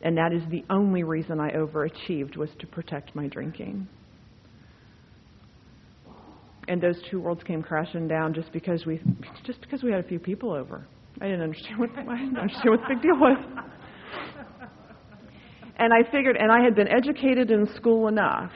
And 0.00 0.16
that 0.16 0.32
is 0.32 0.42
the 0.50 0.64
only 0.70 1.02
reason 1.02 1.38
I 1.38 1.50
overachieved 1.50 2.36
was 2.36 2.50
to 2.60 2.66
protect 2.66 3.14
my 3.14 3.26
drinking. 3.26 3.88
And 6.68 6.80
those 6.82 7.00
two 7.10 7.18
worlds 7.18 7.42
came 7.42 7.62
crashing 7.62 8.08
down 8.08 8.34
just 8.34 8.52
because 8.52 8.84
we 8.84 9.00
just 9.44 9.60
because 9.62 9.82
we 9.82 9.90
had 9.90 10.04
a 10.04 10.08
few 10.08 10.18
people 10.18 10.52
over. 10.52 10.86
I 11.20 11.24
didn't 11.24 11.42
understand 11.42 11.78
what 11.78 11.90
I 11.96 12.18
didn't 12.18 12.36
understand 12.36 12.70
what 12.70 12.80
the 12.80 12.94
big 12.94 13.02
deal 13.02 13.18
was. 13.18 13.44
And 15.80 15.92
I 15.92 16.10
figured 16.10 16.36
and 16.36 16.52
I 16.52 16.62
had 16.62 16.74
been 16.74 16.88
educated 16.88 17.50
in 17.50 17.66
school 17.76 18.08
enough 18.08 18.52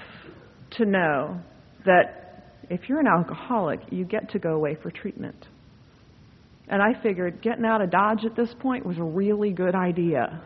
to 0.73 0.85
know 0.85 1.41
that 1.87 2.59
if 2.69 2.89
you're 2.89 3.01
an 3.01 3.07
alcoholic, 3.07 3.81
you 3.91 4.05
get 4.05 4.31
to 4.31 4.39
go 4.39 4.55
away 4.55 4.77
for 4.83 4.91
treatment. 4.91 5.47
And 6.69 6.83
I 6.83 7.01
figured 7.03 7.43
getting 7.43 7.65
out 7.65 7.81
of 7.81 7.91
Dodge 7.91 8.25
at 8.25 8.37
this 8.37 8.55
point 8.61 8.85
was 8.85 8.99
a 8.99 9.03
really 9.03 9.53
good 9.53 9.75
idea 9.75 10.43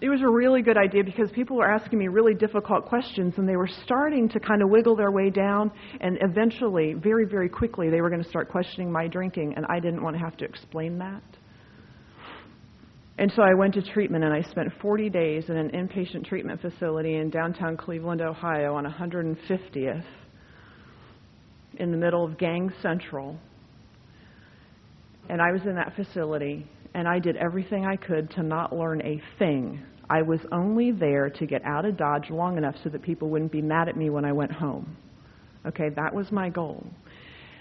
it 0.00 0.08
was 0.08 0.20
a 0.22 0.28
really 0.28 0.62
good 0.62 0.76
idea 0.76 1.02
because 1.02 1.30
people 1.32 1.56
were 1.56 1.68
asking 1.68 1.98
me 1.98 2.06
really 2.06 2.34
difficult 2.34 2.86
questions 2.86 3.34
and 3.36 3.48
they 3.48 3.56
were 3.56 3.68
starting 3.84 4.28
to 4.28 4.38
kind 4.38 4.62
of 4.62 4.70
wiggle 4.70 4.94
their 4.94 5.10
way 5.10 5.28
down 5.28 5.72
and 6.00 6.18
eventually 6.20 6.94
very 6.94 7.24
very 7.24 7.48
quickly 7.48 7.90
they 7.90 8.00
were 8.00 8.08
going 8.10 8.22
to 8.22 8.28
start 8.28 8.48
questioning 8.48 8.92
my 8.92 9.08
drinking 9.08 9.54
and 9.56 9.66
I 9.68 9.80
didn't 9.80 10.02
want 10.02 10.16
to 10.16 10.20
have 10.20 10.36
to 10.38 10.44
explain 10.44 10.98
that. 10.98 11.22
And 13.18 13.32
so 13.34 13.42
I 13.42 13.52
went 13.54 13.74
to 13.74 13.82
treatment 13.82 14.22
and 14.22 14.32
I 14.32 14.42
spent 14.42 14.68
40 14.80 15.10
days 15.10 15.48
in 15.48 15.56
an 15.56 15.70
inpatient 15.70 16.24
treatment 16.24 16.60
facility 16.60 17.16
in 17.16 17.30
downtown 17.30 17.76
Cleveland, 17.76 18.20
Ohio 18.20 18.74
on 18.74 18.84
150th 18.84 20.04
in 21.78 21.90
the 21.90 21.96
middle 21.96 22.24
of 22.24 22.38
Gang 22.38 22.72
Central. 22.80 23.36
And 25.28 25.42
I 25.42 25.50
was 25.50 25.62
in 25.62 25.74
that 25.74 25.96
facility 25.96 26.64
and 26.98 27.06
I 27.06 27.20
did 27.20 27.36
everything 27.36 27.86
I 27.86 27.94
could 27.94 28.28
to 28.32 28.42
not 28.42 28.74
learn 28.74 29.00
a 29.02 29.22
thing. 29.38 29.80
I 30.10 30.20
was 30.20 30.40
only 30.50 30.90
there 30.90 31.30
to 31.30 31.46
get 31.46 31.64
out 31.64 31.84
of 31.84 31.96
Dodge 31.96 32.28
long 32.28 32.58
enough 32.58 32.74
so 32.82 32.90
that 32.90 33.02
people 33.02 33.30
wouldn't 33.30 33.52
be 33.52 33.62
mad 33.62 33.88
at 33.88 33.96
me 33.96 34.10
when 34.10 34.24
I 34.24 34.32
went 34.32 34.50
home. 34.50 34.96
Okay, 35.64 35.90
that 35.94 36.12
was 36.12 36.32
my 36.32 36.48
goal. 36.48 36.84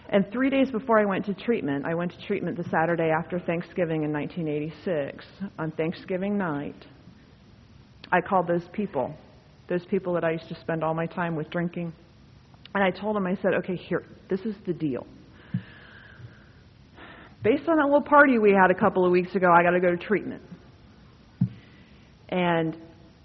And 0.10 0.26
three 0.32 0.50
days 0.50 0.72
before 0.72 0.98
I 0.98 1.06
went 1.06 1.24
to 1.26 1.36
treatment, 1.36 1.86
I 1.86 1.94
went 1.94 2.14
to 2.14 2.26
treatment 2.26 2.58
the 2.58 2.68
Saturday 2.72 3.12
after 3.16 3.40
Thanksgiving 3.40 4.04
in 4.04 4.12
1986. 4.12 5.24
On 5.60 5.70
Thanksgiving 5.70 6.36
night, 6.36 6.88
I 8.12 8.22
called 8.22 8.48
those 8.48 8.68
people, 8.74 9.14
those 9.70 9.86
people 9.86 10.14
that 10.14 10.24
I 10.24 10.32
used 10.32 10.50
to 10.50 10.60
spend 10.62 10.84
all 10.84 10.96
my 10.96 11.06
time 11.06 11.36
with 11.36 11.52
drinking, 11.52 11.94
and 12.74 12.84
I 12.84 12.90
told 12.90 13.16
them, 13.16 13.28
I 13.28 13.36
said, 13.36 13.54
okay, 13.60 13.76
here, 13.76 14.04
this 14.32 14.40
is 14.42 14.56
the 14.66 14.74
deal 14.74 15.06
based 17.48 17.70
on 17.70 17.78
that 17.78 17.86
little 17.86 18.02
party 18.02 18.38
we 18.40 18.52
had 18.52 18.72
a 18.72 18.76
couple 18.78 19.06
of 19.06 19.12
weeks 19.12 19.34
ago, 19.34 19.50
I 19.50 19.64
got 19.64 19.72
to 19.72 19.80
go 19.80 19.90
to 19.90 19.98
treatment. 19.98 20.42
And 22.28 22.76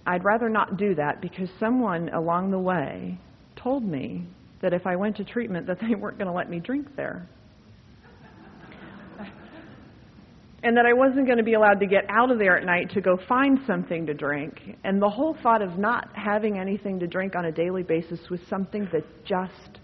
I'd 0.07 0.23
rather 0.25 0.49
not 0.49 0.77
do 0.77 0.95
that 0.95 1.21
because 1.21 1.49
someone 1.59 2.09
along 2.11 2.53
the 2.53 2.59
way 2.59 3.19
told 3.57 3.83
me 3.83 4.25
that 4.61 4.73
if 4.73 4.87
I 4.87 4.95
went 4.95 5.17
to 5.17 5.25
treatment 5.25 5.67
that 5.67 5.79
they 5.81 5.97
weren't 5.97 6.19
going 6.19 6.29
to 6.29 6.33
let 6.33 6.49
me 6.49 6.61
drink 6.61 6.95
there. 6.95 7.29
and 10.63 10.77
that 10.77 10.87
I 10.87 10.93
wasn't 10.93 11.27
going 11.27 11.39
to 11.39 11.45
be 11.45 11.55
allowed 11.55 11.81
to 11.81 11.87
get 11.87 12.05
out 12.09 12.31
of 12.31 12.39
there 12.39 12.57
at 12.57 12.65
night 12.65 12.91
to 12.91 13.01
go 13.01 13.19
find 13.29 13.59
something 13.67 14.07
to 14.07 14.15
drink. 14.15 14.77
And 14.85 15.03
the 15.03 15.11
whole 15.11 15.37
thought 15.43 15.63
of 15.63 15.79
not 15.79 16.09
having 16.15 16.61
anything 16.61 17.01
to 17.01 17.09
drink 17.09 17.35
on 17.35 17.47
a 17.47 17.53
daily 17.53 17.83
basis 17.83 18.21
was 18.31 18.39
something 18.49 18.89
that 18.93 19.03
just 19.25 19.81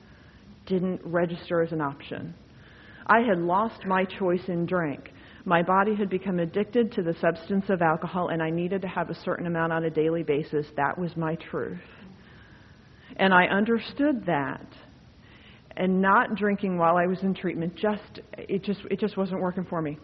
didn't 0.64 1.00
register 1.04 1.60
as 1.60 1.72
an 1.72 1.80
option. 1.80 2.34
I 3.08 3.20
had 3.20 3.38
lost 3.38 3.86
my 3.86 4.04
choice 4.04 4.42
in 4.48 4.66
drink. 4.66 5.12
My 5.44 5.62
body 5.62 5.94
had 5.94 6.10
become 6.10 6.38
addicted 6.38 6.92
to 6.92 7.02
the 7.02 7.14
substance 7.20 7.64
of 7.70 7.80
alcohol, 7.80 8.28
and 8.28 8.42
I 8.42 8.50
needed 8.50 8.82
to 8.82 8.88
have 8.88 9.08
a 9.08 9.14
certain 9.14 9.46
amount 9.46 9.72
on 9.72 9.84
a 9.84 9.90
daily 9.90 10.22
basis. 10.22 10.66
That 10.76 10.98
was 10.98 11.16
my 11.16 11.36
truth. 11.36 11.80
And 13.16 13.32
I 13.32 13.46
understood 13.46 14.26
that. 14.26 14.66
And 15.76 16.02
not 16.02 16.34
drinking 16.34 16.76
while 16.76 16.96
I 16.96 17.06
was 17.06 17.22
in 17.22 17.34
treatment 17.34 17.76
just 17.76 18.20
it 18.36 18.64
just 18.64 18.80
it 18.90 18.98
just 18.98 19.16
wasn't 19.16 19.40
working 19.40 19.64
for 19.64 19.80
me. 19.80 19.96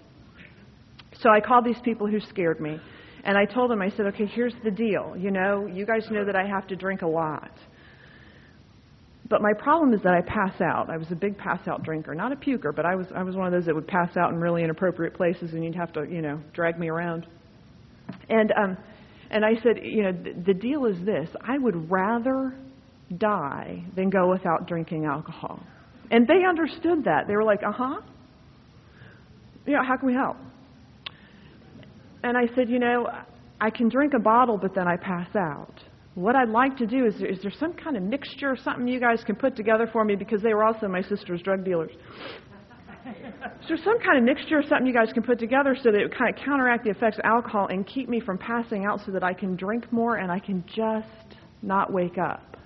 So 1.20 1.30
I 1.30 1.40
called 1.40 1.64
these 1.64 1.80
people 1.84 2.06
who 2.06 2.20
scared 2.20 2.60
me. 2.60 2.78
And 3.24 3.38
I 3.38 3.44
told 3.46 3.70
them, 3.70 3.80
I 3.80 3.88
said, 3.90 4.06
okay, 4.06 4.26
here's 4.26 4.54
the 4.62 4.70
deal. 4.70 5.14
You 5.16 5.30
know, 5.30 5.66
you 5.66 5.86
guys 5.86 6.06
know 6.10 6.24
that 6.24 6.36
I 6.36 6.46
have 6.46 6.66
to 6.68 6.76
drink 6.76 7.02
a 7.02 7.06
lot. 7.06 7.50
But 9.28 9.40
my 9.40 9.52
problem 9.54 9.94
is 9.94 10.02
that 10.02 10.12
I 10.12 10.20
pass 10.20 10.60
out. 10.60 10.90
I 10.90 10.98
was 10.98 11.10
a 11.10 11.14
big 11.16 11.38
pass 11.38 11.66
out 11.66 11.82
drinker, 11.82 12.14
not 12.14 12.32
a 12.32 12.36
puker, 12.36 12.74
but 12.74 12.84
I 12.84 12.94
was 12.94 13.06
I 13.14 13.22
was 13.22 13.36
one 13.36 13.46
of 13.46 13.52
those 13.52 13.64
that 13.66 13.74
would 13.74 13.88
pass 13.88 14.16
out 14.16 14.30
in 14.32 14.38
really 14.38 14.62
inappropriate 14.62 15.14
places, 15.14 15.52
and 15.54 15.64
you'd 15.64 15.74
have 15.74 15.92
to 15.94 16.04
you 16.04 16.20
know 16.20 16.40
drag 16.52 16.78
me 16.78 16.88
around. 16.88 17.26
And 18.28 18.52
um, 18.52 18.76
and 19.30 19.44
I 19.44 19.54
said, 19.62 19.80
you 19.82 20.02
know, 20.02 20.12
the, 20.12 20.34
the 20.46 20.54
deal 20.54 20.84
is 20.84 21.02
this: 21.04 21.28
I 21.40 21.56
would 21.56 21.90
rather 21.90 22.54
die 23.16 23.82
than 23.96 24.10
go 24.10 24.30
without 24.30 24.66
drinking 24.66 25.06
alcohol. 25.06 25.60
And 26.10 26.26
they 26.26 26.44
understood 26.46 27.04
that. 27.04 27.26
They 27.26 27.34
were 27.34 27.44
like, 27.44 27.62
uh 27.62 27.72
huh. 27.72 28.00
You 29.66 29.74
know, 29.74 29.82
how 29.86 29.96
can 29.96 30.06
we 30.06 30.14
help? 30.14 30.36
And 32.22 32.36
I 32.36 32.46
said, 32.54 32.68
you 32.68 32.78
know, 32.78 33.08
I 33.60 33.70
can 33.70 33.88
drink 33.88 34.12
a 34.14 34.18
bottle, 34.18 34.58
but 34.58 34.74
then 34.74 34.86
I 34.86 34.96
pass 34.96 35.28
out. 35.34 35.74
What 36.14 36.36
I'd 36.36 36.48
like 36.48 36.76
to 36.76 36.86
do 36.86 37.06
is, 37.06 37.14
is 37.16 37.42
there 37.42 37.52
some 37.58 37.72
kind 37.72 37.96
of 37.96 38.02
mixture 38.02 38.50
or 38.50 38.56
something 38.56 38.86
you 38.86 39.00
guys 39.00 39.24
can 39.24 39.34
put 39.34 39.56
together 39.56 39.88
for 39.92 40.04
me 40.04 40.14
because 40.14 40.42
they 40.42 40.54
were 40.54 40.64
also 40.64 40.86
my 40.86 41.02
sister's 41.02 41.42
drug 41.42 41.64
dealers. 41.64 41.90
is 41.90 43.68
there 43.68 43.76
some 43.84 43.98
kind 43.98 44.18
of 44.18 44.24
mixture 44.24 44.58
or 44.58 44.62
something 44.62 44.86
you 44.86 44.94
guys 44.94 45.12
can 45.12 45.24
put 45.24 45.40
together 45.40 45.76
so 45.76 45.90
that 45.90 45.98
it 45.98 46.04
would 46.04 46.16
kind 46.16 46.32
of 46.32 46.40
counteract 46.44 46.84
the 46.84 46.90
effects 46.90 47.18
of 47.18 47.24
alcohol 47.24 47.66
and 47.68 47.84
keep 47.86 48.08
me 48.08 48.20
from 48.20 48.38
passing 48.38 48.84
out 48.84 49.00
so 49.04 49.10
that 49.10 49.24
I 49.24 49.32
can 49.32 49.56
drink 49.56 49.92
more 49.92 50.16
and 50.16 50.30
I 50.30 50.38
can 50.38 50.64
just 50.66 51.38
not 51.62 51.92
wake 51.92 52.16
up? 52.16 52.56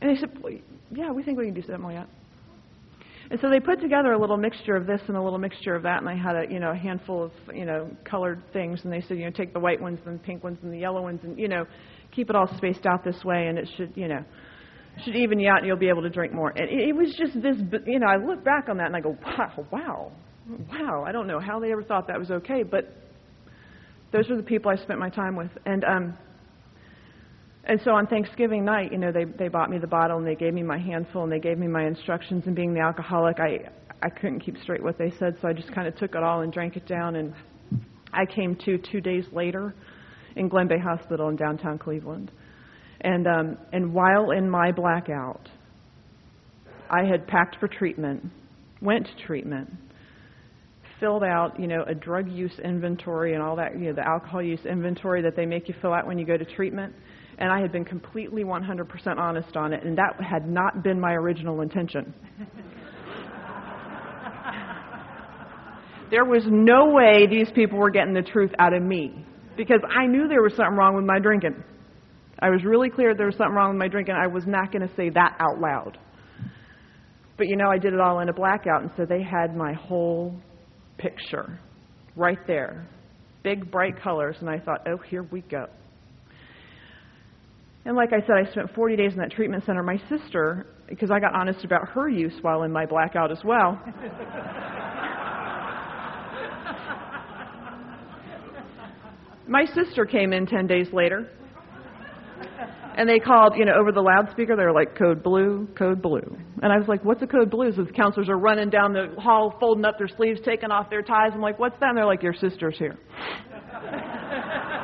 And 0.00 0.10
they 0.10 0.18
said, 0.18 0.30
well, 0.42 0.54
Yeah, 0.90 1.10
we 1.12 1.22
think 1.22 1.38
we 1.38 1.44
can 1.44 1.54
do 1.54 1.62
something 1.62 1.84
like 1.84 1.96
that. 1.96 2.08
And 3.30 3.38
so 3.40 3.48
they 3.48 3.60
put 3.60 3.80
together 3.80 4.12
a 4.12 4.18
little 4.18 4.36
mixture 4.36 4.74
of 4.74 4.86
this 4.86 5.00
and 5.06 5.16
a 5.16 5.22
little 5.22 5.38
mixture 5.38 5.76
of 5.76 5.84
that, 5.84 6.00
and 6.00 6.08
I 6.08 6.16
had 6.16 6.34
a 6.34 6.52
you 6.52 6.58
know 6.58 6.72
a 6.72 6.76
handful 6.76 7.22
of 7.22 7.32
you 7.54 7.64
know 7.64 7.88
colored 8.04 8.42
things, 8.52 8.80
and 8.82 8.92
they 8.92 9.00
said 9.02 9.18
you 9.18 9.24
know 9.24 9.30
take 9.30 9.52
the 9.52 9.60
white 9.60 9.80
ones 9.80 10.00
and 10.04 10.18
the 10.18 10.22
pink 10.22 10.42
ones 10.42 10.58
and 10.62 10.72
the 10.72 10.78
yellow 10.78 11.02
ones, 11.02 11.20
and 11.22 11.38
you 11.38 11.46
know 11.48 11.64
keep 12.10 12.28
it 12.28 12.34
all 12.34 12.48
spaced 12.56 12.86
out 12.86 13.04
this 13.04 13.22
way, 13.24 13.46
and 13.46 13.56
it 13.56 13.68
should 13.76 13.92
you 13.94 14.08
know 14.08 14.24
should 15.04 15.16
even 15.16 15.38
you 15.38 15.48
out, 15.48 15.58
and 15.58 15.66
you'll 15.66 15.76
be 15.76 15.88
able 15.88 16.02
to 16.02 16.10
drink 16.10 16.32
more. 16.32 16.50
And 16.50 16.68
it, 16.68 16.88
it 16.88 16.92
was 16.92 17.14
just 17.16 17.34
this, 17.40 17.56
you 17.86 17.98
know, 17.98 18.06
I 18.06 18.16
look 18.16 18.44
back 18.44 18.68
on 18.68 18.76
that 18.78 18.86
and 18.86 18.96
I 18.96 19.00
go, 19.00 19.16
wow, 19.24 19.66
wow, 19.70 20.12
wow. 20.70 21.04
I 21.06 21.12
don't 21.12 21.26
know 21.26 21.40
how 21.40 21.60
they 21.60 21.72
ever 21.72 21.82
thought 21.82 22.06
that 22.08 22.18
was 22.18 22.30
okay, 22.30 22.62
but 22.62 22.92
those 24.12 24.28
were 24.28 24.36
the 24.36 24.42
people 24.42 24.70
I 24.70 24.76
spent 24.76 24.98
my 24.98 25.08
time 25.08 25.36
with, 25.36 25.50
and 25.66 25.84
um, 25.84 26.18
and 27.64 27.80
so 27.84 27.92
on 27.92 28.06
Thanksgiving 28.06 28.64
night, 28.64 28.90
you 28.90 28.98
know, 28.98 29.12
they 29.12 29.24
they 29.24 29.48
bought 29.48 29.70
me 29.70 29.78
the 29.78 29.86
bottle 29.86 30.18
and 30.18 30.26
they 30.26 30.34
gave 30.34 30.54
me 30.54 30.62
my 30.62 30.78
handful 30.78 31.22
and 31.24 31.32
they 31.32 31.38
gave 31.38 31.58
me 31.58 31.66
my 31.66 31.86
instructions. 31.86 32.44
And 32.46 32.56
being 32.56 32.72
the 32.72 32.80
alcoholic, 32.80 33.38
I 33.38 33.68
I 34.02 34.08
couldn't 34.08 34.40
keep 34.40 34.56
straight 34.62 34.82
what 34.82 34.96
they 34.96 35.12
said, 35.18 35.36
so 35.42 35.48
I 35.48 35.52
just 35.52 35.72
kind 35.74 35.86
of 35.86 35.96
took 35.96 36.14
it 36.14 36.22
all 36.22 36.40
and 36.40 36.52
drank 36.52 36.76
it 36.76 36.86
down. 36.86 37.16
And 37.16 37.34
I 38.12 38.24
came 38.24 38.56
to 38.64 38.78
two 38.78 39.00
days 39.00 39.24
later 39.32 39.74
in 40.36 40.48
Glenbeigh 40.48 40.80
Hospital 40.82 41.28
in 41.28 41.36
downtown 41.36 41.78
Cleveland. 41.78 42.30
And 43.02 43.26
um, 43.26 43.58
and 43.72 43.92
while 43.92 44.30
in 44.30 44.48
my 44.48 44.72
blackout, 44.72 45.46
I 46.88 47.04
had 47.04 47.26
packed 47.26 47.56
for 47.60 47.68
treatment, 47.68 48.24
went 48.80 49.06
to 49.06 49.26
treatment, 49.26 49.70
filled 50.98 51.24
out, 51.24 51.60
you 51.60 51.66
know, 51.66 51.84
a 51.86 51.94
drug 51.94 52.30
use 52.30 52.58
inventory 52.64 53.34
and 53.34 53.42
all 53.42 53.56
that, 53.56 53.78
you 53.78 53.86
know, 53.86 53.92
the 53.92 54.06
alcohol 54.06 54.42
use 54.42 54.64
inventory 54.64 55.20
that 55.22 55.36
they 55.36 55.44
make 55.44 55.68
you 55.68 55.74
fill 55.82 55.92
out 55.92 56.06
when 56.06 56.18
you 56.18 56.24
go 56.24 56.38
to 56.38 56.44
treatment 56.44 56.94
and 57.40 57.50
I 57.50 57.60
had 57.60 57.72
been 57.72 57.84
completely 57.86 58.44
100% 58.44 59.18
honest 59.18 59.56
on 59.56 59.72
it, 59.72 59.82
and 59.82 59.96
that 59.96 60.14
had 60.22 60.46
not 60.46 60.84
been 60.84 61.00
my 61.00 61.14
original 61.14 61.62
intention. 61.62 62.14
there 66.10 66.26
was 66.26 66.44
no 66.46 66.90
way 66.90 67.26
these 67.26 67.50
people 67.54 67.78
were 67.78 67.90
getting 67.90 68.12
the 68.12 68.22
truth 68.22 68.50
out 68.58 68.74
of 68.74 68.82
me 68.82 69.24
because 69.56 69.80
I 69.88 70.06
knew 70.06 70.28
there 70.28 70.42
was 70.42 70.54
something 70.54 70.76
wrong 70.76 70.94
with 70.94 71.06
my 71.06 71.18
drinking. 71.18 71.64
I 72.40 72.50
was 72.50 72.62
really 72.64 72.90
clear 72.90 73.14
there 73.14 73.26
was 73.26 73.36
something 73.36 73.54
wrong 73.54 73.70
with 73.70 73.78
my 73.78 73.88
drinking. 73.88 74.14
I 74.14 74.26
was 74.26 74.44
not 74.46 74.70
going 74.70 74.86
to 74.86 74.94
say 74.94 75.08
that 75.10 75.36
out 75.40 75.60
loud. 75.60 75.98
But 77.38 77.48
you 77.48 77.56
know, 77.56 77.70
I 77.70 77.78
did 77.78 77.94
it 77.94 78.00
all 78.00 78.20
in 78.20 78.28
a 78.28 78.34
blackout, 78.34 78.82
and 78.82 78.90
so 78.98 79.06
they 79.06 79.22
had 79.22 79.56
my 79.56 79.72
whole 79.72 80.34
picture 80.98 81.58
right 82.16 82.38
there. 82.46 82.86
Big, 83.42 83.70
bright 83.70 83.98
colors, 84.02 84.36
and 84.40 84.50
I 84.50 84.58
thought, 84.58 84.86
oh, 84.86 84.98
here 85.08 85.22
we 85.22 85.40
go. 85.40 85.66
And 87.84 87.96
like 87.96 88.12
I 88.12 88.20
said, 88.20 88.36
I 88.36 88.44
spent 88.50 88.72
40 88.74 88.96
days 88.96 89.12
in 89.12 89.18
that 89.18 89.30
treatment 89.30 89.64
center. 89.64 89.82
My 89.82 89.96
sister, 90.08 90.66
because 90.88 91.10
I 91.10 91.18
got 91.18 91.34
honest 91.34 91.64
about 91.64 91.88
her 91.88 92.08
use 92.08 92.34
while 92.42 92.62
in 92.64 92.72
my 92.72 92.84
blackout 92.84 93.32
as 93.32 93.40
well. 93.42 93.80
my 99.48 99.64
sister 99.74 100.04
came 100.04 100.34
in 100.34 100.44
10 100.46 100.66
days 100.66 100.88
later. 100.92 101.30
And 102.96 103.08
they 103.08 103.18
called, 103.18 103.54
you 103.56 103.64
know, 103.64 103.72
over 103.80 103.92
the 103.92 104.02
loudspeaker. 104.02 104.56
They 104.56 104.64
were 104.64 104.74
like, 104.74 104.98
"Code 104.98 105.22
blue, 105.22 105.68
code 105.78 106.02
blue." 106.02 106.36
And 106.60 106.72
I 106.72 106.76
was 106.76 106.88
like, 106.88 107.04
"What's 107.04 107.22
a 107.22 107.26
code 107.26 107.48
blue?" 107.48 107.72
So 107.72 107.84
the 107.84 107.92
counselors 107.92 108.28
are 108.28 108.36
running 108.36 108.68
down 108.68 108.92
the 108.92 109.14
hall, 109.18 109.54
folding 109.58 109.86
up 109.86 109.96
their 109.96 110.08
sleeves, 110.08 110.40
taking 110.44 110.70
off 110.70 110.90
their 110.90 111.00
ties. 111.00 111.30
I'm 111.32 111.40
like, 111.40 111.58
"What's 111.58 111.78
that?" 111.80 111.88
And 111.90 111.96
they're 111.96 112.04
like, 112.04 112.22
"Your 112.22 112.34
sister's 112.34 112.76
here." 112.76 112.98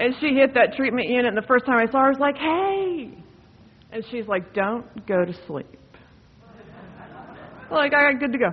And 0.00 0.14
she 0.18 0.28
hit 0.28 0.54
that 0.54 0.72
treatment 0.76 1.10
unit, 1.10 1.26
and 1.26 1.36
the 1.36 1.46
first 1.46 1.66
time 1.66 1.76
I 1.76 1.84
saw 1.92 1.98
her, 1.98 2.06
I 2.06 2.08
was 2.08 2.18
like, 2.18 2.38
hey. 2.38 3.22
And 3.92 4.02
she's 4.10 4.26
like, 4.26 4.54
don't 4.54 5.06
go 5.06 5.26
to 5.26 5.34
sleep. 5.46 5.66
like, 7.70 7.92
I 7.92 8.10
got 8.10 8.18
good 8.18 8.32
to 8.32 8.38
go. 8.38 8.50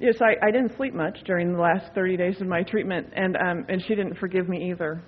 Yes, 0.00 0.16
I, 0.20 0.34
I 0.44 0.50
didn't 0.50 0.76
sleep 0.76 0.94
much 0.94 1.16
during 1.26 1.52
the 1.52 1.60
last 1.60 1.94
30 1.94 2.16
days 2.16 2.40
of 2.40 2.48
my 2.48 2.64
treatment, 2.64 3.06
and, 3.14 3.36
um, 3.36 3.64
and 3.68 3.80
she 3.86 3.94
didn't 3.94 4.16
forgive 4.18 4.48
me 4.48 4.68
either 4.72 5.00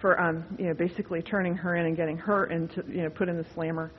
for, 0.00 0.20
um, 0.20 0.44
you 0.58 0.66
know, 0.66 0.74
basically 0.74 1.22
turning 1.22 1.54
her 1.54 1.76
in 1.76 1.86
and 1.86 1.96
getting 1.96 2.16
her 2.16 2.46
into, 2.46 2.82
you 2.88 3.04
know, 3.04 3.10
put 3.10 3.28
in 3.28 3.36
the 3.36 3.46
slammer. 3.54 3.92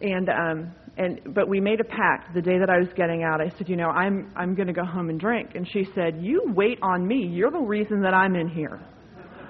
And, 0.00 0.30
um, 0.30 0.72
and, 0.96 1.34
but 1.34 1.48
we 1.48 1.60
made 1.60 1.80
a 1.80 1.84
pact 1.84 2.32
the 2.34 2.40
day 2.40 2.58
that 2.58 2.70
I 2.70 2.78
was 2.78 2.88
getting 2.96 3.24
out. 3.24 3.42
I 3.42 3.50
said, 3.58 3.68
you 3.68 3.76
know, 3.76 3.90
I'm, 3.90 4.32
I'm 4.36 4.54
going 4.54 4.68
to 4.68 4.72
go 4.72 4.86
home 4.86 5.10
and 5.10 5.20
drink. 5.20 5.50
And 5.54 5.68
she 5.70 5.86
said, 5.94 6.18
you 6.22 6.44
wait 6.56 6.78
on 6.80 7.06
me. 7.06 7.26
You're 7.26 7.50
the 7.50 7.58
reason 7.58 8.00
that 8.02 8.14
I'm 8.14 8.36
in 8.36 8.48
here. 8.48 8.80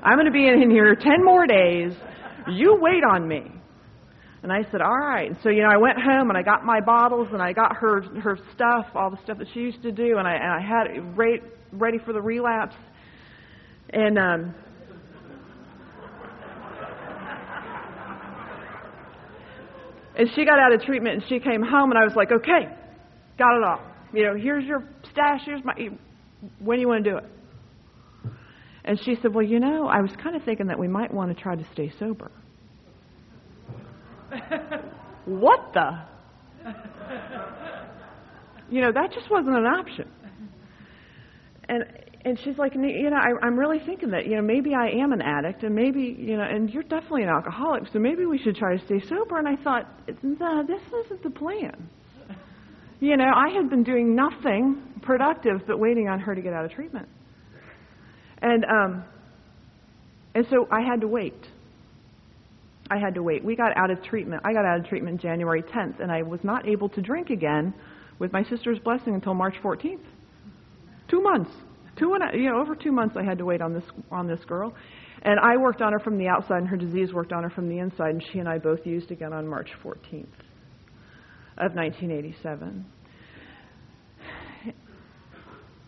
I'm 0.02 0.14
going 0.14 0.26
to 0.26 0.32
be 0.32 0.48
in 0.48 0.70
here 0.70 0.96
10 0.96 1.24
more 1.24 1.46
days. 1.46 1.92
You 2.48 2.76
wait 2.80 3.04
on 3.04 3.26
me. 3.28 3.52
And 4.42 4.52
I 4.52 4.62
said, 4.72 4.80
all 4.80 4.98
right. 4.98 5.30
So, 5.44 5.50
you 5.50 5.62
know, 5.62 5.68
I 5.68 5.76
went 5.76 5.96
home 6.02 6.28
and 6.28 6.36
I 6.36 6.42
got 6.42 6.64
my 6.64 6.80
bottles 6.80 7.28
and 7.32 7.40
I 7.40 7.52
got 7.52 7.76
her 7.76 8.02
her 8.20 8.36
stuff, 8.54 8.86
all 8.96 9.10
the 9.10 9.18
stuff 9.22 9.38
that 9.38 9.46
she 9.54 9.60
used 9.60 9.82
to 9.82 9.92
do, 9.92 10.18
and 10.18 10.26
I, 10.26 10.32
and 10.32 10.50
I 10.50 10.60
had 10.60 10.88
it 10.88 11.00
ready, 11.14 11.40
ready 11.70 11.98
for 11.98 12.12
the 12.12 12.20
relapse. 12.20 12.74
And 13.90 14.18
um, 14.18 14.54
and 20.18 20.28
she 20.34 20.44
got 20.44 20.58
out 20.58 20.72
of 20.72 20.82
treatment 20.82 21.22
and 21.22 21.24
she 21.28 21.38
came 21.38 21.62
home 21.62 21.92
and 21.92 21.98
I 21.98 22.04
was 22.04 22.14
like, 22.16 22.32
okay, 22.32 22.74
got 23.38 23.56
it 23.56 23.62
all. 23.62 23.80
You 24.12 24.24
know, 24.24 24.34
here's 24.34 24.64
your 24.64 24.82
stash. 25.12 25.42
Here's 25.44 25.64
my. 25.64 25.74
When 26.58 26.78
do 26.78 26.80
you 26.80 26.88
want 26.88 27.04
to 27.04 27.10
do 27.10 27.16
it? 27.18 27.24
And 28.84 28.98
she 29.04 29.16
said, 29.22 29.34
Well, 29.34 29.44
you 29.44 29.60
know, 29.60 29.86
I 29.86 30.00
was 30.00 30.10
kind 30.22 30.34
of 30.36 30.42
thinking 30.44 30.66
that 30.66 30.78
we 30.78 30.88
might 30.88 31.12
want 31.12 31.36
to 31.36 31.42
try 31.42 31.54
to 31.54 31.64
stay 31.72 31.92
sober. 31.98 32.30
what 35.24 35.72
the? 35.74 36.04
you 38.70 38.80
know, 38.80 38.92
that 38.92 39.12
just 39.12 39.30
wasn't 39.30 39.56
an 39.56 39.66
option. 39.66 40.08
And 41.68 41.84
and 42.24 42.38
she's 42.38 42.56
like, 42.56 42.74
you 42.74 43.10
know, 43.10 43.16
I, 43.16 43.44
I'm 43.44 43.58
really 43.58 43.80
thinking 43.84 44.10
that, 44.10 44.26
you 44.26 44.36
know, 44.36 44.42
maybe 44.42 44.74
I 44.74 44.90
am 45.02 45.12
an 45.12 45.20
addict, 45.20 45.64
and 45.64 45.74
maybe, 45.74 46.16
you 46.16 46.36
know, 46.36 46.44
and 46.44 46.70
you're 46.70 46.84
definitely 46.84 47.24
an 47.24 47.28
alcoholic, 47.28 47.84
so 47.92 47.98
maybe 47.98 48.26
we 48.26 48.38
should 48.38 48.54
try 48.54 48.76
to 48.76 48.84
stay 48.84 49.00
sober. 49.08 49.38
And 49.38 49.48
I 49.48 49.56
thought, 49.62 49.88
no, 50.22 50.62
this 50.64 50.80
isn't 51.04 51.22
the 51.22 51.30
plan. 51.30 51.88
You 53.00 53.16
know, 53.16 53.30
I 53.34 53.48
had 53.48 53.68
been 53.68 53.82
doing 53.82 54.14
nothing 54.14 54.80
productive 55.02 55.62
but 55.66 55.80
waiting 55.80 56.08
on 56.08 56.20
her 56.20 56.36
to 56.36 56.40
get 56.40 56.52
out 56.52 56.64
of 56.64 56.70
treatment. 56.70 57.08
And 58.42 58.64
um, 58.64 59.04
and 60.34 60.46
so 60.50 60.66
I 60.70 60.80
had 60.80 61.00
to 61.00 61.08
wait. 61.08 61.46
I 62.90 62.98
had 62.98 63.14
to 63.14 63.22
wait. 63.22 63.44
We 63.44 63.56
got 63.56 63.76
out 63.76 63.90
of 63.90 64.02
treatment. 64.02 64.42
I 64.44 64.52
got 64.52 64.64
out 64.64 64.80
of 64.80 64.86
treatment 64.86 65.20
January 65.20 65.62
10th, 65.62 66.00
and 66.00 66.10
I 66.10 66.22
was 66.22 66.40
not 66.42 66.68
able 66.68 66.88
to 66.90 67.00
drink 67.00 67.30
again 67.30 67.72
with 68.18 68.32
my 68.32 68.42
sister's 68.44 68.78
blessing 68.80 69.14
until 69.14 69.34
March 69.34 69.54
14th. 69.62 70.04
Two 71.08 71.22
months, 71.22 71.50
two 71.96 72.12
and 72.14 72.22
a, 72.22 72.36
you 72.36 72.50
know 72.50 72.60
over 72.60 72.74
two 72.74 72.92
months. 72.92 73.16
I 73.16 73.22
had 73.22 73.38
to 73.38 73.44
wait 73.44 73.62
on 73.62 73.72
this 73.72 73.84
on 74.10 74.26
this 74.26 74.44
girl, 74.44 74.74
and 75.22 75.38
I 75.38 75.56
worked 75.56 75.80
on 75.80 75.92
her 75.92 76.00
from 76.00 76.18
the 76.18 76.26
outside, 76.28 76.58
and 76.58 76.68
her 76.68 76.76
disease 76.76 77.12
worked 77.12 77.32
on 77.32 77.44
her 77.44 77.50
from 77.50 77.68
the 77.68 77.78
inside, 77.78 78.10
and 78.10 78.24
she 78.32 78.38
and 78.38 78.48
I 78.48 78.58
both 78.58 78.86
used 78.86 79.10
again 79.10 79.32
on 79.32 79.46
March 79.46 79.70
14th 79.84 80.26
of 81.58 81.74
1987 81.74 82.84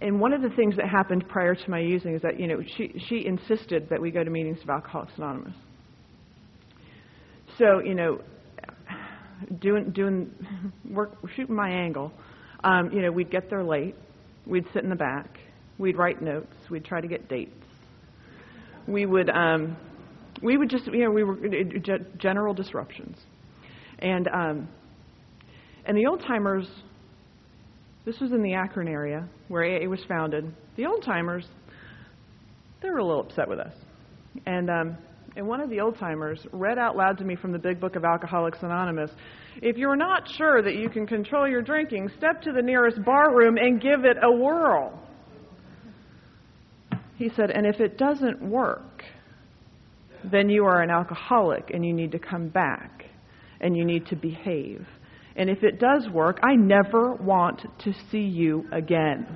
and 0.05 0.21
one 0.21 0.35
of 0.35 0.43
the 0.43 0.51
things 0.51 0.77
that 0.77 0.87
happened 0.87 1.27
prior 1.31 1.55
to 1.55 1.71
my 1.71 1.81
using 1.81 2.15
is 2.15 2.21
that 2.21 2.39
you 2.39 2.47
know 2.47 2.61
she 2.77 2.93
she 3.09 3.25
insisted 3.25 3.89
that 3.89 4.01
we 4.01 4.11
go 4.11 4.23
to 4.23 4.31
meetings 4.31 4.59
of 4.63 4.69
Alcoholics 4.69 5.13
Anonymous. 5.17 5.55
So 7.59 7.81
you 7.83 7.95
know, 7.95 8.21
doing 9.61 9.91
doing 9.93 10.31
work 10.91 11.17
shooting 11.35 11.57
my 11.57 11.71
angle, 11.71 12.13
um, 12.65 12.91
you 12.93 13.01
know 13.01 13.11
we'd 13.11 13.31
get 13.31 13.49
there 13.49 13.65
late, 13.65 13.95
we'd 14.47 14.67
sit 14.75 14.85
in 14.85 14.91
the 14.91 14.97
back, 14.97 15.39
we'd 15.79 15.97
write 15.97 16.21
notes, 16.21 16.55
we'd 16.71 16.85
try 16.85 17.01
to 17.01 17.09
get 17.09 17.27
dates, 17.27 17.65
we 18.87 19.07
would 19.07 19.31
um, 19.31 19.75
we 20.43 20.59
would 20.59 20.69
just 20.69 20.85
you 20.87 21.05
know 21.05 21.11
we 21.11 21.25
were 21.25 21.39
general 22.19 22.53
disruptions, 22.53 23.17
and 24.01 24.29
um, 24.29 24.69
and 25.87 25.97
the 25.97 26.05
old 26.05 26.21
timers 26.21 26.69
this 28.05 28.21
was 28.21 28.33
in 28.33 28.43
the 28.43 28.55
Akron 28.55 28.89
area 28.89 29.27
where 29.49 29.65
AA 29.65 29.89
was 29.89 30.05
founded. 30.07 30.55
The 30.77 30.87
old 30.87 31.03
timers, 31.03 31.47
they 32.83 32.91
were 32.91 32.99
a 32.99 33.05
little 33.05 33.23
upset 33.23 33.49
with 33.49 33.59
us. 33.59 33.75
And, 34.47 34.69
um, 34.69 34.99
and 35.37 35.47
one 35.47 35.61
of 35.61 35.71
the 35.71 35.81
old 35.81 35.99
timers 35.99 36.47
read 36.53 36.79
out 36.79 36.97
loud 36.97 37.17
to 37.19 37.25
me 37.25 37.35
from 37.35 37.53
the 37.53 37.59
Big 37.59 37.81
Book 37.81 37.97
of 37.97 38.05
Alcoholics 38.05 38.59
Anonymous 38.63 39.11
If 39.63 39.77
you're 39.77 39.97
not 39.97 40.29
sure 40.37 40.63
that 40.63 40.75
you 40.75 40.91
can 40.91 41.07
control 41.07 41.49
your 41.49 41.63
drinking, 41.63 42.11
step 42.19 42.43
to 42.43 42.53
the 42.53 42.63
nearest 42.63 43.03
bar 43.05 43.35
room 43.35 43.57
and 43.57 43.81
give 43.81 44.05
it 44.05 44.19
a 44.23 44.31
whirl. 44.31 45.01
He 47.17 47.31
said, 47.31 47.51
And 47.51 47.67
if 47.67 47.81
it 47.81 47.97
doesn't 47.97 48.43
work, 48.43 49.03
then 50.31 50.49
you 50.49 50.65
are 50.65 50.83
an 50.83 50.91
alcoholic 50.91 51.71
and 51.73 51.85
you 51.85 51.93
need 51.93 52.13
to 52.13 52.19
come 52.19 52.49
back 52.49 53.05
and 53.61 53.77
you 53.77 53.85
need 53.85 54.07
to 54.07 54.17
behave. 54.17 54.87
And 55.37 55.51
if 55.51 55.63
it 55.65 55.81
does 55.81 56.09
work, 56.13 56.39
I 56.43 56.55
never 56.55 57.15
want 57.15 57.61
to 57.85 57.93
see 58.11 58.19
you 58.19 58.67
again. 58.71 59.27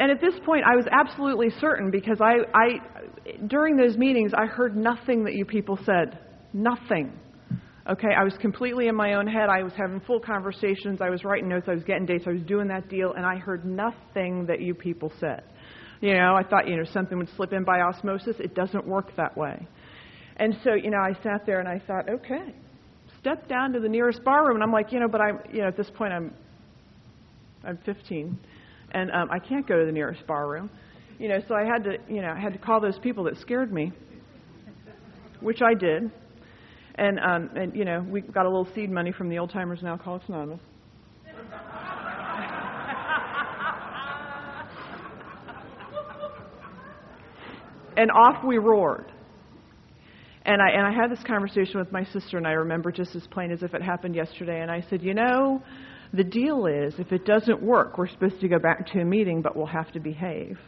and 0.00 0.10
at 0.10 0.20
this 0.20 0.34
point, 0.44 0.64
I 0.66 0.74
was 0.74 0.86
absolutely 0.90 1.50
certain 1.60 1.92
because 1.92 2.20
I, 2.20 2.38
I, 2.54 2.80
during 3.46 3.76
those 3.76 3.96
meetings, 3.96 4.32
I 4.36 4.46
heard 4.46 4.76
nothing 4.76 5.24
that 5.24 5.34
you 5.34 5.44
people 5.44 5.78
said. 5.84 6.18
Nothing. 6.52 7.12
Okay, 7.88 8.08
I 8.18 8.24
was 8.24 8.34
completely 8.40 8.88
in 8.88 8.96
my 8.96 9.14
own 9.14 9.26
head. 9.26 9.48
I 9.48 9.62
was 9.62 9.72
having 9.76 10.00
full 10.00 10.20
conversations. 10.20 11.00
I 11.00 11.08
was 11.08 11.24
writing 11.24 11.48
notes. 11.48 11.68
I 11.68 11.74
was 11.74 11.84
getting 11.84 12.04
dates. 12.04 12.24
I 12.26 12.32
was 12.32 12.42
doing 12.42 12.68
that 12.68 12.88
deal, 12.90 13.14
and 13.14 13.24
I 13.24 13.36
heard 13.36 13.64
nothing 13.64 14.44
that 14.46 14.60
you 14.60 14.74
people 14.74 15.10
said. 15.20 15.44
You 16.00 16.14
know, 16.14 16.34
I 16.34 16.42
thought, 16.44 16.68
you 16.68 16.76
know, 16.76 16.84
something 16.92 17.18
would 17.18 17.28
slip 17.36 17.52
in 17.52 17.64
by 17.64 17.80
osmosis. 17.80 18.36
It 18.38 18.54
doesn't 18.54 18.86
work 18.86 19.14
that 19.16 19.36
way. 19.36 19.66
And 20.36 20.56
so, 20.62 20.74
you 20.74 20.90
know, 20.90 20.98
I 20.98 21.12
sat 21.22 21.44
there 21.44 21.58
and 21.58 21.68
I 21.68 21.80
thought, 21.84 22.08
okay, 22.08 22.54
step 23.20 23.48
down 23.48 23.72
to 23.72 23.80
the 23.80 23.88
nearest 23.88 24.22
bar 24.22 24.46
room. 24.46 24.56
And 24.56 24.62
I'm 24.62 24.72
like, 24.72 24.92
you 24.92 25.00
know, 25.00 25.08
but 25.08 25.20
I'm, 25.20 25.40
you 25.52 25.62
know, 25.62 25.68
at 25.68 25.76
this 25.76 25.90
point 25.90 26.12
I'm, 26.12 26.32
I'm 27.64 27.78
15, 27.84 28.38
and 28.92 29.10
um, 29.10 29.28
I 29.32 29.40
can't 29.40 29.66
go 29.66 29.80
to 29.80 29.84
the 29.84 29.92
nearest 29.92 30.24
bar 30.26 30.48
room. 30.48 30.70
You 31.18 31.28
know, 31.28 31.40
so 31.48 31.56
I 31.56 31.64
had 31.64 31.82
to, 31.84 31.96
you 32.08 32.22
know, 32.22 32.30
I 32.30 32.38
had 32.38 32.52
to 32.52 32.58
call 32.60 32.80
those 32.80 32.98
people 33.00 33.24
that 33.24 33.36
scared 33.38 33.72
me, 33.72 33.92
which 35.40 35.60
I 35.62 35.74
did. 35.74 36.12
And, 36.94 37.18
um, 37.18 37.50
and 37.56 37.74
you 37.74 37.84
know, 37.84 38.04
we 38.08 38.20
got 38.20 38.46
a 38.46 38.48
little 38.48 38.68
seed 38.74 38.90
money 38.90 39.10
from 39.10 39.28
the 39.28 39.38
Old 39.38 39.50
Timers 39.50 39.80
and 39.80 39.88
Alcoholics 39.88 40.28
Anonymous. 40.28 40.60
And 47.98 48.10
off 48.12 48.44
we 48.44 48.58
roared. 48.58 49.12
And 50.46 50.62
I, 50.62 50.70
and 50.70 50.86
I 50.86 50.92
had 50.92 51.10
this 51.10 51.22
conversation 51.26 51.78
with 51.78 51.92
my 51.92 52.04
sister, 52.04 52.38
and 52.38 52.46
I 52.46 52.52
remember 52.52 52.90
just 52.92 53.14
as 53.14 53.26
plain 53.26 53.50
as 53.50 53.62
if 53.62 53.74
it 53.74 53.82
happened 53.82 54.14
yesterday. 54.14 54.60
And 54.62 54.70
I 54.70 54.82
said, 54.88 55.02
You 55.02 55.12
know, 55.12 55.62
the 56.14 56.24
deal 56.24 56.66
is 56.66 56.94
if 56.98 57.12
it 57.12 57.26
doesn't 57.26 57.60
work, 57.60 57.98
we're 57.98 58.08
supposed 58.08 58.40
to 58.40 58.48
go 58.48 58.58
back 58.58 58.86
to 58.92 59.00
a 59.00 59.04
meeting, 59.04 59.42
but 59.42 59.56
we'll 59.56 59.66
have 59.66 59.92
to 59.92 60.00
behave. 60.00 60.58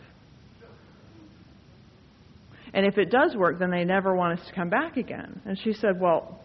And 2.75 2.85
if 2.85 2.99
it 2.99 3.11
does 3.11 3.35
work, 3.37 3.59
then 3.59 3.71
they 3.71 3.85
never 3.85 4.15
want 4.15 4.39
us 4.39 4.47
to 4.47 4.55
come 4.55 4.69
back 4.69 4.97
again. 4.97 5.41
And 5.47 5.59
she 5.59 5.73
said, 5.73 6.01
Well, 6.01 6.41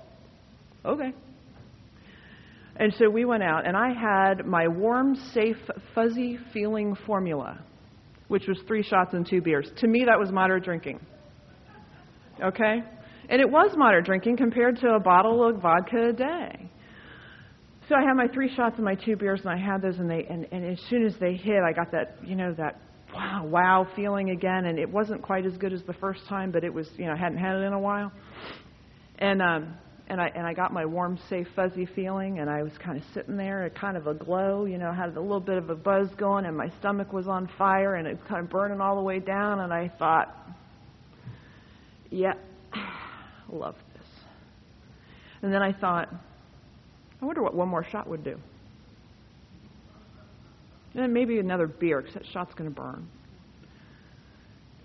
okay. 0.85 1.13
And 2.77 2.93
so 2.99 3.09
we 3.09 3.25
went 3.25 3.41
out, 3.41 3.67
and 3.67 3.75
I 3.75 3.89
had 3.93 4.45
my 4.45 4.67
warm, 4.67 5.15
safe, 5.33 5.57
fuzzy 5.95 6.37
feeling 6.53 6.95
formula, 7.05 7.63
which 8.27 8.47
was 8.47 8.57
three 8.67 8.83
shots 8.83 9.13
and 9.13 9.27
two 9.27 9.41
beers. 9.41 9.69
To 9.77 9.87
me, 9.87 10.05
that 10.05 10.19
was 10.19 10.31
moderate 10.31 10.63
drinking. 10.63 10.99
Okay? 12.43 12.83
And 13.29 13.41
it 13.41 13.49
was 13.49 13.71
moderate 13.75 14.05
drinking 14.05 14.37
compared 14.37 14.77
to 14.81 14.89
a 14.95 14.99
bottle 14.99 15.47
of 15.47 15.61
vodka 15.61 16.09
a 16.09 16.13
day. 16.13 16.69
So 17.87 17.95
I 17.95 18.01
had 18.01 18.15
my 18.15 18.27
three 18.27 18.53
shots 18.55 18.75
and 18.77 18.85
my 18.85 18.95
two 18.95 19.15
beers, 19.15 19.41
and 19.41 19.49
I 19.49 19.57
had 19.57 19.81
those, 19.81 19.99
and 19.99 20.09
they, 20.09 20.25
and, 20.29 20.47
and 20.51 20.65
as 20.65 20.79
soon 20.89 21.05
as 21.05 21.13
they 21.19 21.35
hit, 21.35 21.61
I 21.63 21.71
got 21.71 21.91
that, 21.91 22.17
you 22.23 22.35
know, 22.35 22.53
that 22.57 22.81
wow, 23.13 23.45
wow 23.45 23.87
feeling 23.95 24.31
again, 24.31 24.65
and 24.65 24.79
it 24.79 24.89
wasn't 24.89 25.21
quite 25.21 25.45
as 25.45 25.55
good 25.57 25.71
as 25.71 25.83
the 25.83 25.93
first 25.93 26.21
time, 26.27 26.51
but 26.51 26.63
it 26.63 26.73
was, 26.73 26.87
you 26.97 27.05
know, 27.05 27.13
I 27.13 27.17
hadn't 27.17 27.37
had 27.37 27.55
it 27.55 27.63
in 27.63 27.73
a 27.73 27.79
while. 27.79 28.11
And 29.19 29.41
um, 29.41 29.75
and 30.07 30.21
I 30.21 30.27
and 30.35 30.45
I 30.45 30.53
got 30.53 30.71
my 30.71 30.85
warm, 30.85 31.17
safe, 31.29 31.47
fuzzy 31.55 31.85
feeling, 31.85 32.39
and 32.39 32.49
I 32.49 32.61
was 32.61 32.73
kind 32.77 32.97
of 32.97 33.03
sitting 33.13 33.37
there, 33.37 33.69
kind 33.71 33.97
of 33.97 34.07
a 34.07 34.13
glow, 34.13 34.65
you 34.65 34.77
know, 34.77 34.93
had 34.93 35.15
a 35.15 35.19
little 35.19 35.39
bit 35.39 35.57
of 35.57 35.69
a 35.69 35.75
buzz 35.75 36.09
going, 36.15 36.45
and 36.45 36.55
my 36.55 36.69
stomach 36.79 37.11
was 37.11 37.27
on 37.27 37.49
fire, 37.57 37.95
and 37.95 38.07
it 38.07 38.11
was 38.11 38.27
kind 38.27 38.43
of 38.43 38.49
burning 38.49 38.81
all 38.81 38.95
the 38.95 39.01
way 39.01 39.19
down, 39.19 39.59
and 39.61 39.73
I 39.73 39.91
thought, 39.97 40.35
yeah, 42.11 42.33
love 43.49 43.75
this. 43.93 44.07
And 45.41 45.51
then 45.51 45.63
I 45.63 45.73
thought, 45.73 46.09
I 47.21 47.25
wonder 47.25 47.41
what 47.41 47.55
one 47.55 47.67
more 47.67 47.83
shot 47.83 48.07
would 48.07 48.23
do. 48.23 48.37
And 50.93 51.03
then 51.03 51.13
maybe 51.13 51.39
another 51.39 51.67
beer, 51.67 52.01
because 52.01 52.13
that 52.13 52.25
shot's 52.31 52.53
going 52.53 52.69
to 52.69 52.75
burn. 52.75 53.07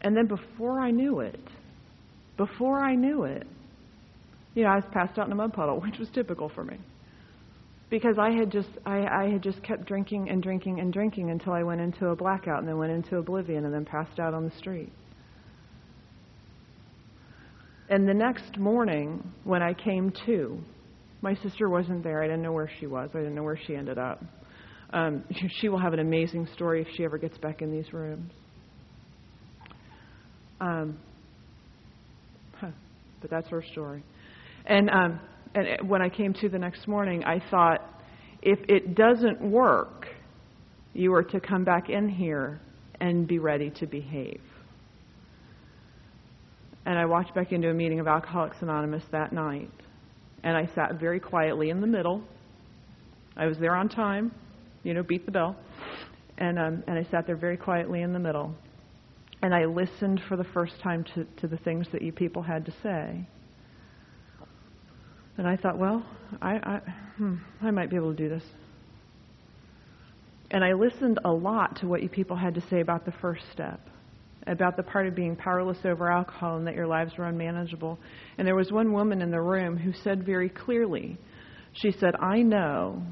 And 0.00 0.16
then 0.16 0.26
before 0.26 0.80
I 0.80 0.90
knew 0.90 1.20
it, 1.20 1.40
before 2.36 2.82
I 2.82 2.94
knew 2.94 3.24
it, 3.24 3.46
you 4.54 4.64
know, 4.64 4.70
I 4.70 4.76
was 4.76 4.84
passed 4.92 5.18
out 5.18 5.26
in 5.26 5.32
a 5.32 5.36
mud 5.36 5.52
puddle, 5.52 5.80
which 5.84 5.98
was 5.98 6.08
typical 6.10 6.48
for 6.48 6.64
me. 6.64 6.78
Because 7.88 8.18
I 8.18 8.30
had 8.30 8.52
just 8.52 8.68
I, 8.86 9.04
I 9.04 9.30
had 9.30 9.42
just 9.42 9.62
kept 9.64 9.86
drinking 9.86 10.30
and 10.30 10.40
drinking 10.42 10.78
and 10.78 10.92
drinking 10.92 11.30
until 11.30 11.52
I 11.52 11.64
went 11.64 11.80
into 11.80 12.08
a 12.08 12.16
blackout 12.16 12.60
and 12.60 12.68
then 12.68 12.78
went 12.78 12.92
into 12.92 13.16
oblivion 13.16 13.64
and 13.64 13.74
then 13.74 13.84
passed 13.84 14.20
out 14.20 14.32
on 14.32 14.44
the 14.44 14.56
street. 14.56 14.92
And 17.88 18.08
the 18.08 18.14
next 18.14 18.56
morning, 18.56 19.32
when 19.42 19.62
I 19.62 19.74
came 19.74 20.12
to, 20.26 20.62
my 21.22 21.34
sister 21.34 21.68
wasn't 21.68 22.04
there. 22.04 22.22
I 22.22 22.26
didn't 22.26 22.42
know 22.42 22.52
where 22.52 22.70
she 22.78 22.86
was. 22.86 23.10
I 23.12 23.18
didn't 23.18 23.34
know 23.34 23.42
where 23.42 23.58
she 23.66 23.74
ended 23.74 23.98
up. 23.98 24.22
Um, 24.92 25.24
she 25.60 25.68
will 25.68 25.80
have 25.80 25.92
an 25.92 25.98
amazing 25.98 26.46
story 26.54 26.82
if 26.82 26.88
she 26.96 27.04
ever 27.04 27.18
gets 27.18 27.36
back 27.38 27.62
in 27.62 27.72
these 27.72 27.92
rooms. 27.92 28.30
Um, 30.60 30.98
huh, 32.54 32.70
but 33.20 33.30
that's 33.30 33.48
her 33.48 33.64
story. 33.72 34.04
And, 34.66 34.90
um, 34.90 35.20
and 35.54 35.88
when 35.88 36.02
I 36.02 36.08
came 36.08 36.34
to 36.34 36.48
the 36.48 36.58
next 36.58 36.86
morning, 36.86 37.24
I 37.24 37.42
thought, 37.50 37.84
if 38.42 38.58
it 38.68 38.94
doesn't 38.94 39.40
work, 39.40 40.06
you 40.92 41.12
are 41.14 41.22
to 41.22 41.40
come 41.40 41.64
back 41.64 41.88
in 41.88 42.08
here 42.08 42.60
and 43.00 43.26
be 43.26 43.38
ready 43.38 43.70
to 43.70 43.86
behave. 43.86 44.40
And 46.86 46.98
I 46.98 47.04
walked 47.06 47.34
back 47.34 47.52
into 47.52 47.68
a 47.68 47.74
meeting 47.74 48.00
of 48.00 48.08
Alcoholics 48.08 48.56
Anonymous 48.60 49.04
that 49.12 49.32
night. 49.32 49.70
And 50.42 50.56
I 50.56 50.66
sat 50.74 50.98
very 50.98 51.20
quietly 51.20 51.70
in 51.70 51.80
the 51.80 51.86
middle. 51.86 52.22
I 53.36 53.46
was 53.46 53.58
there 53.58 53.74
on 53.76 53.88
time, 53.88 54.32
you 54.82 54.94
know, 54.94 55.02
beat 55.02 55.26
the 55.26 55.32
bell. 55.32 55.56
And, 56.38 56.58
um, 56.58 56.82
and 56.86 56.98
I 56.98 57.08
sat 57.10 57.26
there 57.26 57.36
very 57.36 57.56
quietly 57.56 58.00
in 58.00 58.12
the 58.12 58.18
middle. 58.18 58.54
And 59.42 59.54
I 59.54 59.66
listened 59.66 60.22
for 60.28 60.36
the 60.36 60.44
first 60.44 60.80
time 60.82 61.04
to, 61.14 61.24
to 61.40 61.46
the 61.46 61.58
things 61.58 61.86
that 61.92 62.02
you 62.02 62.12
people 62.12 62.42
had 62.42 62.64
to 62.66 62.72
say. 62.82 63.26
And 65.40 65.48
I 65.48 65.56
thought, 65.56 65.78
well, 65.78 66.04
I, 66.42 66.56
I, 66.56 66.80
hmm, 67.16 67.36
I 67.62 67.70
might 67.70 67.88
be 67.88 67.96
able 67.96 68.14
to 68.14 68.16
do 68.22 68.28
this. 68.28 68.42
And 70.50 70.62
I 70.62 70.74
listened 70.74 71.18
a 71.24 71.30
lot 71.30 71.76
to 71.76 71.86
what 71.86 72.02
you 72.02 72.10
people 72.10 72.36
had 72.36 72.54
to 72.56 72.60
say 72.68 72.80
about 72.80 73.06
the 73.06 73.14
first 73.22 73.44
step, 73.50 73.80
about 74.46 74.76
the 74.76 74.82
part 74.82 75.06
of 75.06 75.14
being 75.14 75.34
powerless 75.34 75.78
over 75.86 76.12
alcohol 76.12 76.58
and 76.58 76.66
that 76.66 76.74
your 76.74 76.86
lives 76.86 77.12
were 77.16 77.24
unmanageable. 77.24 77.98
And 78.36 78.46
there 78.46 78.54
was 78.54 78.70
one 78.70 78.92
woman 78.92 79.22
in 79.22 79.30
the 79.30 79.40
room 79.40 79.78
who 79.78 79.94
said 80.04 80.26
very 80.26 80.50
clearly, 80.50 81.16
she 81.72 81.90
said, 81.92 82.16
I 82.16 82.42
know, 82.42 83.02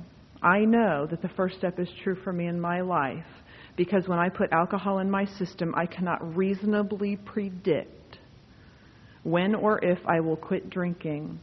I 0.43 0.67
know 0.67 1.07
that 1.11 1.23
the 1.23 1.31
first 1.31 1.57
step 1.57 1.79
is 1.79 1.89
true 2.05 2.19
for 2.25 2.35
me 2.35 2.47
in 2.47 2.61
my 2.61 2.83
life 2.83 3.25
because 3.75 4.07
when 4.07 4.19
I 4.19 4.29
put 4.29 4.53
alcohol 4.53 4.99
in 4.99 5.11
my 5.11 5.25
system, 5.39 5.75
I 5.75 5.87
cannot 5.87 6.37
reasonably 6.37 7.17
predict 7.17 8.19
when 9.23 9.55
or 9.55 9.83
if 9.83 9.99
I 10.07 10.21
will 10.21 10.37
quit 10.37 10.69
drinking 10.69 11.41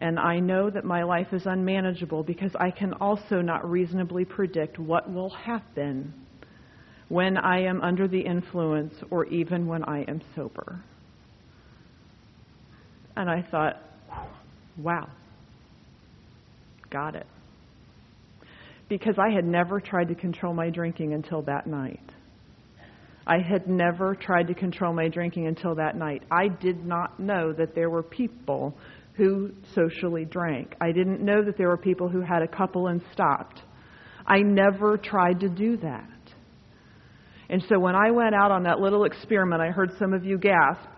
and 0.00 0.18
I 0.18 0.40
know 0.40 0.70
that 0.70 0.84
my 0.84 1.02
life 1.02 1.28
is 1.32 1.42
unmanageable 1.44 2.22
because 2.22 2.52
I 2.58 2.70
can 2.70 2.94
also 2.94 3.42
not 3.42 3.68
reasonably 3.70 4.24
predict 4.24 4.78
what 4.78 5.12
will 5.12 5.30
happen 5.30 6.14
when 7.08 7.36
I 7.36 7.62
am 7.64 7.82
under 7.82 8.08
the 8.08 8.20
influence 8.20 8.94
or 9.10 9.26
even 9.26 9.66
when 9.66 9.84
I 9.84 10.02
am 10.02 10.22
sober. 10.34 10.82
And 13.16 13.28
I 13.28 13.42
thought, 13.50 13.76
wow, 14.78 15.08
got 16.88 17.14
it. 17.14 17.26
Because 18.88 19.16
I 19.18 19.34
had 19.34 19.44
never 19.44 19.80
tried 19.80 20.08
to 20.08 20.14
control 20.14 20.54
my 20.54 20.70
drinking 20.70 21.12
until 21.12 21.42
that 21.42 21.66
night. 21.66 22.00
I 23.26 23.38
had 23.38 23.68
never 23.68 24.14
tried 24.14 24.48
to 24.48 24.54
control 24.54 24.94
my 24.94 25.08
drinking 25.08 25.46
until 25.46 25.74
that 25.74 25.96
night. 25.96 26.22
I 26.30 26.48
did 26.48 26.86
not 26.86 27.20
know 27.20 27.52
that 27.52 27.74
there 27.74 27.90
were 27.90 28.02
people 28.02 28.74
who 29.20 29.50
socially 29.74 30.24
drank. 30.24 30.74
I 30.80 30.92
didn't 30.92 31.20
know 31.20 31.44
that 31.44 31.58
there 31.58 31.68
were 31.68 31.76
people 31.76 32.08
who 32.08 32.22
had 32.22 32.40
a 32.40 32.48
couple 32.48 32.86
and 32.86 33.02
stopped. 33.12 33.60
I 34.26 34.38
never 34.38 34.96
tried 34.96 35.40
to 35.40 35.48
do 35.50 35.76
that. 35.76 36.08
And 37.50 37.62
so 37.68 37.78
when 37.78 37.94
I 37.94 38.12
went 38.12 38.34
out 38.34 38.50
on 38.50 38.62
that 38.62 38.80
little 38.80 39.04
experiment, 39.04 39.60
I 39.60 39.68
heard 39.72 39.90
some 39.98 40.14
of 40.14 40.24
you 40.24 40.38
gasp 40.38 40.88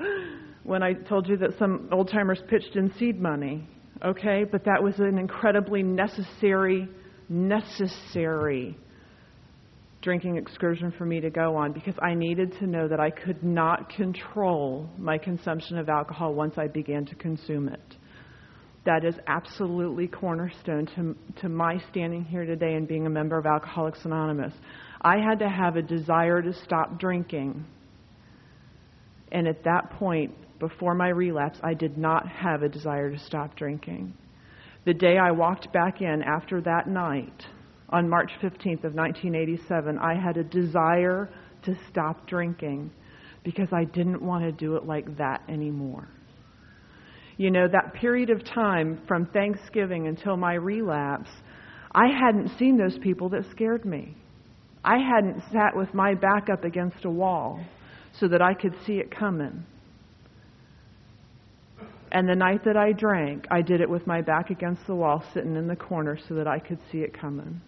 when 0.62 0.84
I 0.84 0.92
told 0.92 1.26
you 1.26 1.36
that 1.38 1.58
some 1.58 1.88
old 1.90 2.10
timers 2.12 2.40
pitched 2.48 2.76
in 2.76 2.92
seed 2.96 3.20
money. 3.20 3.68
Okay? 4.04 4.44
But 4.44 4.66
that 4.66 4.80
was 4.80 5.00
an 5.00 5.18
incredibly 5.18 5.82
necessary, 5.82 6.88
necessary 7.28 8.78
drinking 10.00 10.36
excursion 10.36 10.92
for 10.96 11.06
me 11.06 11.20
to 11.20 11.30
go 11.30 11.56
on 11.56 11.72
because 11.72 11.94
I 12.00 12.14
needed 12.14 12.52
to 12.60 12.66
know 12.66 12.86
that 12.86 13.00
I 13.00 13.10
could 13.10 13.42
not 13.42 13.88
control 13.88 14.88
my 14.96 15.18
consumption 15.18 15.78
of 15.78 15.88
alcohol 15.88 16.34
once 16.34 16.54
I 16.56 16.68
began 16.68 17.04
to 17.06 17.14
consume 17.16 17.68
it 17.68 17.96
that 18.84 19.04
is 19.04 19.14
absolutely 19.26 20.08
cornerstone 20.08 20.86
to, 20.86 21.16
to 21.40 21.48
my 21.48 21.78
standing 21.90 22.24
here 22.24 22.44
today 22.44 22.74
and 22.74 22.88
being 22.88 23.06
a 23.06 23.10
member 23.10 23.38
of 23.38 23.46
Alcoholics 23.46 24.04
Anonymous. 24.04 24.52
I 25.00 25.18
had 25.18 25.38
to 25.38 25.48
have 25.48 25.76
a 25.76 25.82
desire 25.82 26.42
to 26.42 26.52
stop 26.52 26.98
drinking. 26.98 27.64
And 29.30 29.46
at 29.46 29.62
that 29.64 29.90
point, 29.98 30.34
before 30.58 30.94
my 30.94 31.08
relapse, 31.08 31.58
I 31.62 31.74
did 31.74 31.96
not 31.96 32.28
have 32.28 32.62
a 32.62 32.68
desire 32.68 33.10
to 33.10 33.18
stop 33.18 33.56
drinking. 33.56 34.14
The 34.84 34.94
day 34.94 35.16
I 35.16 35.30
walked 35.30 35.72
back 35.72 36.00
in 36.00 36.22
after 36.22 36.60
that 36.62 36.88
night, 36.88 37.46
on 37.88 38.08
March 38.08 38.30
15th 38.40 38.84
of 38.84 38.94
1987, 38.94 39.98
I 39.98 40.14
had 40.14 40.38
a 40.38 40.44
desire 40.44 41.28
to 41.64 41.76
stop 41.90 42.26
drinking 42.26 42.90
because 43.44 43.68
I 43.72 43.84
didn't 43.84 44.22
want 44.22 44.44
to 44.44 44.52
do 44.52 44.76
it 44.76 44.86
like 44.86 45.16
that 45.18 45.42
anymore. 45.48 46.08
You 47.36 47.50
know, 47.50 47.66
that 47.68 47.94
period 47.94 48.30
of 48.30 48.44
time 48.44 49.00
from 49.08 49.26
Thanksgiving 49.26 50.06
until 50.06 50.36
my 50.36 50.54
relapse, 50.54 51.30
I 51.92 52.08
hadn't 52.08 52.56
seen 52.58 52.76
those 52.76 52.98
people 52.98 53.28
that 53.30 53.44
scared 53.50 53.84
me. 53.84 54.16
I 54.84 54.98
hadn't 54.98 55.42
sat 55.52 55.76
with 55.76 55.92
my 55.94 56.14
back 56.14 56.48
up 56.50 56.64
against 56.64 57.04
a 57.04 57.10
wall 57.10 57.64
so 58.18 58.28
that 58.28 58.42
I 58.42 58.54
could 58.54 58.74
see 58.86 58.94
it 58.94 59.10
coming. 59.10 59.64
And 62.10 62.28
the 62.28 62.34
night 62.34 62.64
that 62.64 62.76
I 62.76 62.92
drank, 62.92 63.46
I 63.50 63.62
did 63.62 63.80
it 63.80 63.88
with 63.88 64.06
my 64.06 64.20
back 64.20 64.50
against 64.50 64.86
the 64.86 64.94
wall, 64.94 65.24
sitting 65.32 65.56
in 65.56 65.66
the 65.66 65.76
corner 65.76 66.18
so 66.28 66.34
that 66.34 66.46
I 66.46 66.58
could 66.58 66.78
see 66.90 66.98
it 66.98 67.18
coming. 67.18 67.62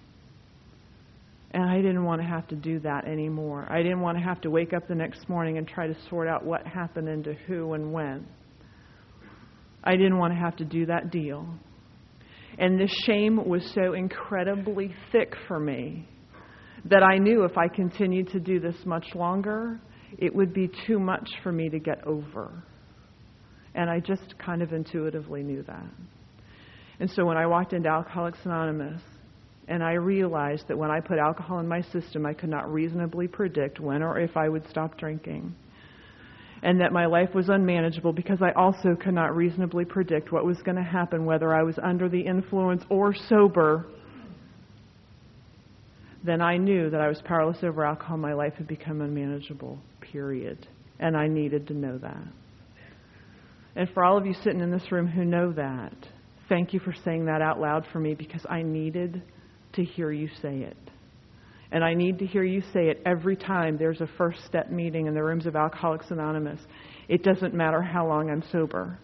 And 1.53 1.63
I 1.63 1.77
didn't 1.77 2.05
want 2.05 2.21
to 2.21 2.27
have 2.27 2.47
to 2.49 2.57
do 2.57 2.81
that 2.81 3.07
anymore. 3.07 3.67
I 3.71 3.83
didn't 3.83 4.01
want 4.01 4.19
to 4.19 4.25
have 4.25 4.41
to 4.43 4.51
wake 4.51 4.75
up 4.75 4.87
the 4.87 4.95
next 4.95 5.29
morning 5.29 5.57
and 5.57 5.67
try 5.67 5.87
to 5.87 5.97
sort 6.11 6.29
out 6.29 6.45
what 6.45 6.67
happened 6.67 7.09
and 7.09 7.25
to 7.25 7.35
who 7.47 7.73
and 7.73 7.93
when. 7.93 8.27
I 9.85 9.93
didn't 9.93 10.19
want 10.19 10.33
to 10.33 10.39
have 10.39 10.57
to 10.57 10.65
do 10.65 10.87
that 10.87 11.11
deal. 11.11 11.47
And 12.59 12.81
this 12.81 12.93
shame 13.05 13.47
was 13.47 13.63
so 13.75 13.93
incredibly 13.93 14.95
thick 15.13 15.35
for 15.47 15.61
me 15.61 16.09
that 16.87 17.03
I 17.03 17.19
knew 17.19 17.45
if 17.45 17.57
I 17.59 17.69
continued 17.69 18.29
to 18.29 18.41
do 18.41 18.61
this 18.61 18.77
much 18.85 19.07
longer, 19.15 19.81
it 20.19 20.35
would 20.35 20.55
be 20.55 20.71
too 20.87 20.99
much 20.99 21.29
for 21.43 21.53
me 21.53 21.69
to 21.69 21.79
get 21.79 22.07
over. 22.07 22.65
And 23.75 23.91
I 23.91 24.01
just 24.01 24.39
kind 24.39 24.63
of 24.63 24.73
intuitively 24.73 25.43
knew 25.43 25.63
that. 25.65 25.87
And 27.01 27.11
so 27.11 27.25
when 27.25 27.37
I 27.37 27.47
walked 27.47 27.73
into 27.73 27.89
Alcoholics 27.89 28.39
Anonymous, 28.45 29.01
and 29.67 29.83
I 29.83 29.93
realized 29.93 30.69
that 30.69 30.79
when 30.79 30.91
I 30.91 31.01
put 31.01 31.19
alcohol 31.19 31.59
in 31.59 31.67
my 31.67 31.81
system, 31.81 32.27
I 32.27 32.35
could 32.35 32.51
not 32.51 32.71
reasonably 32.73 33.27
predict 33.27 33.81
when 33.81 34.03
or 34.03 34.21
if 34.21 34.37
I 34.37 34.49
would 34.49 34.69
stop 34.69 34.99
drinking. 34.99 35.55
And 36.65 36.81
that 36.81 36.93
my 36.93 37.07
life 37.07 37.33
was 37.35 37.49
unmanageable 37.49 38.13
because 38.13 38.41
I 38.43 38.51
also 38.59 38.97
could 39.01 39.15
not 39.15 39.37
reasonably 39.37 39.85
predict 39.85 40.33
what 40.33 40.45
was 40.45 40.61
going 40.63 40.77
to 40.77 40.83
happen, 40.83 41.25
whether 41.25 41.55
I 41.55 41.63
was 41.63 41.79
under 41.81 42.09
the 42.09 42.23
influence 42.23 42.83
or 42.91 43.15
sober 43.15 43.87
then 46.25 46.41
I 46.41 46.57
knew 46.57 46.89
that 46.89 47.01
I 47.03 47.09
was 47.09 47.21
powerless 47.23 47.59
over 47.63 47.85
alcohol. 47.85 48.17
My 48.17 48.33
life 48.33 48.55
had 48.55 48.67
become 48.67 49.03
unmanageable, 49.03 49.79
period. 50.01 50.67
And 50.99 51.17
I 51.17 51.29
needed 51.29 51.67
to 51.69 51.75
know 51.75 51.99
that. 51.99 52.27
And 53.77 53.89
for 53.91 54.05
all 54.05 54.17
of 54.17 54.25
you 54.25 54.33
sitting 54.43 54.61
in 54.61 54.71
this 54.71 54.91
room 54.91 55.07
who 55.07 55.25
know 55.25 55.53
that, 55.53 55.95
thank 56.49 56.73
you 56.73 56.81
for 56.81 56.95
saying 57.05 57.27
that 57.27 57.43
out 57.43 57.61
loud 57.61 57.85
for 57.93 57.99
me 57.99 58.15
because 58.15 58.47
I 58.49 58.63
needed 58.63 59.23
to 59.75 59.85
hear 59.85 60.11
you 60.11 60.29
say 60.41 60.61
it. 60.61 60.77
And 61.75 61.83
I 61.83 61.93
need 61.93 62.21
to 62.21 62.27
hear 62.27 62.45
you 62.45 62.63
say 62.73 62.89
it 62.89 63.03
every 63.05 63.35
time 63.35 63.77
there's 63.77 64.01
a 64.01 64.07
first 64.17 64.45
step 64.47 64.71
meeting 64.71 65.09
in 65.09 65.15
the 65.15 65.23
rooms 65.25 65.45
of 65.45 65.57
Alcoholics 65.57 66.07
Anonymous. 66.11 66.61
It 67.09 67.25
doesn't 67.25 67.53
matter 67.53 67.83
how 67.83 68.07
long 68.07 68.31
I'm 68.31 68.45
sober. 68.53 68.97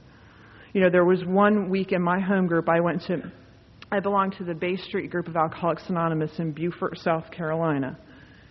You 0.73 0.81
know, 0.81 0.89
there 0.89 1.05
was 1.05 1.25
one 1.25 1.69
week 1.69 1.91
in 1.91 2.01
my 2.01 2.21
home 2.21 2.47
group 2.47 2.69
I 2.69 2.79
went 2.79 3.03
to 3.09 3.33
I 3.91 3.99
belong 3.99 4.31
to 4.39 4.45
the 4.45 4.55
Bay 4.55 4.77
Street 4.77 5.11
group 5.11 5.27
of 5.27 5.35
Alcoholics 5.35 5.83
Anonymous 5.89 6.31
in 6.39 6.53
Beaufort, 6.53 6.97
South 6.99 7.29
Carolina, 7.33 7.99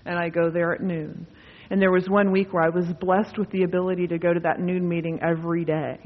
and 0.06 0.20
I 0.20 0.28
go 0.28 0.50
there 0.52 0.74
at 0.74 0.82
noon. 0.82 1.26
And 1.70 1.82
there 1.82 1.92
was 1.92 2.10
one 2.10 2.30
week 2.34 2.52
where 2.52 2.64
I 2.64 2.70
was 2.70 2.88
blessed 3.00 3.38
with 3.38 3.50
the 3.52 3.64
ability 3.64 4.08
to 4.08 4.18
go 4.18 4.34
to 4.34 4.40
that 4.42 4.60
noon 4.60 4.86
meeting 4.86 5.18
every 5.24 5.64
day. 5.64 5.98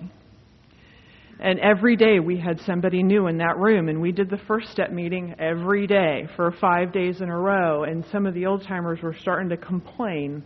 And 1.43 1.59
every 1.59 1.97
day 1.97 2.21
we 2.21 2.39
had 2.39 2.61
somebody 2.61 3.03
new 3.03 3.27
in 3.27 3.39
that 3.39 3.57
room, 3.57 3.89
and 3.89 4.01
we 4.01 4.13
did 4.13 4.29
the 4.29 4.39
first 4.47 4.71
step 4.71 4.91
meeting 4.91 5.35
every 5.37 5.85
day 5.87 6.25
for 6.37 6.53
five 6.53 6.93
days 6.93 7.19
in 7.19 7.29
a 7.29 7.37
row. 7.37 7.83
And 7.83 8.05
some 8.13 8.25
of 8.25 8.33
the 8.33 8.45
old 8.45 8.63
timers 8.65 9.01
were 9.03 9.13
starting 9.19 9.49
to 9.49 9.57
complain 9.57 10.41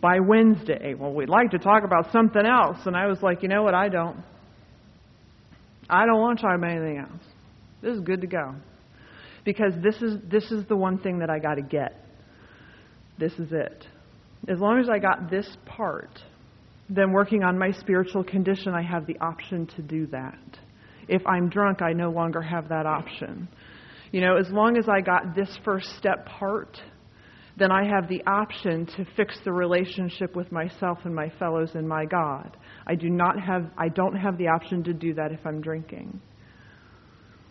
by 0.00 0.20
Wednesday. 0.20 0.94
Well, 0.94 1.12
we'd 1.12 1.28
like 1.28 1.50
to 1.50 1.58
talk 1.58 1.82
about 1.84 2.10
something 2.12 2.46
else. 2.46 2.78
And 2.86 2.96
I 2.96 3.06
was 3.06 3.22
like, 3.22 3.42
you 3.42 3.48
know 3.50 3.62
what? 3.62 3.74
I 3.74 3.90
don't. 3.90 4.16
I 5.90 6.06
don't 6.06 6.18
want 6.18 6.38
to 6.38 6.46
talk 6.46 6.56
about 6.56 6.70
anything 6.70 6.98
else. 6.98 7.22
This 7.82 7.94
is 7.94 8.00
good 8.00 8.22
to 8.22 8.26
go. 8.26 8.54
Because 9.44 9.74
this 9.82 9.96
is 10.00 10.16
this 10.30 10.50
is 10.50 10.64
the 10.66 10.76
one 10.76 10.96
thing 10.96 11.18
that 11.18 11.28
I 11.28 11.38
got 11.38 11.56
to 11.56 11.62
get. 11.62 12.06
This 13.18 13.34
is 13.34 13.52
it. 13.52 13.86
As 14.48 14.58
long 14.60 14.80
as 14.80 14.88
I 14.88 14.98
got 14.98 15.30
this 15.30 15.46
part, 15.66 16.22
then 16.88 17.12
working 17.12 17.42
on 17.42 17.58
my 17.58 17.70
spiritual 17.72 18.24
condition, 18.24 18.74
I 18.74 18.82
have 18.82 19.06
the 19.06 19.18
option 19.20 19.66
to 19.76 19.82
do 19.82 20.06
that. 20.08 20.58
If 21.08 21.22
I'm 21.26 21.48
drunk, 21.48 21.82
I 21.82 21.92
no 21.92 22.10
longer 22.10 22.42
have 22.42 22.68
that 22.68 22.86
option. 22.86 23.48
You 24.12 24.20
know, 24.20 24.36
as 24.36 24.48
long 24.50 24.76
as 24.76 24.88
I 24.88 25.00
got 25.00 25.34
this 25.34 25.58
first 25.64 25.88
step 25.98 26.26
part, 26.26 26.78
then 27.56 27.70
I 27.70 27.84
have 27.84 28.08
the 28.08 28.22
option 28.26 28.86
to 28.96 29.06
fix 29.16 29.38
the 29.44 29.52
relationship 29.52 30.34
with 30.34 30.50
myself 30.50 30.98
and 31.04 31.14
my 31.14 31.30
fellows 31.38 31.70
and 31.74 31.88
my 31.88 32.04
God. 32.04 32.56
I 32.86 32.94
do 32.96 33.08
not 33.08 33.40
have 33.40 33.70
I 33.78 33.88
don't 33.88 34.16
have 34.16 34.38
the 34.38 34.48
option 34.48 34.82
to 34.84 34.92
do 34.92 35.14
that 35.14 35.32
if 35.32 35.40
I'm 35.46 35.60
drinking. 35.60 36.20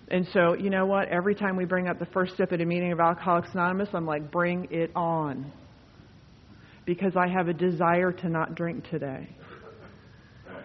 And 0.09 0.27
so, 0.33 0.53
you 0.53 0.69
know 0.69 0.85
what? 0.85 1.07
Every 1.07 1.33
time 1.33 1.55
we 1.55 1.65
bring 1.65 1.87
up 1.87 1.97
the 1.97 2.05
first 2.07 2.33
step 2.33 2.51
at 2.51 2.61
a 2.61 2.65
meeting 2.65 2.91
of 2.91 2.99
Alcoholics 2.99 3.49
Anonymous, 3.53 3.89
I'm 3.93 4.05
like, 4.05 4.31
bring 4.31 4.67
it 4.69 4.91
on. 4.95 5.51
Because 6.85 7.13
I 7.15 7.27
have 7.27 7.47
a 7.47 7.53
desire 7.53 8.11
to 8.11 8.29
not 8.29 8.55
drink 8.55 8.89
today. 8.89 9.29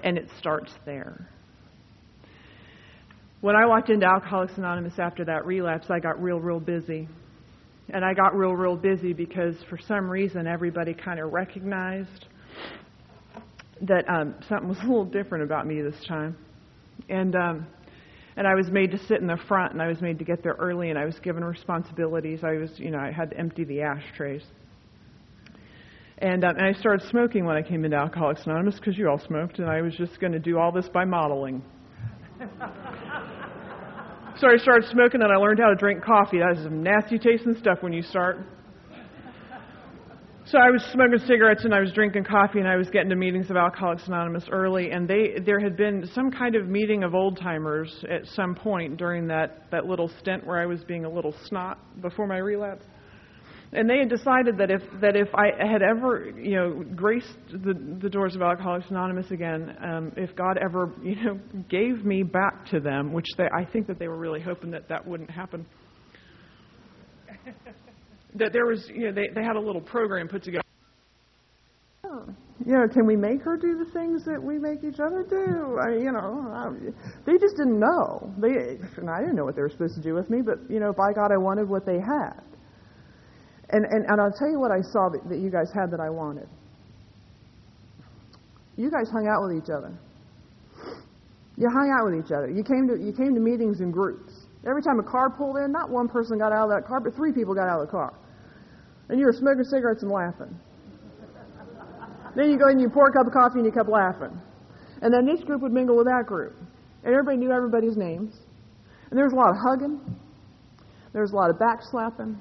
And 0.03 0.17
it 0.17 0.29
starts 0.39 0.73
there. 0.85 1.29
When 3.41 3.55
I 3.55 3.67
walked 3.67 3.89
into 3.89 4.07
Alcoholics 4.07 4.55
Anonymous 4.57 4.99
after 4.99 5.25
that 5.27 5.47
relapse, 5.47 5.87
I 5.91 6.01
got 6.01 6.21
real, 6.21 6.41
real 6.41 6.61
busy. 6.61 7.09
And 7.91 8.05
I 8.05 8.13
got 8.13 8.37
real, 8.37 8.53
real 8.53 8.77
busy 8.77 9.13
because 9.13 9.55
for 9.71 9.79
some 9.79 10.11
reason 10.11 10.47
everybody 10.47 10.93
kind 10.93 11.21
of 11.21 11.33
recognized 11.33 12.27
that 13.83 14.09
um, 14.09 14.35
something 14.49 14.69
was 14.69 14.79
a 14.83 14.87
little 14.87 15.05
different 15.05 15.45
about 15.45 15.67
me 15.67 15.81
this 15.81 16.05
time. 16.07 16.37
And 17.09 17.35
um, 17.37 17.67
and 18.39 18.47
I 18.47 18.55
was 18.55 18.71
made 18.71 18.93
to 18.93 18.99
sit 19.07 19.21
in 19.21 19.27
the 19.27 19.37
front, 19.49 19.73
and 19.73 19.83
I 19.83 19.89
was 19.89 20.01
made 20.01 20.21
to 20.21 20.25
get 20.25 20.45
there 20.45 20.55
early, 20.61 20.91
and 20.91 20.99
I 20.99 21.05
was 21.05 21.19
given 21.19 21.45
responsibilities. 21.45 22.45
I 22.45 22.53
was, 22.53 22.71
you 22.77 22.93
know, 22.93 22.99
I 22.99 23.11
had 23.11 23.31
to 23.31 23.37
empty 23.37 23.65
the 23.65 23.83
ashtrays. 23.83 24.45
And, 26.21 26.45
um, 26.45 26.57
and 26.57 26.67
I 26.67 26.73
started 26.79 27.09
smoking 27.09 27.45
when 27.45 27.57
I 27.57 27.63
came 27.63 27.85
into 27.85 27.97
Alcoholics 27.97 28.45
Anonymous 28.45 28.75
because 28.77 28.99
you 28.99 29.09
all 29.09 29.21
smoked, 29.25 29.61
and 29.61 29.71
I 29.71 29.81
was 29.81 29.95
just 29.95 30.19
going 30.21 30.33
to 30.33 30.41
do 30.41 30.59
all 30.59 30.73
this 30.73 30.89
by 30.93 31.05
modeling. 31.05 31.63
so 34.39 34.49
I 34.49 34.57
started 34.57 34.89
smoking, 34.91 35.23
and 35.23 35.33
I 35.33 35.37
learned 35.37 35.61
how 35.61 35.69
to 35.69 35.77
drink 35.77 36.03
coffee. 36.03 36.39
That 36.39 36.59
is 36.59 36.65
some 36.65 36.83
nasty 36.83 37.19
tasting 37.19 37.55
stuff 37.61 37.79
when 37.83 37.93
you 37.93 38.03
start. 38.03 38.39
So 40.47 40.59
I 40.59 40.71
was 40.71 40.83
smoking 40.93 41.19
cigarettes 41.27 41.67
and 41.67 41.75
I 41.75 41.81
was 41.81 41.93
drinking 41.93 42.25
coffee 42.25 42.59
and 42.59 42.67
I 42.67 42.77
was 42.77 42.89
getting 42.89 43.11
to 43.11 43.17
meetings 43.17 43.51
of 43.51 43.59
Alcoholics 43.59 44.07
Anonymous 44.07 44.45
early 44.51 44.93
and 44.93 45.07
they 45.07 45.35
there 45.45 45.61
had 45.61 45.77
been 45.77 46.09
some 46.15 46.31
kind 46.31 46.55
of 46.55 46.67
meeting 46.67 47.05
of 47.05 47.15
old 47.15 47.37
timers 47.39 47.95
at 48.11 48.25
some 48.29 48.55
point 48.55 48.97
during 48.97 49.27
that 49.27 49.71
that 49.71 49.85
little 49.85 50.11
stint 50.21 50.47
where 50.47 50.59
I 50.59 50.65
was 50.65 50.83
being 50.85 51.05
a 51.05 51.11
little 51.11 51.35
snot 51.45 52.01
before 52.01 52.27
my 52.27 52.39
relapse. 52.39 52.87
And 53.73 53.89
they 53.89 53.99
had 53.99 54.09
decided 54.09 54.57
that 54.59 54.71
if 54.71 54.81
that 55.03 55.15
if 55.15 55.29
I 55.35 55.49
had 55.59 55.83
ever 55.83 56.31
you 56.31 56.57
know 56.57 56.85
graced 56.97 57.37
the 57.53 57.75
the 58.01 58.09
doors 58.09 58.35
of 58.35 58.43
Alcoholics 58.43 58.87
Anonymous 58.89 59.31
again, 59.31 59.77
um, 59.83 60.13
if 60.17 60.35
God 60.35 60.57
ever 60.63 60.93
you 61.03 61.17
know 61.17 61.39
gave 61.69 62.05
me 62.05 62.23
back 62.23 62.67
to 62.71 62.81
them, 62.81 63.13
which 63.13 63.27
they 63.37 63.45
I 63.45 63.65
think 63.65 63.87
that 63.89 63.99
they 63.99 64.09
were 64.09 64.17
really 64.17 64.41
hoping 64.41 64.71
that 64.71 64.89
that 64.89 65.07
wouldn't 65.07 65.31
happen 65.31 65.67
that 68.35 68.53
there 68.53 68.67
was, 68.67 68.89
you 68.95 69.07
know, 69.07 69.13
they, 69.13 69.29
they 69.35 69.43
had 69.43 69.57
a 69.57 69.61
little 69.61 69.81
program 69.81 70.29
put 70.29 70.43
together. 70.43 70.63
You 72.67 72.75
know, 72.75 72.89
can 72.93 73.07
we 73.07 73.17
make 73.17 73.43
her 73.43 73.57
do 73.57 73.79
the 73.79 73.91
things 73.93 74.25
that 74.25 74.43
we 74.43 74.59
make 74.59 74.83
each 74.83 74.99
other 75.01 75.25
do? 75.29 75.79
I, 75.79 75.97
you 75.97 76.13
know, 76.13 76.51
I, 76.53 76.69
they 77.25 77.39
just 77.39 77.57
didn't 77.57 77.79
know. 77.79 78.35
They, 78.37 78.79
and 78.97 79.09
I 79.09 79.21
didn't 79.21 79.37
know 79.37 79.45
what 79.45 79.55
they 79.55 79.63
were 79.63 79.71
supposed 79.71 79.95
to 79.95 80.03
do 80.03 80.15
with 80.15 80.29
me, 80.29 80.43
but 80.45 80.59
you 80.69 80.81
know, 80.81 80.93
by 80.93 81.13
God, 81.15 81.31
I 81.33 81.39
wanted 81.39 81.69
what 81.69 81.87
they 81.87 81.99
had. 81.99 82.43
And 83.71 83.85
and, 83.85 84.07
and 84.07 84.21
I'll 84.21 84.33
tell 84.33 84.51
you 84.51 84.59
what 84.59 84.71
I 84.71 84.81
saw 84.81 85.09
that, 85.11 85.29
that 85.29 85.39
you 85.39 85.51
guys 85.51 85.71
had 85.75 85.91
that 85.91 86.01
I 86.01 86.11
wanted. 86.11 86.49
You 88.77 88.91
guys 88.91 89.11
hung 89.11 89.27
out 89.27 89.43
with 89.43 89.63
each 89.63 89.71
other. 89.71 89.93
You 91.59 91.67
hung 91.69 91.91
out 91.91 92.07
with 92.07 92.25
each 92.25 92.31
other. 92.31 92.49
You 92.49 92.63
came 92.63 92.87
to 92.87 92.95
you 92.95 93.13
came 93.13 93.35
to 93.35 93.41
meetings 93.41 93.81
in 93.81 93.91
groups. 93.91 94.47
Every 94.67 94.83
time 94.83 94.99
a 94.99 95.03
car 95.03 95.31
pulled 95.31 95.57
in, 95.57 95.73
not 95.73 95.91
one 95.91 96.09
person 96.09 96.39
got 96.39 96.53
out 96.53 96.71
of 96.71 96.71
that 96.71 96.87
car, 96.87 97.01
but 97.01 97.15
three 97.15 97.33
people 97.33 97.55
got 97.55 97.69
out 97.69 97.81
of 97.81 97.87
the 97.87 97.91
car. 97.91 98.15
And 99.09 99.19
you 99.19 99.27
were 99.27 99.33
smoking 99.33 99.65
cigarettes 99.65 100.03
and 100.03 100.11
laughing. 100.11 100.55
then 102.37 102.51
you 102.51 102.59
go 102.59 102.69
and 102.69 102.81
you 102.81 102.89
pour 102.89 103.09
a 103.09 103.13
cup 103.13 103.27
of 103.27 103.33
coffee 103.33 103.59
and 103.59 103.67
you 103.67 103.73
kept 103.73 103.89
laughing. 103.89 104.39
And 105.03 105.13
then 105.13 105.27
this 105.27 105.43
group 105.45 105.63
would 105.63 105.73
mingle 105.73 105.97
with 105.97 106.07
that 106.07 106.27
group. 106.27 106.57
And 107.05 107.15
everybody 107.15 107.37
knew 107.39 107.53
everybody's 107.53 107.97
names. 107.97 108.35
And 109.11 109.17
there 109.17 109.25
was 109.25 109.33
a 109.33 109.37
lot 109.37 109.51
of 109.51 109.57
hugging. 109.57 110.01
There 111.13 111.23
was 111.23 111.33
a 111.33 111.37
lot 111.37 111.51
of 111.51 111.57
backslapping. 111.57 112.37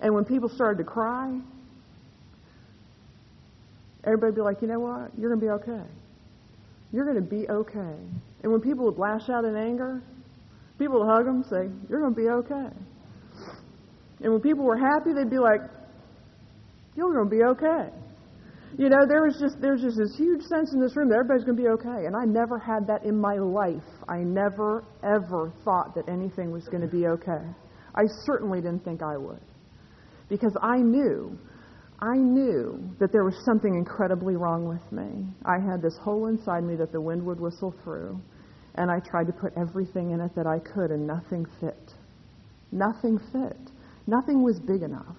And 0.00 0.14
when 0.14 0.24
people 0.24 0.48
started 0.48 0.78
to 0.78 0.84
cry, 0.84 1.38
everybody 4.04 4.30
would 4.30 4.36
be 4.36 4.42
like, 4.42 4.62
you 4.62 4.68
know 4.68 4.80
what? 4.80 5.10
You're 5.18 5.34
going 5.34 5.40
to 5.40 5.46
be 5.46 5.50
okay. 5.50 5.88
You're 6.92 7.04
going 7.04 7.22
to 7.22 7.30
be 7.30 7.48
okay. 7.48 7.96
And 8.42 8.52
when 8.52 8.60
people 8.60 8.84
would 8.86 8.98
lash 8.98 9.28
out 9.28 9.44
in 9.44 9.56
anger, 9.56 10.02
People 10.82 10.98
would 10.98 11.08
hug 11.08 11.26
them, 11.26 11.44
say, 11.44 11.68
You're 11.88 12.00
going 12.00 12.14
to 12.14 12.20
be 12.20 12.28
okay. 12.28 12.74
And 14.20 14.32
when 14.32 14.40
people 14.40 14.64
were 14.64 14.76
happy, 14.76 15.12
they'd 15.14 15.30
be 15.30 15.38
like, 15.38 15.60
You're 16.96 17.12
going 17.12 17.30
to 17.30 17.36
be 17.36 17.44
okay. 17.44 17.94
You 18.78 18.88
know, 18.88 19.06
there 19.06 19.22
was 19.22 19.38
just 19.38 19.60
there's 19.60 19.82
just 19.82 19.96
this 19.98 20.16
huge 20.16 20.42
sense 20.42 20.72
in 20.72 20.80
this 20.80 20.96
room 20.96 21.08
that 21.10 21.16
everybody's 21.16 21.44
going 21.44 21.56
to 21.56 21.62
be 21.62 21.68
okay, 21.68 22.06
and 22.06 22.16
I 22.16 22.24
never 22.24 22.58
had 22.58 22.86
that 22.88 23.04
in 23.04 23.20
my 23.20 23.36
life. 23.36 23.84
I 24.08 24.24
never 24.24 24.82
ever 25.04 25.52
thought 25.62 25.94
that 25.94 26.08
anything 26.08 26.50
was 26.50 26.64
going 26.68 26.80
to 26.80 26.88
be 26.88 27.06
okay. 27.06 27.44
I 27.94 28.02
certainly 28.24 28.62
didn't 28.62 28.82
think 28.82 29.02
I 29.02 29.18
would, 29.18 29.42
because 30.32 30.56
I 30.62 30.78
knew, 30.78 31.38
I 32.00 32.16
knew 32.16 32.82
that 32.98 33.12
there 33.12 33.22
was 33.22 33.34
something 33.44 33.74
incredibly 33.74 34.34
wrong 34.34 34.66
with 34.66 34.80
me. 34.90 35.26
I 35.44 35.58
had 35.60 35.82
this 35.82 35.94
hole 36.00 36.28
inside 36.28 36.64
me 36.64 36.74
that 36.76 36.90
the 36.90 37.02
wind 37.02 37.22
would 37.26 37.38
whistle 37.38 37.74
through, 37.84 38.18
and 38.76 38.90
I 38.90 39.00
tried 39.00 39.26
to 39.26 39.34
put 39.34 39.52
everything 39.58 40.12
in 40.12 40.22
it 40.22 40.34
that 40.34 40.46
I 40.46 40.58
could, 40.58 40.90
and 40.90 41.06
nothing 41.06 41.44
fit. 41.60 41.92
Nothing 42.72 43.20
fit. 43.30 43.58
Nothing 44.06 44.42
was 44.42 44.58
big 44.58 44.80
enough. 44.80 45.18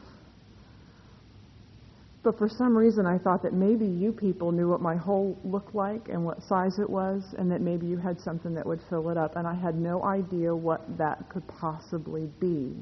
But 2.23 2.39
for 2.39 2.49
some 2.49 2.75
reason, 2.75 3.05
I 3.05 3.19
thought 3.19 3.43
that 3.43 3.53
maybe 3.53 3.85
you 3.85 4.13
people 4.13 4.51
knew 4.51 4.67
what 4.67 4.81
my 4.81 4.95
hole 4.95 5.37
looked 5.43 5.75
like 5.75 6.09
and 6.09 6.25
what 6.25 6.41
size 6.49 6.79
it 6.79 6.89
was, 6.89 7.21
and 7.37 7.51
that 7.51 7.61
maybe 7.61 7.85
you 7.85 7.97
had 7.97 8.19
something 8.19 8.55
that 8.55 8.65
would 8.65 8.79
fill 8.89 9.11
it 9.11 9.17
up. 9.17 9.35
And 9.35 9.45
I 9.45 9.53
had 9.53 9.75
no 9.75 10.03
idea 10.03 10.55
what 10.55 10.97
that 10.97 11.29
could 11.29 11.47
possibly 11.47 12.31
be. 12.39 12.73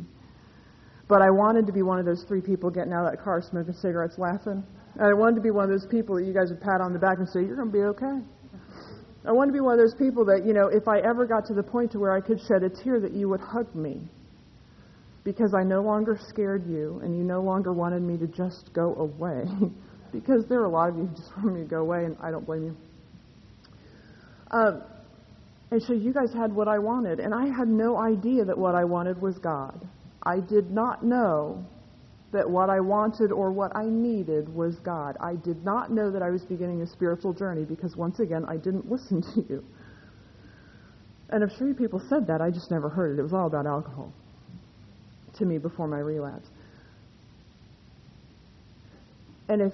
But 1.12 1.22
I 1.22 1.30
wanted 1.30 1.68
to 1.68 1.74
be 1.74 1.82
one 1.82 1.99
of 1.99 2.05
those 2.05 2.24
three 2.26 2.39
people 2.39 2.70
getting 2.70 2.93
out 2.93 3.03
of 3.03 3.12
that 3.12 3.22
car 3.22 3.41
smoking 3.41 3.74
cigarettes, 3.74 4.16
laughing. 4.18 4.64
I 4.97 5.12
wanted 5.12 5.36
to 5.36 5.41
be 5.41 5.51
one 5.51 5.66
of 5.66 5.70
those 5.70 5.86
people 5.91 6.16
that 6.16 6.24
you 6.24 6.34
guys 6.34 6.51
would 6.51 6.62
pat 6.62 6.80
on 6.80 6.93
the 6.93 6.99
back 6.99 7.18
and 7.18 7.28
say, 7.28 7.41
You're 7.41 7.57
going 7.57 7.68
to 7.68 7.74
be 7.74 7.84
okay. 7.84 8.24
I 9.28 9.34
wanted 9.34 9.51
to 9.51 9.53
be 9.53 9.59
one 9.59 9.78
of 9.78 9.80
those 9.84 9.93
people 9.99 10.24
that, 10.32 10.45
you 10.45 10.53
know, 10.53 10.70
if 10.72 10.88
I 10.88 10.99
ever 10.99 11.28
got 11.28 11.45
to 11.47 11.53
the 11.53 11.64
point 11.64 11.91
to 11.91 11.99
where 11.99 12.16
I 12.16 12.22
could 12.22 12.39
shed 12.47 12.64
a 12.64 12.70
tear, 12.70 13.01
that 13.01 13.12
you 13.12 13.28
would 13.28 13.41
hug 13.41 13.76
me 13.76 13.99
because 15.26 15.53
I 15.53 15.64
no 15.64 15.82
longer 15.82 16.18
scared 16.30 16.66
you 16.66 17.01
and 17.03 17.14
you 17.14 17.26
no 17.26 17.41
longer 17.41 17.74
wanted 17.74 18.03
me 18.03 18.18
to 18.18 18.28
just 18.28 18.72
go 18.72 18.95
away. 18.95 19.43
because 20.14 20.45
there 20.47 20.62
are 20.62 20.66
a 20.66 20.72
lot 20.72 20.88
of 20.88 20.95
you 20.95 21.07
who 21.07 21.16
just 21.18 21.36
want 21.43 21.55
me 21.55 21.62
to 21.64 21.68
go 21.68 21.82
away, 21.82 22.05
and 22.05 22.16
I 22.22 22.32
don't 22.32 22.45
blame 22.45 22.64
you. 22.64 22.78
Um, 24.51 24.82
and 25.72 25.84
so 25.84 25.91
you 25.91 26.14
guys 26.14 26.32
had 26.34 26.55
what 26.55 26.70
I 26.70 26.80
wanted, 26.80 27.20
and 27.20 27.36
I 27.36 27.47
had 27.47 27.68
no 27.68 27.97
idea 27.97 28.45
that 28.45 28.57
what 28.57 28.76
I 28.76 28.86
wanted 28.86 29.22
was 29.22 29.38
God. 29.39 29.86
I 30.24 30.39
did 30.39 30.72
not 30.72 31.03
know 31.03 31.65
that 32.32 32.49
what 32.49 32.69
I 32.69 32.80
wanted 32.80 33.32
or 33.32 33.51
what 33.51 33.76
I 33.76 33.86
needed 33.86 34.47
was 34.53 34.76
God. 34.80 35.17
I 35.19 35.36
did 35.36 35.65
not 35.65 35.91
know 35.91 36.11
that 36.11 36.22
I 36.22 36.30
was 36.30 36.43
beginning 36.43 36.82
a 36.82 36.88
spiritual 36.88 37.34
journey 37.34 37.65
because, 37.65 37.95
once 37.95 38.19
again, 38.19 38.45
I 38.47 38.57
didn't 38.57 38.89
listen 38.89 39.22
to 39.34 39.45
you. 39.49 39.63
And 41.30 41.43
I'm 41.43 41.49
sure 41.57 41.74
people 41.74 42.01
said 42.09 42.28
that, 42.28 42.41
I 42.41 42.51
just 42.51 42.72
never 42.72 42.89
heard 42.89 43.17
it. 43.17 43.19
It 43.19 43.24
was 43.24 43.34
all 43.34 43.47
about 43.47 43.65
alcohol 43.65 44.13
to 45.38 45.45
me 45.45 45.57
before 45.57 45.88
my 45.88 45.99
relapse. 45.99 46.47
And 49.49 49.61
if 49.61 49.74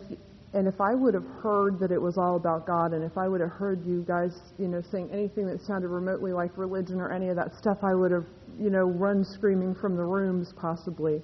and 0.54 0.68
if 0.68 0.80
I 0.80 0.96
would 0.96 1.14
have 1.14 1.28
heard 1.44 1.78
that 1.80 1.92
it 1.92 2.02
was 2.02 2.18
all 2.18 2.38
about 2.38 2.66
God, 2.66 2.94
and 2.94 3.04
if 3.04 3.18
I 3.18 3.28
would 3.28 3.42
have 3.42 3.52
heard 3.52 3.86
you 3.86 4.04
guys, 4.08 4.32
you 4.58 4.68
know, 4.68 4.82
saying 4.92 5.10
anything 5.12 5.46
that 5.48 5.62
sounded 5.62 5.90
remotely 5.90 6.32
like 6.32 6.58
religion 6.58 7.02
or 7.02 7.12
any 7.12 7.28
of 7.28 7.36
that 7.36 7.54
stuff, 7.60 7.80
I 7.84 7.94
would 7.94 8.12
have, 8.12 8.26
you 8.58 8.70
know, 8.70 8.86
run 8.86 9.26
screaming 9.26 9.76
from 9.76 9.98
the 9.98 10.04
rooms 10.04 10.54
possibly. 10.60 11.22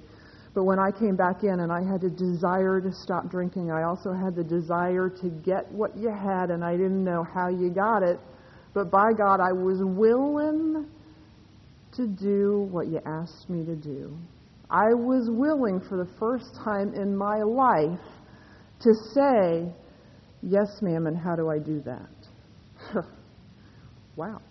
But 0.53 0.65
when 0.65 0.77
I 0.77 0.91
came 0.91 1.15
back 1.15 1.43
in 1.43 1.61
and 1.61 1.71
I 1.71 1.81
had 1.81 2.03
a 2.03 2.09
desire 2.09 2.81
to 2.81 2.91
stop 2.91 3.31
drinking, 3.31 3.71
I 3.71 3.83
also 3.83 4.13
had 4.13 4.35
the 4.35 4.43
desire 4.43 5.09
to 5.09 5.29
get 5.29 5.71
what 5.71 5.97
you 5.97 6.09
had, 6.09 6.51
and 6.51 6.63
I 6.63 6.73
didn't 6.73 7.03
know 7.03 7.23
how 7.33 7.47
you 7.47 7.69
got 7.69 8.03
it. 8.03 8.19
But 8.73 8.91
by 8.91 9.13
God, 9.17 9.39
I 9.39 9.51
was 9.53 9.79
willing 9.81 10.85
to 11.95 12.07
do 12.07 12.67
what 12.71 12.87
you 12.87 12.99
asked 13.05 13.49
me 13.49 13.63
to 13.65 13.75
do. 13.75 14.17
I 14.69 14.93
was 14.93 15.29
willing 15.29 15.79
for 15.87 15.97
the 15.97 16.09
first 16.19 16.55
time 16.63 16.93
in 16.93 17.15
my 17.15 17.41
life 17.43 17.99
to 18.83 18.93
say, 19.13 19.73
Yes, 20.45 20.67
ma'am, 20.81 21.07
and 21.07 21.17
how 21.17 21.37
do 21.37 21.49
I 21.49 21.57
do 21.57 21.81
that? 21.85 23.03
wow. 24.17 24.41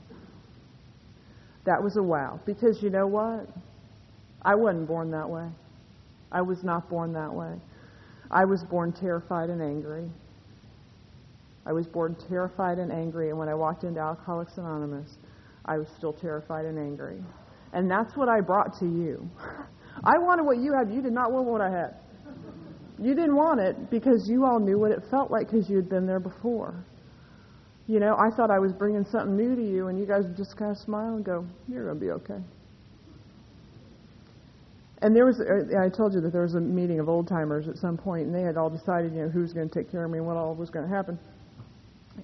That 1.66 1.82
was 1.82 1.96
a 1.98 2.02
wow. 2.02 2.40
Because 2.46 2.82
you 2.82 2.88
know 2.88 3.06
what? 3.06 3.46
I 4.40 4.54
wasn't 4.54 4.88
born 4.88 5.10
that 5.10 5.28
way. 5.28 5.48
I 6.32 6.40
was 6.40 6.64
not 6.64 6.88
born 6.88 7.12
that 7.12 7.32
way. 7.32 7.60
I 8.30 8.46
was 8.46 8.64
born 8.70 8.92
terrified 8.92 9.50
and 9.50 9.60
angry. 9.60 10.10
I 11.66 11.72
was 11.72 11.86
born 11.86 12.16
terrified 12.28 12.78
and 12.78 12.90
angry, 12.90 13.28
and 13.28 13.38
when 13.38 13.48
I 13.48 13.54
walked 13.54 13.84
into 13.84 14.00
Alcoholics 14.00 14.56
Anonymous, 14.56 15.18
I 15.66 15.76
was 15.76 15.86
still 15.96 16.12
terrified 16.12 16.64
and 16.64 16.78
angry. 16.78 17.22
And 17.72 17.90
that's 17.90 18.16
what 18.16 18.28
I 18.28 18.40
brought 18.40 18.78
to 18.80 18.86
you. 18.86 19.30
I 20.04 20.18
wanted 20.18 20.44
what 20.44 20.56
you 20.58 20.72
had. 20.72 20.92
You 20.92 21.02
did 21.02 21.12
not 21.12 21.30
want 21.30 21.46
what 21.46 21.60
I 21.60 21.70
had. 21.70 21.96
You 23.02 23.14
didn't 23.16 23.34
want 23.34 23.58
it 23.60 23.90
because 23.90 24.28
you 24.28 24.44
all 24.44 24.60
knew 24.60 24.78
what 24.78 24.92
it 24.92 25.00
felt 25.10 25.30
like 25.30 25.50
because 25.50 25.68
you 25.68 25.76
had 25.76 25.88
been 25.88 26.06
there 26.06 26.20
before. 26.20 26.84
You 27.88 27.98
know, 27.98 28.16
I 28.16 28.34
thought 28.36 28.50
I 28.50 28.60
was 28.60 28.72
bringing 28.72 29.04
something 29.10 29.36
new 29.36 29.56
to 29.56 29.62
you, 29.62 29.88
and 29.88 29.98
you 29.98 30.06
guys 30.06 30.22
would 30.22 30.36
just 30.36 30.56
kind 30.56 30.70
of 30.70 30.78
smile 30.78 31.16
and 31.16 31.24
go, 31.24 31.44
You're 31.68 31.86
going 31.86 31.98
to 31.98 32.04
be 32.04 32.12
okay. 32.12 32.40
And 35.02 35.16
there 35.16 35.26
was, 35.26 35.40
uh, 35.40 35.84
I 35.84 35.88
told 35.88 36.14
you 36.14 36.20
that 36.20 36.32
there 36.32 36.42
was 36.42 36.54
a 36.54 36.60
meeting 36.60 37.00
of 37.00 37.08
old 37.08 37.26
timers 37.26 37.66
at 37.66 37.76
some 37.76 37.98
point, 37.98 38.26
and 38.26 38.34
they 38.34 38.42
had 38.42 38.56
all 38.56 38.70
decided, 38.70 39.12
you 39.12 39.22
know, 39.22 39.28
who 39.28 39.40
was 39.40 39.52
going 39.52 39.68
to 39.68 39.74
take 39.74 39.90
care 39.90 40.04
of 40.04 40.10
me 40.12 40.18
and 40.18 40.26
what 40.26 40.36
all 40.36 40.54
was 40.54 40.70
going 40.70 40.88
to 40.88 40.94
happen. 40.94 41.18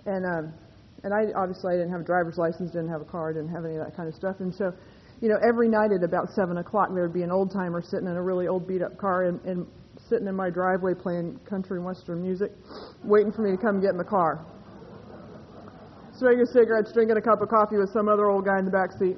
And 0.07 0.25
um, 0.25 0.55
and 1.03 1.13
I 1.13 1.33
obviously 1.35 1.75
I 1.75 1.77
didn't 1.77 1.91
have 1.91 2.03
a 2.03 2.05
driver's 2.05 2.39
license, 2.39 2.71
didn't 2.71 2.91
have 2.91 3.01
a 3.01 3.05
car, 3.05 3.33
didn't 3.33 3.51
have 3.51 3.65
any 3.65 3.75
of 3.75 3.85
that 3.85 3.97
kind 3.97 4.09
of 4.09 4.15
stuff. 4.15 4.37
And 4.39 4.55
so, 4.55 4.73
you 5.21 5.29
know, 5.29 5.39
every 5.47 5.69
night 5.69 5.91
at 5.93 6.05
about 6.05 6.31
seven 6.31 6.59
o'clock, 6.59 6.91
there 6.95 7.03
would 7.03 7.15
be 7.15 7.23
an 7.23 7.33
old 7.33 7.53
timer 7.53 7.83
sitting 7.83 8.07
in 8.07 8.17
a 8.17 8.23
really 8.23 8.47
old 8.47 8.67
beat 8.67 8.83
up 8.83 8.97
car 8.97 9.25
and, 9.25 9.41
and 9.45 9.67
sitting 10.09 10.27
in 10.27 10.35
my 10.35 10.51
driveway 10.51 10.95
playing 10.95 11.39
country 11.49 11.77
and 11.77 11.85
western 11.85 12.23
music, 12.23 12.53
waiting 13.05 13.33
for 13.33 13.43
me 13.43 13.51
to 13.51 13.57
come 13.57 13.81
get 13.81 13.91
in 13.91 13.99
the 13.99 14.05
car. 14.05 14.45
Smoking 16.17 16.47
cigarettes, 16.47 16.93
drinking 16.93 17.17
a 17.17 17.23
cup 17.23 17.43
of 17.43 17.49
coffee 17.49 17.77
with 17.77 17.93
some 17.93 18.09
other 18.09 18.27
old 18.27 18.45
guy 18.45 18.59
in 18.59 18.65
the 18.65 18.71
back 18.71 18.91
seat. 18.99 19.17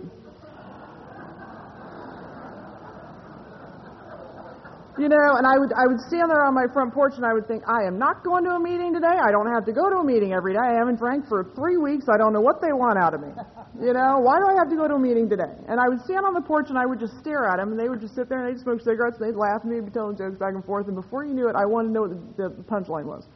You 4.98 5.08
know, 5.08 5.36
and 5.40 5.46
I 5.46 5.56
would 5.56 5.72
I 5.72 5.88
would 5.88 6.00
stand 6.12 6.28
there 6.28 6.44
on 6.44 6.52
my 6.52 6.66
front 6.74 6.92
porch 6.92 7.14
and 7.16 7.24
I 7.24 7.32
would 7.32 7.48
think, 7.48 7.64
I 7.64 7.86
am 7.86 7.98
not 7.98 8.22
going 8.22 8.44
to 8.44 8.50
a 8.50 8.60
meeting 8.60 8.92
today. 8.92 9.16
I 9.16 9.30
don't 9.32 9.48
have 9.48 9.64
to 9.64 9.72
go 9.72 9.88
to 9.88 9.96
a 9.96 10.04
meeting 10.04 10.34
every 10.34 10.52
day. 10.52 10.60
I 10.60 10.76
haven't 10.76 10.98
drank 10.98 11.26
for 11.26 11.48
three 11.56 11.78
weeks. 11.78 12.04
I 12.12 12.18
don't 12.18 12.34
know 12.34 12.42
what 12.42 12.60
they 12.60 12.72
want 12.76 12.98
out 12.98 13.14
of 13.14 13.22
me. 13.22 13.32
You 13.78 13.94
know, 13.94 14.18
why 14.18 14.34
do 14.42 14.46
I 14.50 14.58
have 14.58 14.68
to 14.70 14.76
go 14.76 14.88
to 14.88 14.94
a 14.94 14.98
meeting 14.98 15.28
today? 15.30 15.54
And 15.68 15.78
I 15.78 15.88
would 15.88 16.02
stand 16.02 16.26
on 16.26 16.34
the 16.34 16.42
porch 16.42 16.66
and 16.70 16.78
I 16.78 16.86
would 16.86 16.98
just 16.98 17.16
stare 17.20 17.46
at 17.46 17.58
them 17.58 17.70
and 17.70 17.78
they 17.78 17.88
would 17.88 18.00
just 18.00 18.16
sit 18.16 18.28
there 18.28 18.44
and 18.44 18.50
they'd 18.50 18.60
smoke 18.60 18.80
cigarettes 18.80 19.16
and 19.20 19.30
they'd 19.30 19.38
laugh 19.38 19.62
and 19.62 19.70
they'd 19.70 19.84
be 19.84 19.92
telling 19.94 20.18
jokes 20.18 20.38
back 20.38 20.54
and 20.54 20.64
forth 20.64 20.88
and 20.88 20.96
before 20.96 21.24
you 21.24 21.34
knew 21.34 21.48
it, 21.48 21.54
I 21.54 21.64
wanted 21.64 21.88
to 21.88 21.94
know 21.94 22.02
what 22.02 22.36
the, 22.36 22.48
the 22.50 22.64
punchline 22.66 23.06
was. 23.06 23.28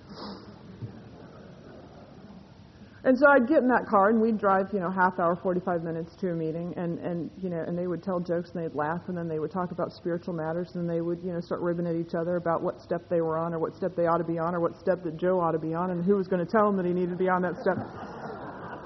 And 3.04 3.18
so 3.18 3.26
I'd 3.28 3.46
get 3.46 3.58
in 3.58 3.68
that 3.68 3.84
car 3.86 4.08
and 4.08 4.20
we'd 4.20 4.38
drive, 4.38 4.72
you 4.72 4.80
know, 4.80 4.90
half 4.90 5.20
hour, 5.20 5.36
45 5.36 5.82
minutes 5.84 6.16
to 6.20 6.32
a 6.32 6.34
meeting 6.34 6.72
and, 6.76 6.98
and, 6.98 7.30
you 7.36 7.50
know, 7.50 7.62
and 7.66 7.76
they 7.76 7.86
would 7.86 8.02
tell 8.02 8.18
jokes 8.18 8.50
and 8.54 8.64
they'd 8.64 8.74
laugh 8.74 9.02
and 9.08 9.16
then 9.16 9.28
they 9.28 9.38
would 9.38 9.52
talk 9.52 9.72
about 9.72 9.92
spiritual 9.92 10.32
matters 10.32 10.70
and 10.74 10.88
they 10.88 11.02
would, 11.02 11.22
you 11.22 11.30
know, 11.30 11.40
start 11.40 11.60
ribbing 11.60 11.86
at 11.86 11.96
each 11.96 12.14
other 12.14 12.36
about 12.36 12.62
what 12.62 12.80
step 12.80 13.02
they 13.10 13.20
were 13.20 13.36
on 13.36 13.52
or 13.52 13.58
what 13.58 13.76
step 13.76 13.94
they 13.94 14.06
ought 14.06 14.18
to 14.18 14.24
be 14.24 14.38
on 14.38 14.54
or 14.54 14.60
what 14.60 14.74
step 14.80 15.04
that 15.04 15.18
Joe 15.18 15.38
ought 15.38 15.52
to 15.52 15.58
be 15.58 15.74
on 15.74 15.90
and 15.90 16.02
who 16.02 16.16
was 16.16 16.28
going 16.28 16.44
to 16.44 16.50
tell 16.50 16.66
him 16.66 16.76
that 16.78 16.86
he 16.86 16.92
needed 16.92 17.10
to 17.10 17.16
be 17.16 17.28
on 17.28 17.42
that 17.42 17.60
step. 17.60 17.76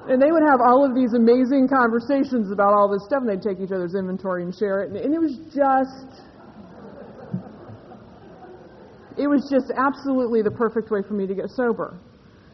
And 0.09 0.23
they 0.23 0.33
would 0.33 0.43
have 0.49 0.61
all 0.65 0.89
of 0.89 0.95
these 0.97 1.13
amazing 1.13 1.69
conversations 1.69 2.51
about 2.51 2.73
all 2.73 2.89
this 2.89 3.05
stuff 3.05 3.21
and 3.21 3.29
they'd 3.29 3.45
take 3.45 3.61
each 3.61 3.73
other's 3.73 3.95
inventory 3.95 4.43
and 4.43 4.57
share 4.57 4.81
it. 4.81 4.89
And, 4.89 4.97
and 4.97 5.13
it 5.13 5.21
was 5.21 5.37
just, 5.53 6.25
it 9.21 9.29
was 9.29 9.45
just 9.53 9.71
absolutely 9.77 10.41
the 10.41 10.51
perfect 10.51 10.91
way 10.91 11.01
for 11.07 11.13
me 11.13 11.27
to 11.27 11.35
get 11.35 11.51
sober. 11.51 12.01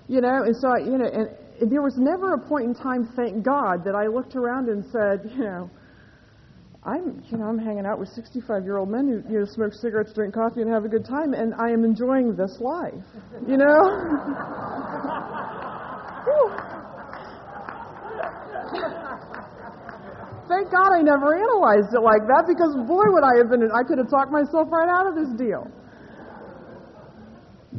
You 0.08 0.20
know, 0.20 0.42
and 0.42 0.54
so, 0.56 0.68
I, 0.68 0.78
you 0.82 0.98
know, 0.98 1.06
and, 1.06 1.70
there 1.70 1.82
was 1.82 1.94
never 1.96 2.34
a 2.34 2.38
point 2.48 2.64
in 2.64 2.74
time, 2.74 3.08
thank 3.14 3.44
God, 3.44 3.84
that 3.84 3.94
I 3.94 4.08
looked 4.08 4.34
around 4.34 4.68
and 4.68 4.84
said, 4.90 5.30
you 5.30 5.44
know, 5.44 5.70
I'm, 6.82 7.22
you 7.30 7.38
know, 7.38 7.44
I'm 7.44 7.58
hanging 7.58 7.86
out 7.86 8.00
with 8.00 8.10
65-year-old 8.10 8.90
men 8.90 9.06
who, 9.06 9.32
you 9.32 9.38
know, 9.38 9.46
smoke 9.46 9.72
cigarettes, 9.80 10.12
drink 10.12 10.34
coffee, 10.34 10.62
and 10.62 10.70
have 10.70 10.84
a 10.84 10.88
good 10.88 11.04
time, 11.04 11.32
and 11.32 11.54
I 11.54 11.70
am 11.70 11.84
enjoying 11.84 12.34
this 12.34 12.58
life. 12.60 13.06
You 13.46 13.56
know. 13.56 13.78
Thank 20.48 20.70
God 20.70 20.92
I 20.92 21.00
never 21.00 21.34
analyzed 21.34 21.94
it 21.94 22.02
like 22.04 22.28
that 22.28 22.44
because 22.46 22.76
boy 22.86 23.04
would 23.08 23.24
I 23.24 23.40
have 23.40 23.48
been 23.48 23.64
I 23.72 23.82
could 23.82 23.98
have 23.98 24.10
talked 24.10 24.30
myself 24.30 24.68
right 24.70 24.88
out 24.88 25.08
of 25.08 25.14
this 25.16 25.32
deal. 25.40 25.70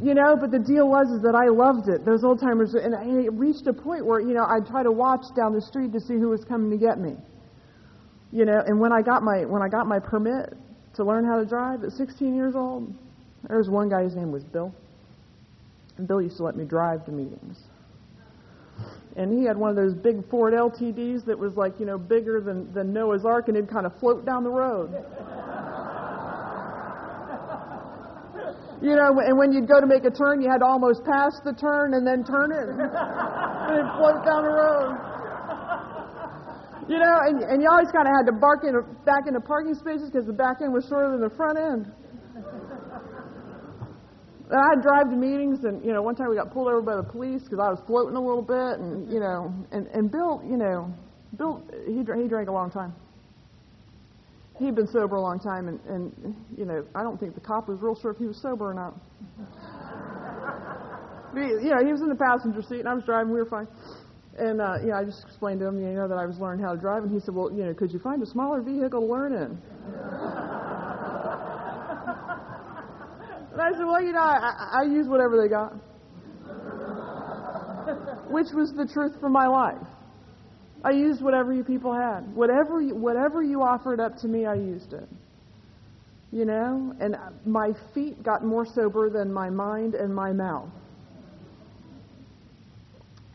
You 0.02 0.12
know, 0.12 0.36
but 0.38 0.50
the 0.50 0.58
deal 0.58 0.88
was 0.88 1.08
is 1.08 1.22
that 1.22 1.34
I 1.34 1.48
loved 1.48 1.88
it. 1.88 2.04
Those 2.04 2.22
old 2.22 2.38
timers, 2.38 2.74
and 2.74 2.92
it 2.92 3.32
reached 3.32 3.66
a 3.66 3.72
point 3.72 4.04
where 4.04 4.20
you 4.20 4.34
know 4.34 4.44
I'd 4.44 4.66
try 4.66 4.82
to 4.82 4.92
watch 4.92 5.24
down 5.34 5.54
the 5.54 5.62
street 5.62 5.92
to 5.92 6.00
see 6.00 6.14
who 6.14 6.28
was 6.28 6.44
coming 6.44 6.70
to 6.70 6.76
get 6.76 6.98
me. 6.98 7.16
You 8.30 8.44
know, 8.44 8.60
and 8.66 8.78
when 8.78 8.92
I 8.92 9.00
got 9.00 9.22
my 9.22 9.46
when 9.46 9.62
I 9.62 9.68
got 9.68 9.86
my 9.86 9.98
permit 9.98 10.52
to 10.96 11.04
learn 11.04 11.24
how 11.24 11.38
to 11.38 11.46
drive 11.46 11.84
at 11.84 11.92
16 11.92 12.34
years 12.34 12.54
old, 12.54 12.92
there 13.48 13.56
was 13.56 13.70
one 13.70 13.88
guy. 13.88 14.02
His 14.02 14.16
name 14.16 14.32
was 14.32 14.44
Bill. 14.44 14.74
And 15.96 16.06
Bill 16.06 16.20
used 16.20 16.36
to 16.38 16.42
let 16.42 16.56
me 16.56 16.64
drive 16.66 17.06
to 17.06 17.12
meetings. 17.12 17.56
And 19.16 19.32
he 19.32 19.44
had 19.44 19.56
one 19.56 19.70
of 19.70 19.76
those 19.76 19.94
big 19.94 20.28
Ford 20.28 20.52
LTDs 20.52 21.24
that 21.24 21.38
was 21.38 21.56
like, 21.56 21.80
you 21.80 21.86
know, 21.86 21.96
bigger 21.96 22.40
than, 22.40 22.70
than 22.74 22.92
Noah's 22.92 23.24
Ark, 23.24 23.48
and 23.48 23.56
it'd 23.56 23.70
kind 23.70 23.86
of 23.86 23.98
float 23.98 24.26
down 24.26 24.44
the 24.44 24.50
road. 24.50 24.92
You 28.82 28.94
know, 28.94 29.08
and 29.24 29.38
when 29.38 29.52
you'd 29.52 29.66
go 29.66 29.80
to 29.80 29.86
make 29.86 30.04
a 30.04 30.12
turn, 30.12 30.42
you 30.42 30.50
had 30.50 30.58
to 30.58 30.66
almost 30.66 31.00
pass 31.04 31.40
the 31.44 31.54
turn 31.56 31.94
and 31.94 32.06
then 32.06 32.22
turn 32.22 32.52
it 32.52 32.68
and 32.68 32.78
then 32.78 33.88
float 33.96 34.20
down 34.20 34.44
the 34.44 34.52
road. 34.52 34.92
You 36.86 36.98
know, 37.00 37.16
and, 37.24 37.40
and 37.40 37.62
you 37.62 37.68
always 37.72 37.90
kind 37.90 38.06
of 38.06 38.12
had 38.14 38.26
to 38.30 38.36
bark 38.36 38.62
in, 38.62 38.76
back 39.08 39.26
into 39.26 39.40
parking 39.40 39.74
spaces 39.74 40.10
because 40.12 40.26
the 40.26 40.36
back 40.36 40.60
end 40.62 40.72
was 40.72 40.86
shorter 40.86 41.10
than 41.10 41.24
the 41.24 41.34
front 41.34 41.58
end. 41.58 41.90
And 44.48 44.60
I'd 44.60 44.80
drive 44.80 45.10
to 45.10 45.16
meetings, 45.16 45.64
and 45.64 45.84
you 45.84 45.92
know, 45.92 46.02
one 46.02 46.14
time 46.14 46.28
we 46.30 46.36
got 46.36 46.52
pulled 46.52 46.68
over 46.68 46.80
by 46.80 46.94
the 46.94 47.02
police 47.02 47.42
because 47.42 47.58
I 47.58 47.68
was 47.68 47.80
floating 47.84 48.14
a 48.14 48.20
little 48.20 48.42
bit, 48.42 48.78
and 48.78 49.10
you 49.10 49.18
know, 49.18 49.52
and 49.72 49.88
and 49.88 50.10
Bill, 50.10 50.40
you 50.48 50.56
know, 50.56 50.94
Bill, 51.36 51.62
he 51.84 51.98
he 51.98 52.28
drank 52.28 52.48
a 52.48 52.52
long 52.52 52.70
time. 52.70 52.94
He'd 54.60 54.76
been 54.76 54.86
sober 54.86 55.16
a 55.16 55.20
long 55.20 55.40
time, 55.40 55.66
and 55.66 55.80
and 55.88 56.36
you 56.56 56.64
know, 56.64 56.86
I 56.94 57.02
don't 57.02 57.18
think 57.18 57.34
the 57.34 57.40
cop 57.40 57.66
was 57.68 57.80
real 57.80 57.98
sure 58.00 58.12
if 58.12 58.18
he 58.18 58.26
was 58.26 58.40
sober 58.40 58.70
or 58.70 58.74
not. 58.74 58.94
but, 61.34 61.40
you 61.40 61.70
know, 61.74 61.84
he 61.84 61.90
was 61.90 62.00
in 62.00 62.08
the 62.08 62.14
passenger 62.14 62.62
seat, 62.62 62.80
and 62.80 62.88
I 62.88 62.94
was 62.94 63.02
driving. 63.02 63.32
We 63.32 63.40
were 63.40 63.50
fine. 63.50 63.66
And 64.38 64.60
uh, 64.60 64.78
you 64.80 64.90
know, 64.94 64.96
I 64.96 65.04
just 65.04 65.24
explained 65.26 65.58
to 65.60 65.66
him, 65.66 65.80
you 65.80 65.92
know, 65.92 66.06
that 66.06 66.18
I 66.18 66.26
was 66.26 66.38
learning 66.38 66.64
how 66.64 66.72
to 66.72 66.78
drive, 66.80 67.02
and 67.02 67.10
he 67.10 67.18
said, 67.18 67.34
"Well, 67.34 67.50
you 67.50 67.64
know, 67.64 67.74
could 67.74 67.90
you 67.92 67.98
find 67.98 68.22
a 68.22 68.26
smaller 68.26 68.62
vehicle 68.62 69.00
to 69.00 69.06
learn 69.06 69.32
in?" 69.34 69.58
And 73.56 73.62
I 73.62 73.70
said, 73.70 73.86
well, 73.86 74.02
you 74.02 74.12
know, 74.12 74.20
I, 74.20 74.82
I 74.82 74.84
use 74.84 75.08
whatever 75.08 75.40
they 75.40 75.48
got. 75.48 75.72
Which 78.30 78.48
was 78.52 78.74
the 78.76 78.86
truth 78.92 79.18
for 79.18 79.30
my 79.30 79.46
life. 79.46 79.86
I 80.84 80.90
used 80.90 81.22
whatever 81.22 81.54
you 81.54 81.64
people 81.64 81.94
had. 81.94 82.20
Whatever 82.34 82.82
you, 82.82 82.94
whatever 82.94 83.42
you 83.42 83.62
offered 83.62 83.98
up 83.98 84.18
to 84.18 84.28
me, 84.28 84.44
I 84.44 84.56
used 84.56 84.92
it. 84.92 85.08
You 86.32 86.44
know? 86.44 86.92
And 87.00 87.16
my 87.46 87.70
feet 87.94 88.22
got 88.22 88.44
more 88.44 88.66
sober 88.66 89.08
than 89.08 89.32
my 89.32 89.48
mind 89.48 89.94
and 89.94 90.14
my 90.14 90.34
mouth. 90.34 90.68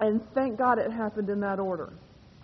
And 0.02 0.22
thank 0.36 0.56
God 0.56 0.78
it 0.78 0.92
happened 0.92 1.32
in 1.32 1.40
that 1.40 1.60
order. 1.60 1.94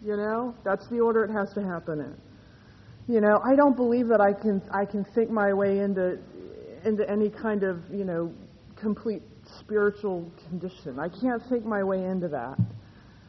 You 0.03 0.17
know? 0.17 0.55
That's 0.65 0.87
the 0.89 0.99
order 0.99 1.25
it 1.25 1.31
has 1.31 1.53
to 1.53 1.61
happen 1.61 1.99
in. 1.99 3.13
You 3.13 3.21
know, 3.21 3.39
I 3.45 3.55
don't 3.55 3.75
believe 3.75 4.07
that 4.07 4.19
I 4.19 4.33
can 4.33 4.61
I 4.69 4.83
can 4.83 5.05
think 5.15 5.29
my 5.29 5.53
way 5.53 5.79
into 5.79 6.17
into 6.85 7.09
any 7.09 7.29
kind 7.29 7.63
of, 7.63 7.79
you 7.91 8.05
know, 8.05 8.33
complete 8.79 9.21
spiritual 9.59 10.31
condition. 10.47 10.99
I 10.99 11.09
can't 11.09 11.41
think 11.49 11.65
my 11.65 11.83
way 11.83 12.03
into 12.03 12.27
that. 12.29 12.57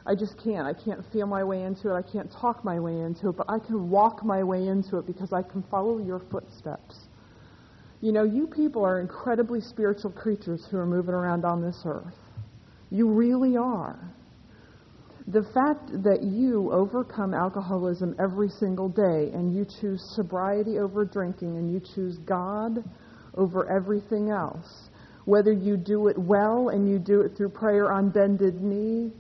I 0.07 0.15
just 0.15 0.43
can't. 0.43 0.67
I 0.67 0.73
can't 0.73 1.05
feel 1.13 1.27
my 1.27 1.45
way 1.45 1.63
into 1.63 1.95
it. 1.95 1.95
I 1.95 2.03
can't 2.03 2.31
talk 2.41 2.65
my 2.65 2.81
way 2.81 3.01
into 3.01 3.29
it, 3.29 3.37
but 3.37 3.51
I 3.51 3.59
can 3.59 3.91
walk 3.91 4.25
my 4.25 4.43
way 4.43 4.67
into 4.67 4.99
it 4.99 5.07
because 5.07 5.33
I 5.33 5.43
can 5.43 5.63
follow 5.71 5.99
your 5.99 6.23
footsteps. 6.31 7.09
You 8.01 8.13
know, 8.13 8.25
you 8.25 8.47
people 8.47 8.85
are 8.85 9.01
incredibly 9.01 9.61
spiritual 9.61 10.13
creatures 10.13 10.67
who 10.71 10.79
are 10.79 10.87
moving 10.87 11.15
around 11.15 11.45
on 11.45 11.61
this 11.61 11.83
earth. 11.85 12.15
You 12.91 13.09
really 13.11 13.57
are. 13.57 14.15
The 15.27 15.43
fact 15.53 15.91
that 16.05 16.23
you 16.23 16.73
overcome 16.73 17.35
alcoholism 17.35 18.17
every 18.19 18.49
single 18.49 18.89
day 18.89 19.31
and 19.35 19.55
you 19.55 19.67
choose 19.81 20.01
sobriety 20.17 20.79
over 20.79 21.05
drinking 21.05 21.59
and 21.59 21.71
you 21.71 21.83
choose 21.95 22.17
God 22.19 22.83
over 23.39 23.71
everything 23.71 24.31
else. 24.31 24.91
Whether 25.25 25.53
you 25.53 25.77
do 25.77 26.09
it 26.09 26.19
well 26.19 26.71
and 26.71 26.89
you 26.89 26.99
do 26.99 27.21
it 27.21 27.37
through 27.37 27.51
prayer 27.51 27.93
on 27.93 28.11
bended 28.11 28.61
knee, 28.61 29.13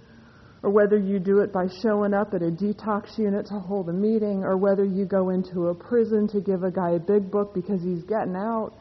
or 0.62 0.70
whether 0.70 0.98
you 0.98 1.18
do 1.20 1.38
it 1.38 1.52
by 1.52 1.66
showing 1.82 2.12
up 2.12 2.34
at 2.34 2.42
a 2.42 2.50
detox 2.50 3.16
unit 3.16 3.46
to 3.46 3.60
hold 3.60 3.88
a 3.88 3.92
meeting, 3.92 4.42
or 4.42 4.56
whether 4.56 4.84
you 4.84 5.04
go 5.04 5.30
into 5.30 5.68
a 5.68 5.74
prison 5.74 6.26
to 6.28 6.40
give 6.40 6.64
a 6.64 6.70
guy 6.70 6.90
a 6.90 6.98
big 6.98 7.30
book 7.30 7.54
because 7.54 7.80
he's 7.82 8.02
getting 8.04 8.34
out. 8.34 8.72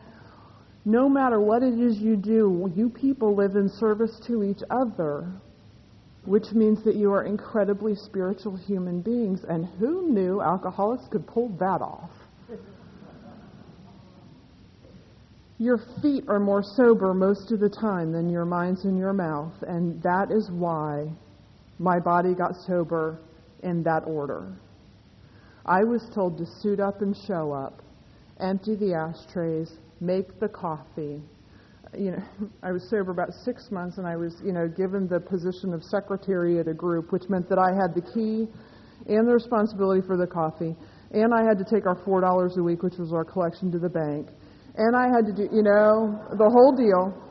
No 0.86 1.10
matter 1.10 1.40
what 1.40 1.64
it 1.64 1.78
is 1.78 1.98
you 1.98 2.16
do, 2.16 2.72
you 2.74 2.90
people 2.90 3.36
live 3.36 3.56
in 3.56 3.70
service 3.70 4.20
to 4.28 4.44
each 4.44 4.62
other, 4.72 5.30
which 6.26 6.52
means 6.54 6.84
that 6.86 6.96
you 6.96 7.12
are 7.12 7.26
incredibly 7.26 7.94
spiritual 7.94 8.56
human 8.56 9.02
beings. 9.02 9.42
And 9.48 9.66
who 9.80 10.10
knew 10.10 10.42
alcoholics 10.42 11.04
could 11.12 11.28
pull 11.28 11.50
that 11.60 11.82
off? 11.82 12.10
Your 15.60 15.80
feet 16.04 16.24
are 16.28 16.40
more 16.40 16.62
sober 16.62 17.16
most 17.16 17.52
of 17.52 17.60
the 17.60 17.70
time 17.70 18.12
than 18.12 18.30
your 18.30 18.46
minds 18.46 18.86
and 18.86 18.96
your 18.96 19.14
mouth, 19.14 19.54
and 19.68 20.02
that 20.04 20.32
is 20.32 20.52
why 20.52 21.12
my 21.80 22.00
body 22.00 22.36
got 22.36 22.56
sober 22.68 23.20
in 23.64 23.82
that 23.82 24.04
order. 24.06 24.56
I 25.66 25.84
was 25.84 26.08
told 26.14 26.38
to 26.38 26.46
suit 26.62 26.80
up 26.80 27.02
and 27.02 27.18
show 27.28 27.52
up, 27.52 27.82
empty 28.40 28.76
the 28.76 28.94
ashtrays, 28.94 29.72
make 30.00 30.40
the 30.40 30.48
coffee. 30.48 31.24
You 31.98 32.12
know, 32.12 32.24
I 32.64 32.72
was 32.72 32.88
sober 32.88 33.10
about 33.10 33.34
six 33.44 33.72
months, 33.72 33.98
and 33.98 34.06
I 34.06 34.16
was, 34.16 34.40
you 34.46 34.54
know, 34.54 34.68
given 34.68 35.08
the 35.08 35.20
position 35.20 35.74
of 35.74 35.82
secretary 35.82 36.60
at 36.60 36.68
a 36.68 36.74
group, 36.74 37.12
which 37.12 37.30
meant 37.30 37.50
that 37.50 37.58
I 37.58 37.74
had 37.74 37.96
the 37.96 38.02
key 38.14 38.48
and 39.08 39.28
the 39.28 39.34
responsibility 39.34 40.06
for 40.06 40.18
the 40.18 40.28
coffee, 40.28 40.76
and 41.12 41.34
I 41.34 41.44
had 41.44 41.58
to 41.58 41.66
take 41.66 41.88
our 41.88 42.00
four 42.06 42.22
dollars 42.22 42.58
a 42.58 42.64
week, 42.64 42.84
which 42.84 42.98
was 43.00 43.12
our 43.12 43.26
collection, 43.26 43.72
to 43.72 43.80
the 43.80 43.90
bank 43.90 44.28
and 44.78 44.96
I 44.96 45.08
had 45.08 45.26
to 45.26 45.34
do, 45.34 45.50
you 45.54 45.64
know, 45.64 46.22
the 46.38 46.50
whole 46.50 46.76
deal. 46.76 47.24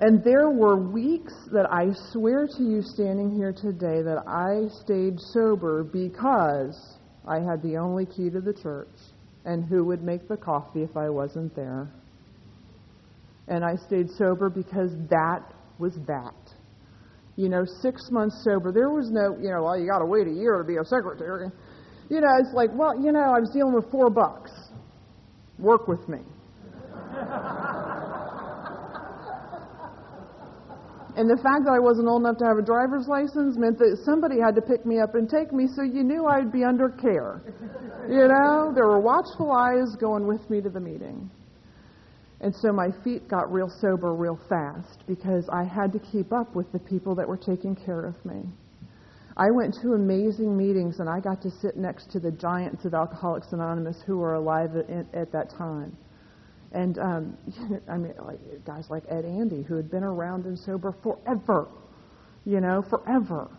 And 0.00 0.22
there 0.24 0.50
were 0.50 0.76
weeks 0.76 1.34
that 1.52 1.66
I 1.70 1.88
swear 2.12 2.46
to 2.46 2.62
you 2.62 2.82
standing 2.82 3.34
here 3.34 3.52
today 3.52 4.02
that 4.02 4.24
I 4.26 4.68
stayed 4.82 5.18
sober 5.32 5.84
because 5.84 6.98
I 7.26 7.36
had 7.36 7.62
the 7.62 7.76
only 7.76 8.06
key 8.06 8.30
to 8.30 8.40
the 8.40 8.52
church. 8.52 8.96
And 9.44 9.64
who 9.64 9.84
would 9.84 10.02
make 10.02 10.26
the 10.26 10.36
coffee 10.36 10.82
if 10.82 10.96
I 10.96 11.08
wasn't 11.08 11.54
there? 11.54 11.92
And 13.48 13.64
I 13.64 13.76
stayed 13.86 14.10
sober 14.18 14.50
because 14.50 14.90
that 15.08 15.40
was 15.78 15.94
that. 16.06 16.34
You 17.36 17.48
know, 17.48 17.64
six 17.80 18.08
months 18.10 18.42
sober. 18.42 18.72
There 18.72 18.90
was 18.90 19.10
no, 19.10 19.36
you 19.40 19.50
know, 19.50 19.62
well, 19.62 19.78
you 19.78 19.88
got 19.88 20.00
to 20.00 20.06
wait 20.06 20.26
a 20.26 20.32
year 20.32 20.58
to 20.58 20.64
be 20.64 20.76
a 20.76 20.84
secretary. 20.84 21.48
You 22.08 22.20
know, 22.20 22.28
it's 22.40 22.54
like, 22.54 22.70
well, 22.72 22.98
you 23.00 23.12
know, 23.12 23.20
I 23.20 23.38
was 23.38 23.50
dealing 23.54 23.74
with 23.74 23.90
four 23.90 24.10
bucks. 24.10 24.50
Work 25.58 25.88
with 25.88 26.08
me. 26.08 26.18
And 31.16 31.30
the 31.30 31.36
fact 31.42 31.64
that 31.64 31.72
I 31.72 31.78
wasn't 31.78 32.08
old 32.08 32.22
enough 32.22 32.36
to 32.38 32.44
have 32.44 32.58
a 32.58 32.62
driver's 32.62 33.08
license 33.08 33.56
meant 33.56 33.78
that 33.78 33.96
somebody 34.04 34.36
had 34.38 34.54
to 34.54 34.60
pick 34.60 34.84
me 34.84 35.00
up 35.00 35.14
and 35.14 35.28
take 35.30 35.50
me, 35.50 35.66
so 35.74 35.80
you 35.82 36.04
knew 36.04 36.26
I'd 36.26 36.52
be 36.52 36.62
under 36.62 36.90
care. 36.90 37.40
You 38.06 38.28
know, 38.28 38.70
there 38.74 38.86
were 38.86 39.00
watchful 39.00 39.50
eyes 39.50 39.96
going 39.98 40.26
with 40.26 40.48
me 40.50 40.60
to 40.60 40.68
the 40.68 40.78
meeting. 40.78 41.30
And 42.42 42.54
so 42.54 42.70
my 42.70 42.88
feet 43.02 43.26
got 43.28 43.50
real 43.50 43.72
sober 43.80 44.14
real 44.14 44.38
fast 44.50 45.04
because 45.06 45.48
I 45.50 45.64
had 45.64 45.90
to 45.94 45.98
keep 45.98 46.34
up 46.34 46.54
with 46.54 46.70
the 46.72 46.78
people 46.80 47.14
that 47.14 47.26
were 47.26 47.38
taking 47.38 47.74
care 47.74 48.04
of 48.04 48.22
me. 48.26 48.42
I 49.36 49.50
went 49.50 49.76
to 49.82 49.92
amazing 49.92 50.56
meetings 50.56 50.98
and 50.98 51.10
I 51.10 51.20
got 51.20 51.42
to 51.42 51.50
sit 51.50 51.76
next 51.76 52.10
to 52.12 52.20
the 52.20 52.30
giants 52.30 52.86
of 52.86 52.94
Alcoholics 52.94 53.48
Anonymous 53.52 53.98
who 54.06 54.16
were 54.16 54.34
alive 54.34 54.70
at, 54.76 54.88
at 55.14 55.30
that 55.32 55.50
time. 55.50 55.96
And 56.72 56.98
um, 56.98 57.36
I 57.88 57.98
mean, 57.98 58.14
like 58.24 58.64
guys 58.64 58.86
like 58.88 59.04
Ed 59.10 59.24
Andy, 59.24 59.62
who 59.62 59.76
had 59.76 59.90
been 59.90 60.04
around 60.04 60.46
and 60.46 60.58
sober 60.58 60.94
forever, 61.02 61.68
you 62.46 62.60
know, 62.60 62.82
forever. 62.88 63.50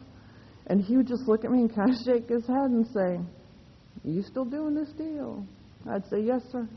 And 0.67 0.81
he 0.81 0.97
would 0.97 1.07
just 1.07 1.27
look 1.27 1.45
at 1.45 1.51
me 1.51 1.59
and 1.59 1.73
kind 1.73 1.91
of 1.91 1.95
shake 2.05 2.27
his 2.27 2.45
head 2.47 2.71
and 2.71 2.85
say, 2.87 3.19
"Are 3.19 4.09
you 4.09 4.23
still 4.23 4.45
doing 4.45 4.73
this 4.75 4.89
deal?" 4.97 5.45
I'd 5.89 6.05
say, 6.09 6.21
"Yes, 6.21 6.41
sir." 6.51 6.67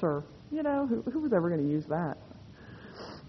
Sir, 0.00 0.24
you 0.50 0.62
know, 0.62 0.86
who, 0.86 1.02
who 1.10 1.20
was 1.20 1.32
ever 1.32 1.48
going 1.48 1.62
to 1.62 1.68
use 1.68 1.84
that? 1.88 2.16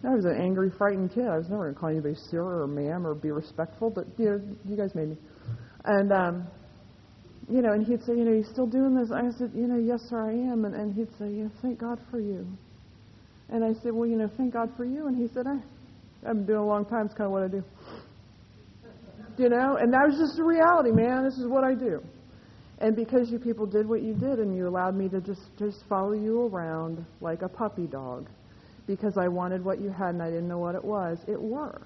I 0.04 0.16
was 0.16 0.24
an 0.26 0.39
angry, 0.39 0.72
frightened 0.78 1.14
kid. 1.14 1.26
I 1.28 1.38
was 1.38 1.50
never 1.50 1.64
going 1.64 1.74
to 1.74 1.80
call 1.80 1.89
anybody 1.89 2.16
sir 2.32 2.62
or 2.62 2.68
ma'am 2.68 3.06
or 3.06 3.14
be 3.14 3.32
respectful, 3.32 3.89
but 3.89 4.06
you 4.18 4.26
know, 4.26 4.41
you 4.66 4.78
guys 4.78 4.95
made 4.95 5.10
me. 5.10 5.18
And 5.84 6.12
um, 6.14 6.47
you 7.50 7.62
know, 7.62 7.74
and 7.74 7.86
he'd 7.86 8.02
say, 8.04 8.14
you 8.14 8.24
know, 8.24 8.32
you 8.32 8.43
still 8.43 8.68
doing 8.68 8.95
this? 8.95 9.10
I 9.12 9.28
said, 9.38 9.52
you 9.56 9.68
know, 9.68 9.78
yes, 9.78 10.00
sir, 10.08 10.30
I 10.30 10.34
am. 10.34 10.66
And, 10.66 10.76
and 10.76 10.93
he'd 10.93 11.10
say, 11.18 11.26
you 11.26 11.45
know, 11.45 11.52
thank 11.62 11.80
God 11.80 12.00
for 12.12 12.20
you. 12.20 12.47
And 13.50 13.64
I 13.64 13.74
said, 13.82 13.91
well, 13.91 14.08
you 14.08 14.16
know, 14.16 14.30
thank 14.38 14.54
God 14.54 14.70
for 14.78 14.86
you. 14.86 15.08
And 15.08 15.18
he 15.18 15.28
said, 15.34 15.47
I, 15.47 15.58
I've 16.30 16.36
been 16.36 16.45
doing 16.45 16.60
a 16.60 16.66
long 16.66 16.86
time. 16.86 17.08
It's 17.08 17.16
kind 17.16 17.26
of 17.26 17.32
what 17.32 17.43
I 17.43 17.47
do. 17.47 17.64
You 19.38 19.50
know, 19.50 19.78
and 19.78 19.91
that 19.91 20.06
was 20.08 20.20
just 20.20 20.38
the 20.38 20.43
reality, 20.43 20.91
man. 20.91 21.24
This 21.24 21.36
is 21.39 21.47
what 21.47 21.64
I 21.64 21.74
do. 21.74 22.04
And 22.80 22.95
because 22.95 23.32
you 23.32 23.39
people 23.39 23.66
did 23.66 23.88
what 23.88 24.04
you 24.04 24.14
did, 24.14 24.39
and 24.39 24.56
you 24.56 24.68
allowed 24.68 24.95
me 24.95 25.10
to 25.10 25.20
just 25.20 25.41
just 25.58 25.84
follow 25.89 26.14
you 26.14 26.47
around 26.47 27.06
like 27.20 27.41
a 27.41 27.50
puppy 27.50 27.88
dog 27.88 28.30
because 28.90 29.20
I 29.20 29.28
wanted 29.28 29.64
what 29.64 29.80
you 29.80 29.92
had 29.92 30.16
and 30.16 30.24
I 30.24 30.32
didn't 30.32 30.48
know 30.48 30.58
what 30.58 30.74
it 30.74 30.84
was, 30.84 31.20
it 31.28 31.40
worked. 31.40 31.86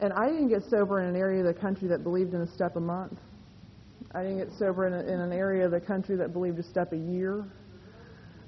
And 0.00 0.14
I 0.14 0.28
didn't 0.28 0.48
get 0.48 0.62
sober 0.70 1.02
in 1.02 1.10
an 1.10 1.14
area 1.14 1.44
of 1.44 1.54
the 1.54 1.60
country 1.60 1.86
that 1.88 2.02
believed 2.02 2.32
in 2.32 2.40
a 2.40 2.54
step 2.54 2.76
a 2.76 2.80
month. 2.80 3.18
I 4.14 4.22
didn't 4.22 4.38
get 4.38 4.48
sober 4.58 4.86
in, 4.86 4.94
a, 4.94 5.00
in 5.00 5.20
an 5.20 5.30
area 5.30 5.66
of 5.66 5.72
the 5.72 5.80
country 5.80 6.16
that 6.16 6.32
believed 6.32 6.58
a 6.58 6.62
step 6.62 6.94
a 6.94 6.96
year. 6.96 7.44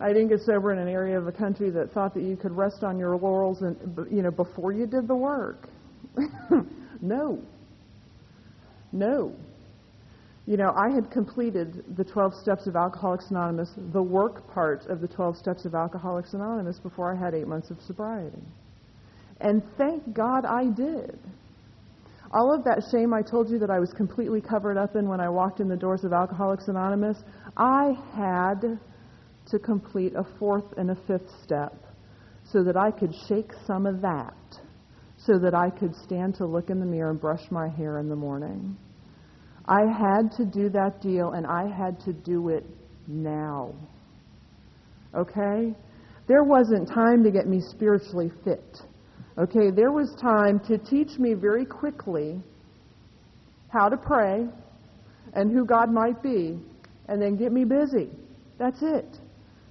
I 0.00 0.08
didn't 0.14 0.28
get 0.28 0.40
sober 0.40 0.72
in 0.72 0.78
an 0.78 0.88
area 0.88 1.18
of 1.18 1.26
the 1.26 1.32
country 1.32 1.68
that 1.70 1.92
thought 1.92 2.14
that 2.14 2.22
you 2.22 2.36
could 2.36 2.52
rest 2.52 2.82
on 2.82 2.98
your 2.98 3.18
laurels 3.18 3.60
and 3.60 3.76
you 4.10 4.22
know 4.22 4.30
before 4.30 4.72
you 4.72 4.86
did 4.86 5.08
the 5.08 5.14
work. 5.14 5.68
no. 7.02 7.42
No. 8.92 9.34
You 10.46 10.56
know, 10.56 10.72
I 10.76 10.94
had 10.94 11.10
completed 11.10 11.82
the 11.96 12.04
12 12.04 12.32
steps 12.34 12.68
of 12.68 12.76
Alcoholics 12.76 13.30
Anonymous, 13.30 13.68
the 13.92 14.02
work 14.02 14.48
part 14.54 14.86
of 14.86 15.00
the 15.00 15.08
12 15.08 15.36
steps 15.36 15.64
of 15.64 15.74
Alcoholics 15.74 16.34
Anonymous 16.34 16.78
before 16.78 17.12
I 17.12 17.18
had 17.18 17.34
eight 17.34 17.48
months 17.48 17.70
of 17.70 17.78
sobriety. 17.84 18.42
And 19.40 19.60
thank 19.76 20.14
God 20.14 20.44
I 20.44 20.66
did. 20.66 21.18
All 22.32 22.54
of 22.54 22.62
that 22.64 22.82
shame 22.92 23.12
I 23.12 23.22
told 23.22 23.50
you 23.50 23.58
that 23.58 23.70
I 23.70 23.80
was 23.80 23.92
completely 23.92 24.40
covered 24.40 24.76
up 24.76 24.94
in 24.94 25.08
when 25.08 25.20
I 25.20 25.28
walked 25.28 25.58
in 25.58 25.68
the 25.68 25.76
doors 25.76 26.04
of 26.04 26.12
Alcoholics 26.12 26.68
Anonymous, 26.68 27.18
I 27.56 27.92
had 28.14 28.78
to 29.50 29.58
complete 29.58 30.12
a 30.14 30.24
fourth 30.38 30.72
and 30.76 30.90
a 30.90 30.96
fifth 31.06 31.30
step 31.42 31.74
so 32.44 32.62
that 32.62 32.76
I 32.76 32.92
could 32.92 33.12
shake 33.28 33.50
some 33.66 33.84
of 33.84 34.00
that, 34.02 34.36
so 35.18 35.38
that 35.40 35.54
I 35.54 35.70
could 35.70 35.94
stand 36.04 36.36
to 36.36 36.46
look 36.46 36.70
in 36.70 36.78
the 36.78 36.86
mirror 36.86 37.10
and 37.10 37.20
brush 37.20 37.50
my 37.50 37.68
hair 37.68 37.98
in 37.98 38.08
the 38.08 38.16
morning. 38.16 38.76
I 39.68 39.80
had 39.80 40.30
to 40.36 40.44
do 40.44 40.68
that 40.70 41.00
deal, 41.00 41.32
and 41.32 41.46
I 41.46 41.66
had 41.66 41.98
to 42.00 42.12
do 42.12 42.50
it 42.50 42.64
now. 43.08 43.74
Okay? 45.14 45.74
There 46.28 46.44
wasn't 46.44 46.88
time 46.88 47.24
to 47.24 47.30
get 47.30 47.46
me 47.46 47.60
spiritually 47.60 48.30
fit. 48.44 48.78
Okay? 49.38 49.70
There 49.70 49.92
was 49.92 50.14
time 50.20 50.60
to 50.68 50.78
teach 50.78 51.18
me 51.18 51.34
very 51.34 51.64
quickly 51.64 52.40
how 53.68 53.88
to 53.88 53.96
pray 53.96 54.46
and 55.34 55.52
who 55.52 55.64
God 55.66 55.92
might 55.92 56.22
be, 56.22 56.58
and 57.08 57.20
then 57.20 57.36
get 57.36 57.52
me 57.52 57.64
busy. 57.64 58.08
That's 58.58 58.78
it. 58.82 59.18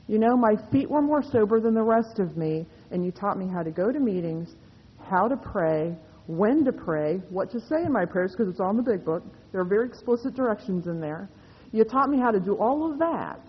You 0.07 0.19
know, 0.19 0.37
my 0.37 0.55
feet 0.71 0.89
were 0.89 1.01
more 1.01 1.23
sober 1.23 1.59
than 1.59 1.73
the 1.73 1.81
rest 1.81 2.19
of 2.19 2.37
me, 2.37 2.65
and 2.91 3.03
you 3.03 3.11
taught 3.11 3.37
me 3.37 3.47
how 3.47 3.63
to 3.63 3.71
go 3.71 3.91
to 3.91 3.99
meetings, 3.99 4.53
how 5.09 5.27
to 5.27 5.35
pray, 5.35 5.95
when 6.28 6.65
to 6.65 6.71
pray, 6.71 7.21
what 7.30 7.51
to 7.51 7.59
say 7.59 7.84
in 7.86 7.91
my 7.91 8.05
prayers, 8.05 8.32
because 8.32 8.49
it's 8.49 8.59
all 8.59 8.71
in 8.71 8.78
the 8.78 8.84
big 8.84 9.05
book. 9.05 9.23
There 9.51 9.61
are 9.61 9.65
very 9.65 9.88
explicit 9.88 10.36
directions 10.36 10.88
in 10.88 10.99
there. 10.99 11.30
You 11.71 11.84
taught 11.84 12.09
me 12.09 12.19
how 12.19 12.32
to 12.32 12.39
do 12.39 12.55
all 12.55 12.91
of 12.91 12.99
that. 12.99 13.41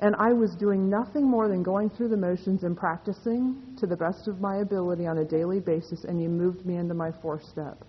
And 0.00 0.14
I 0.18 0.32
was 0.32 0.54
doing 0.60 0.88
nothing 0.88 1.28
more 1.28 1.48
than 1.48 1.62
going 1.62 1.90
through 1.90 2.08
the 2.08 2.16
motions 2.16 2.62
and 2.62 2.76
practicing 2.76 3.76
to 3.78 3.86
the 3.86 3.96
best 3.96 4.28
of 4.28 4.40
my 4.40 4.58
ability 4.58 5.06
on 5.06 5.18
a 5.18 5.24
daily 5.24 5.60
basis, 5.60 6.04
and 6.04 6.22
you 6.22 6.28
moved 6.28 6.64
me 6.64 6.76
into 6.76 6.94
my 6.94 7.10
fourth 7.22 7.42
step. 7.44 7.84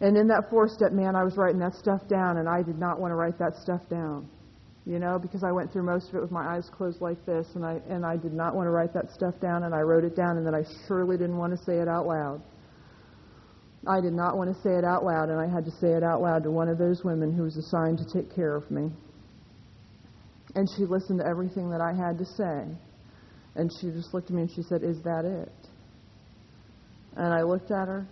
And 0.00 0.16
in 0.16 0.26
that 0.28 0.50
fourth 0.50 0.72
step, 0.72 0.90
man, 0.90 1.14
I 1.14 1.22
was 1.22 1.36
writing 1.36 1.60
that 1.60 1.74
stuff 1.74 2.00
down, 2.08 2.38
and 2.38 2.48
I 2.48 2.62
did 2.62 2.78
not 2.78 2.98
want 2.98 3.12
to 3.12 3.14
write 3.14 3.38
that 3.38 3.54
stuff 3.62 3.82
down. 3.88 4.28
You 4.84 4.98
know, 4.98 5.16
because 5.16 5.44
I 5.44 5.52
went 5.52 5.72
through 5.72 5.84
most 5.84 6.08
of 6.08 6.16
it 6.16 6.22
with 6.22 6.32
my 6.32 6.56
eyes 6.56 6.68
closed 6.76 7.00
like 7.00 7.24
this, 7.24 7.46
and 7.54 7.64
I 7.64 7.80
and 7.88 8.04
I 8.04 8.16
did 8.16 8.32
not 8.32 8.56
want 8.56 8.66
to 8.66 8.70
write 8.70 8.92
that 8.94 9.12
stuff 9.12 9.38
down, 9.40 9.62
and 9.62 9.72
I 9.72 9.78
wrote 9.78 10.02
it 10.02 10.16
down, 10.16 10.38
and 10.38 10.46
then 10.46 10.56
I 10.56 10.64
surely 10.88 11.16
didn't 11.16 11.36
want 11.36 11.56
to 11.56 11.64
say 11.64 11.78
it 11.78 11.86
out 11.86 12.06
loud. 12.06 12.42
I 13.86 14.00
did 14.00 14.12
not 14.12 14.36
want 14.36 14.54
to 14.54 14.62
say 14.62 14.70
it 14.70 14.84
out 14.84 15.04
loud, 15.04 15.28
and 15.28 15.40
I 15.40 15.52
had 15.52 15.64
to 15.64 15.72
say 15.80 15.88
it 15.92 16.04
out 16.04 16.22
loud 16.22 16.44
to 16.44 16.50
one 16.50 16.68
of 16.68 16.78
those 16.78 17.02
women 17.04 17.32
who 17.32 17.42
was 17.42 17.56
assigned 17.56 17.98
to 17.98 18.04
take 18.12 18.32
care 18.34 18.54
of 18.54 18.70
me. 18.70 18.90
And 20.54 20.68
she 20.76 20.84
listened 20.84 21.18
to 21.18 21.26
everything 21.26 21.70
that 21.70 21.80
I 21.80 21.92
had 21.92 22.18
to 22.18 22.24
say. 22.24 22.76
And 23.54 23.70
she 23.80 23.90
just 23.90 24.14
looked 24.14 24.30
at 24.30 24.36
me 24.36 24.42
and 24.42 24.50
she 24.50 24.62
said, 24.62 24.82
Is 24.84 25.02
that 25.02 25.24
it? 25.24 25.68
And 27.16 27.34
I 27.34 27.42
looked 27.42 27.70
at 27.70 27.88
her, 27.88 28.06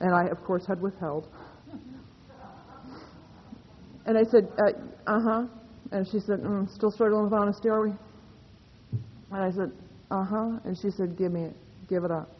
and 0.00 0.14
I, 0.14 0.28
of 0.30 0.44
course, 0.44 0.64
had 0.66 0.80
withheld. 0.80 1.26
And 4.04 4.16
I 4.16 4.22
said, 4.30 4.48
Uh 5.06 5.20
huh. 5.20 5.46
And 5.90 6.06
she 6.06 6.20
said, 6.20 6.40
mm, 6.40 6.68
Still 6.74 6.90
struggling 6.90 7.24
with 7.24 7.32
honesty, 7.32 7.70
are 7.70 7.82
we? 7.82 7.92
And 9.32 9.42
I 9.42 9.50
said, 9.50 9.72
Uh 10.10 10.24
huh. 10.24 10.58
And 10.64 10.76
she 10.80 10.90
said, 10.90 11.16
Give 11.16 11.32
me 11.32 11.44
it. 11.44 11.56
Give 11.88 12.04
it 12.04 12.10
up. 12.10 12.37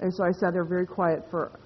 And 0.00 0.12
so 0.12 0.24
I 0.24 0.32
sat 0.32 0.52
there 0.52 0.64
very 0.64 0.86
quiet 0.86 1.20
for 1.30 1.58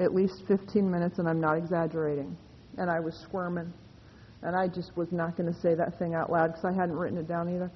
at 0.00 0.14
least 0.14 0.42
15 0.46 0.90
minutes, 0.90 1.18
and 1.18 1.28
I'm 1.28 1.40
not 1.40 1.56
exaggerating. 1.56 2.36
And 2.76 2.90
I 2.90 3.00
was 3.00 3.18
squirming. 3.24 3.72
And 4.42 4.54
I 4.54 4.68
just 4.68 4.96
was 4.96 5.08
not 5.10 5.36
going 5.36 5.52
to 5.52 5.60
say 5.60 5.74
that 5.74 5.98
thing 5.98 6.14
out 6.14 6.30
loud 6.30 6.48
because 6.48 6.64
I 6.64 6.72
hadn't 6.72 6.96
written 6.96 7.18
it 7.18 7.26
down 7.26 7.52
either. 7.52 7.70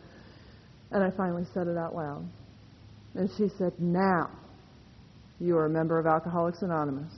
And 0.93 1.03
I 1.03 1.11
finally 1.17 1.45
said 1.53 1.67
it 1.67 1.77
out 1.77 1.95
loud. 1.95 2.25
And 3.15 3.29
she 3.37 3.49
said, 3.59 3.73
Now 3.79 4.31
you 5.41 5.57
are 5.57 5.67
a 5.67 5.71
member 5.71 5.99
of 5.99 6.07
Alcoholics 6.07 6.63
Anonymous. 6.63 7.13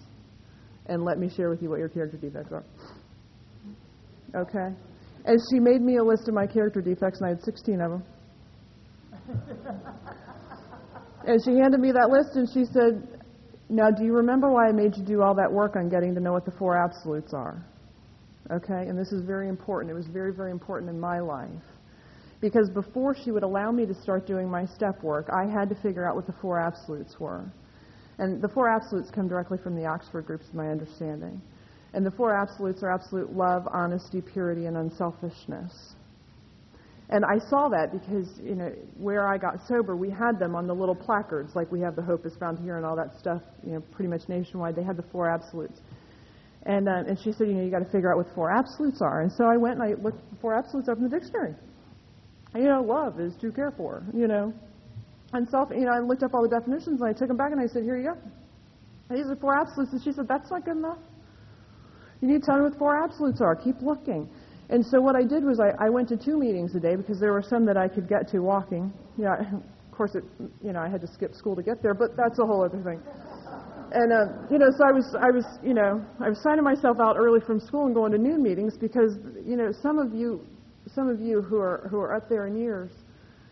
And 0.87 1.05
let 1.05 1.19
me 1.19 1.29
share 1.29 1.51
with 1.51 1.63
you 1.63 1.69
what 1.69 1.79
your 1.79 1.89
character 1.89 2.17
defects 2.17 2.53
are. 2.53 2.65
Okay? 4.35 4.75
And 5.27 5.39
she 5.51 5.61
made 5.61 5.81
me 5.81 5.97
a 5.97 6.05
list 6.05 6.29
of 6.29 6.35
my 6.35 6.47
character 6.47 6.81
defects, 6.81 7.21
and 7.21 7.27
I 7.27 7.31
had 7.31 7.43
16 7.43 7.81
of 7.81 7.91
them. 7.91 8.05
And 11.27 11.43
she 11.43 11.53
handed 11.53 11.81
me 11.81 11.93
that 11.93 12.11
list 12.11 12.37
and 12.37 12.49
she 12.53 12.65
said, 12.73 13.21
Now, 13.69 13.91
do 13.91 14.05
you 14.05 14.13
remember 14.13 14.51
why 14.51 14.69
I 14.69 14.73
made 14.73 14.97
you 14.97 15.05
do 15.05 15.23
all 15.23 15.35
that 15.35 15.51
work 15.51 15.77
on 15.77 15.89
getting 15.89 16.15
to 16.15 16.21
know 16.21 16.33
what 16.33 16.45
the 16.45 16.53
four 16.53 16.77
absolutes 16.77 17.33
are? 17.33 17.65
Okay? 18.51 18.89
And 18.89 18.99
this 18.99 19.11
is 19.11 19.23
very 19.25 19.49
important. 19.49 19.91
It 19.91 19.95
was 19.95 20.07
very, 20.07 20.35
very 20.35 20.51
important 20.51 20.91
in 20.91 21.01
my 21.01 21.21
life. 21.21 21.49
Because 22.41 22.69
before 22.69 23.17
she 23.17 23.31
would 23.31 23.43
allow 23.43 23.71
me 23.71 23.87
to 23.87 23.95
start 23.95 24.27
doing 24.27 24.51
my 24.51 24.67
step 24.67 25.03
work, 25.03 25.31
I 25.33 25.51
had 25.51 25.71
to 25.71 25.75
figure 25.77 26.07
out 26.07 26.15
what 26.15 26.27
the 26.27 26.35
four 26.43 26.59
absolutes 26.61 27.19
were. 27.19 27.51
And 28.19 28.43
the 28.43 28.49
four 28.49 28.69
absolutes 28.69 29.11
come 29.11 29.29
directly 29.29 29.57
from 29.57 29.75
the 29.75 29.87
Oxford 29.87 30.27
groups, 30.27 30.47
my 30.53 30.69
understanding. 30.69 31.41
And 31.95 32.05
the 32.05 32.11
four 32.11 32.37
absolutes 32.37 32.83
are 32.83 32.93
absolute 32.93 33.33
love, 33.33 33.67
honesty, 33.73 34.21
purity, 34.21 34.67
and 34.67 34.77
unselfishness. 34.77 35.95
And 37.11 37.25
I 37.25 37.39
saw 37.51 37.69
that 37.69 37.93
because, 37.93 38.41
you 38.43 38.55
know, 38.55 38.73
where 38.97 39.29
I 39.29 39.37
got 39.37 39.57
sober, 39.69 39.95
we 39.95 40.09
had 40.09 40.39
them 40.39 40.55
on 40.55 40.67
the 40.67 40.73
little 40.73 40.95
placards, 40.95 41.55
like 41.55 41.71
we 41.71 41.81
have 41.81 41.97
the 41.97 42.03
Hope 42.03 42.25
is 42.25 42.35
Found 42.41 42.59
Here 42.59 42.77
and 42.77 42.87
all 42.87 42.97
that 42.97 43.19
stuff, 43.19 43.43
you 43.63 43.73
know, 43.73 43.81
pretty 43.93 44.09
much 44.09 44.23
nationwide. 44.29 44.75
They 44.75 44.83
had 44.83 44.97
the 44.97 45.05
four 45.13 45.29
absolutes. 45.29 45.81
And, 46.65 46.89
uh, 46.89 47.05
and 47.07 47.19
she 47.23 47.33
said, 47.33 47.49
you 47.49 47.55
know, 47.55 47.63
you 47.63 47.71
got 47.71 47.85
to 47.85 47.91
figure 47.93 48.11
out 48.11 48.17
what 48.17 48.35
four 48.35 48.51
absolutes 48.51 49.03
are. 49.03 49.21
And 49.21 49.31
so 49.31 49.45
I 49.45 49.59
went 49.59 49.81
and 49.81 49.83
I 49.83 50.03
looked 50.03 50.23
four 50.41 50.57
absolutes 50.57 50.89
up 50.89 50.97
in 50.97 51.05
the 51.05 51.11
dictionary. 51.11 51.55
You 52.55 52.69
know, 52.69 52.83
love 52.83 53.21
is 53.21 53.35
to 53.43 53.53
care 53.53 53.75
for, 53.77 54.03
you 54.15 54.27
know. 54.27 54.55
And 55.35 55.47
self, 55.51 55.69
you 55.71 55.85
know, 55.85 55.93
I 55.93 55.99
looked 55.99 56.23
up 56.23 56.33
all 56.33 56.43
the 56.43 56.49
definitions 56.49 57.03
and 57.03 57.11
I 57.11 57.13
took 57.13 57.29
them 57.29 57.37
back 57.37 57.53
and 57.53 57.61
I 57.61 57.67
said, 57.67 57.83
here 57.83 57.99
you 57.99 58.15
go. 58.15 59.15
These 59.15 59.27
are 59.27 59.37
four 59.37 59.59
absolutes. 59.61 59.93
And 59.93 60.03
she 60.03 60.13
said, 60.13 60.27
that's 60.27 60.51
not 60.51 60.65
good 60.65 60.79
enough. 60.79 60.99
You 62.21 62.29
need 62.29 62.41
to 62.41 62.47
tell 62.47 62.57
me 62.57 62.63
what 62.63 62.79
four 62.79 62.97
absolutes 62.97 63.41
are. 63.43 63.55
Keep 63.57 63.83
looking. 63.83 64.31
And 64.71 64.85
so 64.85 65.01
what 65.01 65.15
I 65.15 65.23
did 65.23 65.45
was 65.45 65.61
I, 65.61 65.71
I 65.85 65.91
went 65.91 66.09
to 66.09 66.17
two 66.17 66.39
meetings 66.39 66.75
a 66.75 66.81
day 66.81 66.97
because 66.97 67.21
there 67.21 67.33
were 67.33 67.43
some 67.43 67.67
that 67.67 67.77
I 67.77 67.89
could 67.89 68.09
get 68.09 68.29
to 68.31 68.41
walking. 68.41 68.93
Yeah, 69.19 69.35
of 69.55 69.97
course, 69.97 70.15
it, 70.15 70.25
you 70.63 70.73
know, 70.73 70.81
I 70.81 70.89
had 70.89 71.01
to 71.03 71.07
skip 71.07 71.35
school 71.35 71.55
to 71.57 71.63
get 71.63 71.83
there, 71.83 71.95
but 71.95 72.17
that's 72.17 72.39
a 72.39 72.47
whole 72.47 72.65
other 72.65 72.83
thing. 72.83 73.01
And 73.93 74.13
uh, 74.13 74.27
you 74.51 74.59
know, 74.59 74.71
so 74.77 74.85
I 74.89 74.93
was, 74.93 75.15
I 75.15 75.31
was, 75.31 75.45
you 75.63 75.75
know, 75.75 76.05
I 76.19 76.29
was 76.29 76.43
signing 76.43 76.65
myself 76.65 76.97
out 77.01 77.17
early 77.17 77.41
from 77.41 77.61
school 77.61 77.87
and 77.87 77.95
going 77.95 78.11
to 78.13 78.19
noon 78.19 78.43
meetings 78.43 78.77
because, 78.77 79.19
you 79.47 79.57
know, 79.57 79.71
some 79.83 79.99
of 79.99 80.13
you, 80.13 80.45
some 80.95 81.09
of 81.09 81.21
you 81.21 81.43
who 81.43 81.59
are 81.59 81.87
who 81.91 81.99
are 81.99 82.15
up 82.17 82.29
there 82.29 82.47
in 82.47 82.57
years, 82.57 82.91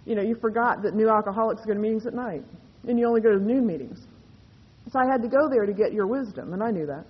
you 0.04 0.16
know, 0.16 0.22
you 0.22 0.34
forgot 0.34 0.82
that 0.82 0.94
new 0.94 1.08
alcoholics 1.08 1.64
go 1.64 1.74
to 1.74 1.78
meetings 1.78 2.06
at 2.06 2.14
night, 2.14 2.42
and 2.88 2.98
you 2.98 3.06
only 3.06 3.20
go 3.20 3.30
to 3.30 3.38
noon 3.38 3.66
meetings. 3.66 4.00
So 4.90 4.98
I 4.98 5.04
had 5.06 5.22
to 5.22 5.28
go 5.28 5.48
there 5.48 5.64
to 5.64 5.72
get 5.72 5.92
your 5.92 6.08
wisdom, 6.08 6.54
and 6.54 6.62
I 6.62 6.70
knew 6.72 6.86
that. 6.86 7.04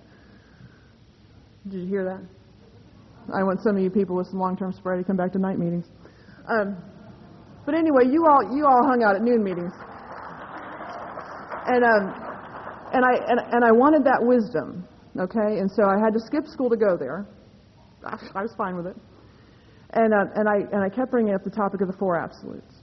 Did 1.67 1.81
you 1.81 1.87
hear 1.87 2.03
that? 2.05 2.21
I 3.31 3.43
want 3.43 3.61
some 3.61 3.77
of 3.77 3.81
you 3.81 3.89
people 3.89 4.15
with 4.15 4.27
some 4.27 4.39
long-term 4.39 4.73
sobriety 4.73 5.03
to 5.03 5.07
come 5.07 5.17
back 5.17 5.31
to 5.33 5.39
night 5.39 5.59
meetings. 5.59 5.85
Um, 6.49 6.75
but 7.65 7.75
anyway, 7.75 8.11
you 8.11 8.25
all 8.27 8.43
you 8.55 8.65
all 8.65 8.83
hung 8.83 9.03
out 9.03 9.15
at 9.15 9.21
noon 9.21 9.43
meetings, 9.43 9.71
and 11.67 11.83
um, 11.83 12.03
and 12.91 13.05
I 13.05 13.13
and, 13.31 13.39
and 13.39 13.63
I 13.63 13.71
wanted 13.71 14.03
that 14.03 14.19
wisdom, 14.19 14.85
okay? 15.17 15.59
And 15.59 15.71
so 15.71 15.83
I 15.87 15.97
had 16.03 16.13
to 16.13 16.19
skip 16.19 16.45
school 16.47 16.69
to 16.69 16.75
go 16.75 16.97
there. 16.97 17.25
I 18.03 18.41
was 18.41 18.53
fine 18.57 18.75
with 18.75 18.87
it, 18.87 18.97
and 19.91 20.13
uh, 20.13 20.25
and 20.35 20.49
I 20.49 20.67
and 20.73 20.83
I 20.83 20.89
kept 20.89 21.11
bringing 21.11 21.33
up 21.33 21.43
the 21.45 21.55
topic 21.55 21.79
of 21.79 21.87
the 21.87 21.97
four 21.97 22.17
absolutes. 22.17 22.75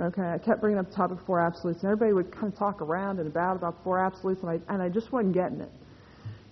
Okay, 0.00 0.22
I 0.22 0.38
kept 0.38 0.60
bringing 0.60 0.78
up 0.78 0.90
the 0.90 0.96
topic 0.96 1.18
of 1.20 1.26
four 1.26 1.40
absolutes, 1.40 1.82
and 1.82 1.92
everybody 1.92 2.12
would 2.12 2.32
kind 2.32 2.52
of 2.52 2.58
talk 2.58 2.82
around 2.82 3.20
and 3.20 3.28
about 3.28 3.56
about 3.56 3.82
four 3.84 4.04
absolutes, 4.04 4.42
and 4.42 4.50
I 4.50 4.74
and 4.74 4.82
I 4.82 4.88
just 4.88 5.12
wasn't 5.12 5.34
getting 5.34 5.60
it. 5.60 5.70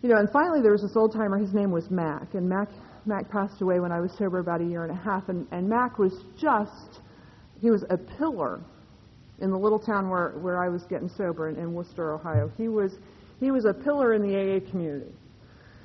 You 0.02 0.10
know, 0.10 0.18
and 0.18 0.30
finally 0.30 0.62
there 0.62 0.72
was 0.72 0.82
this 0.82 0.94
old 0.94 1.12
timer. 1.12 1.38
His 1.38 1.52
name 1.52 1.72
was 1.72 1.90
Mac, 1.90 2.34
and 2.34 2.48
Mac 2.48 2.68
Mac 3.06 3.30
passed 3.30 3.62
away 3.62 3.80
when 3.80 3.92
I 3.92 4.00
was 4.00 4.12
sober 4.18 4.38
about 4.38 4.60
a 4.60 4.64
year 4.64 4.84
and 4.84 4.92
a 4.92 5.02
half, 5.02 5.28
and, 5.28 5.46
and 5.52 5.68
Mac 5.68 5.98
was 5.98 6.24
just, 6.38 7.00
he 7.60 7.70
was 7.70 7.84
a 7.90 7.96
pillar 7.96 8.60
in 9.40 9.50
the 9.50 9.58
little 9.58 9.78
town 9.78 10.08
where, 10.08 10.30
where 10.40 10.62
I 10.62 10.68
was 10.68 10.84
getting 10.84 11.08
sober 11.08 11.48
in, 11.48 11.56
in 11.56 11.74
Wooster, 11.74 12.14
Ohio. 12.14 12.50
He 12.56 12.68
was, 12.68 12.92
he 13.38 13.50
was 13.50 13.64
a 13.64 13.72
pillar 13.72 14.12
in 14.14 14.22
the 14.22 14.34
AA 14.34 14.60
community. 14.70 15.12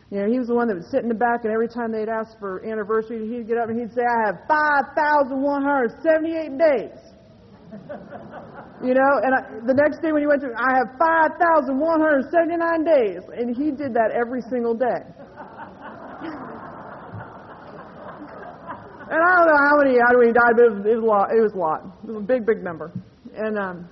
You 0.10 0.20
know, 0.20 0.28
he 0.30 0.40
was 0.40 0.48
the 0.48 0.56
one 0.56 0.68
that 0.68 0.76
would 0.76 0.90
sit 0.92 1.04
in 1.04 1.10
the 1.10 1.16
back, 1.16 1.46
and 1.46 1.54
every 1.54 1.70
time 1.70 1.92
they'd 1.92 2.10
ask 2.10 2.38
for 2.38 2.62
anniversary, 2.66 3.30
he'd 3.30 3.48
get 3.48 3.58
up 3.58 3.70
and 3.70 3.80
he'd 3.80 3.94
say, 3.96 4.04
I 4.04 4.26
have 4.28 4.40
5,178 4.48 6.58
days. 6.60 7.00
you 8.84 8.94
know, 8.94 9.12
and 9.24 9.32
I, 9.32 9.48
the 9.66 9.74
next 9.74 10.02
day 10.04 10.12
when 10.12 10.22
he 10.22 10.28
went 10.28 10.42
to, 10.42 10.52
I 10.52 10.76
have 10.76 10.92
5,179 11.00 12.84
days. 12.84 13.24
And 13.32 13.56
he 13.56 13.72
did 13.72 13.96
that 13.96 14.12
every 14.12 14.42
single 14.52 14.76
day. 14.76 15.00
And 19.12 19.20
I 19.20 19.36
don't 19.36 19.48
know 19.48 19.60
how 19.60 19.76
many 19.84 20.00
how 20.00 20.18
many 20.18 20.32
died, 20.32 20.56
but 20.56 20.64
it 20.64 20.72
was, 20.72 20.86
it 20.88 20.96
was 20.96 21.04
a 21.04 21.08
lot. 21.08 21.28
It 21.36 21.42
was 21.44 21.52
a 21.52 21.58
lot. 21.58 21.80
It 22.04 22.08
was 22.08 22.24
a 22.24 22.26
big, 22.26 22.46
big 22.46 22.64
number. 22.64 22.92
And 23.36 23.60
um, 23.60 23.90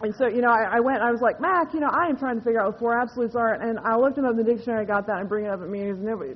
and 0.00 0.14
so, 0.16 0.26
you 0.28 0.40
know, 0.42 0.48
I, 0.48 0.76
I 0.76 0.80
went, 0.80 1.00
I 1.00 1.10
was 1.10 1.20
like, 1.20 1.40
Mac, 1.40 1.72
you 1.72 1.80
know, 1.80 1.88
I 1.88 2.08
am 2.08 2.16
trying 2.16 2.36
to 2.38 2.44
figure 2.44 2.60
out 2.60 2.72
what 2.72 2.78
four 2.78 2.98
absolutes 3.00 3.36
are. 3.36 3.54
And 3.54 3.78
I 3.84 3.96
looked 3.96 4.16
them 4.16 4.24
up 4.24 4.32
in 4.32 4.36
the 4.36 4.44
dictionary, 4.44 4.82
I 4.82 4.84
got 4.84 5.06
that, 5.06 5.20
and 5.20 5.28
bring 5.28 5.46
it 5.46 5.48
up 5.48 5.60
at 5.62 5.68
meetings, 5.68 5.98
and 5.98 6.04
nobody. 6.04 6.32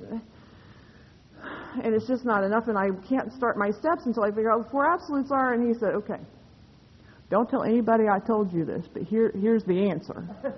And 1.83 1.93
it's 1.93 2.07
just 2.07 2.25
not 2.25 2.43
enough, 2.43 2.67
and 2.67 2.77
I 2.77 2.89
can't 3.07 3.31
start 3.33 3.57
my 3.57 3.69
steps 3.69 4.05
until 4.05 4.23
I 4.23 4.29
figure 4.29 4.51
out 4.51 4.59
what 4.59 4.71
four 4.71 4.91
absolutes 4.91 5.29
are. 5.31 5.53
And 5.53 5.67
he 5.67 5.73
said, 5.79 5.93
okay, 5.95 6.19
don't 7.29 7.49
tell 7.49 7.63
anybody 7.63 8.05
I 8.09 8.19
told 8.19 8.51
you 8.51 8.65
this, 8.65 8.87
but 8.91 9.03
here, 9.03 9.31
here's 9.39 9.63
the 9.65 9.89
answer. 9.89 10.17
and 10.43 10.53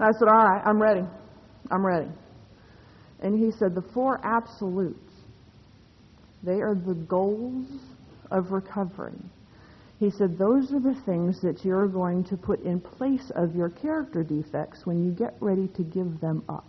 I 0.00 0.10
said, 0.18 0.28
all 0.28 0.44
right, 0.44 0.62
I'm 0.64 0.82
ready. 0.82 1.02
I'm 1.70 1.86
ready. 1.86 2.08
And 3.20 3.38
he 3.42 3.50
said, 3.58 3.74
the 3.74 3.82
four 3.82 4.20
absolutes, 4.22 5.12
they 6.42 6.60
are 6.60 6.74
the 6.74 6.94
goals 6.94 7.66
of 8.30 8.52
recovery. 8.52 9.18
He 9.98 10.10
said, 10.10 10.36
those 10.36 10.72
are 10.72 10.80
the 10.80 11.00
things 11.06 11.40
that 11.40 11.64
you're 11.64 11.88
going 11.88 12.24
to 12.24 12.36
put 12.36 12.62
in 12.62 12.80
place 12.80 13.30
of 13.34 13.56
your 13.56 13.70
character 13.70 14.22
defects 14.22 14.84
when 14.84 15.04
you 15.04 15.10
get 15.12 15.34
ready 15.40 15.68
to 15.68 15.82
give 15.82 16.20
them 16.20 16.44
up. 16.48 16.66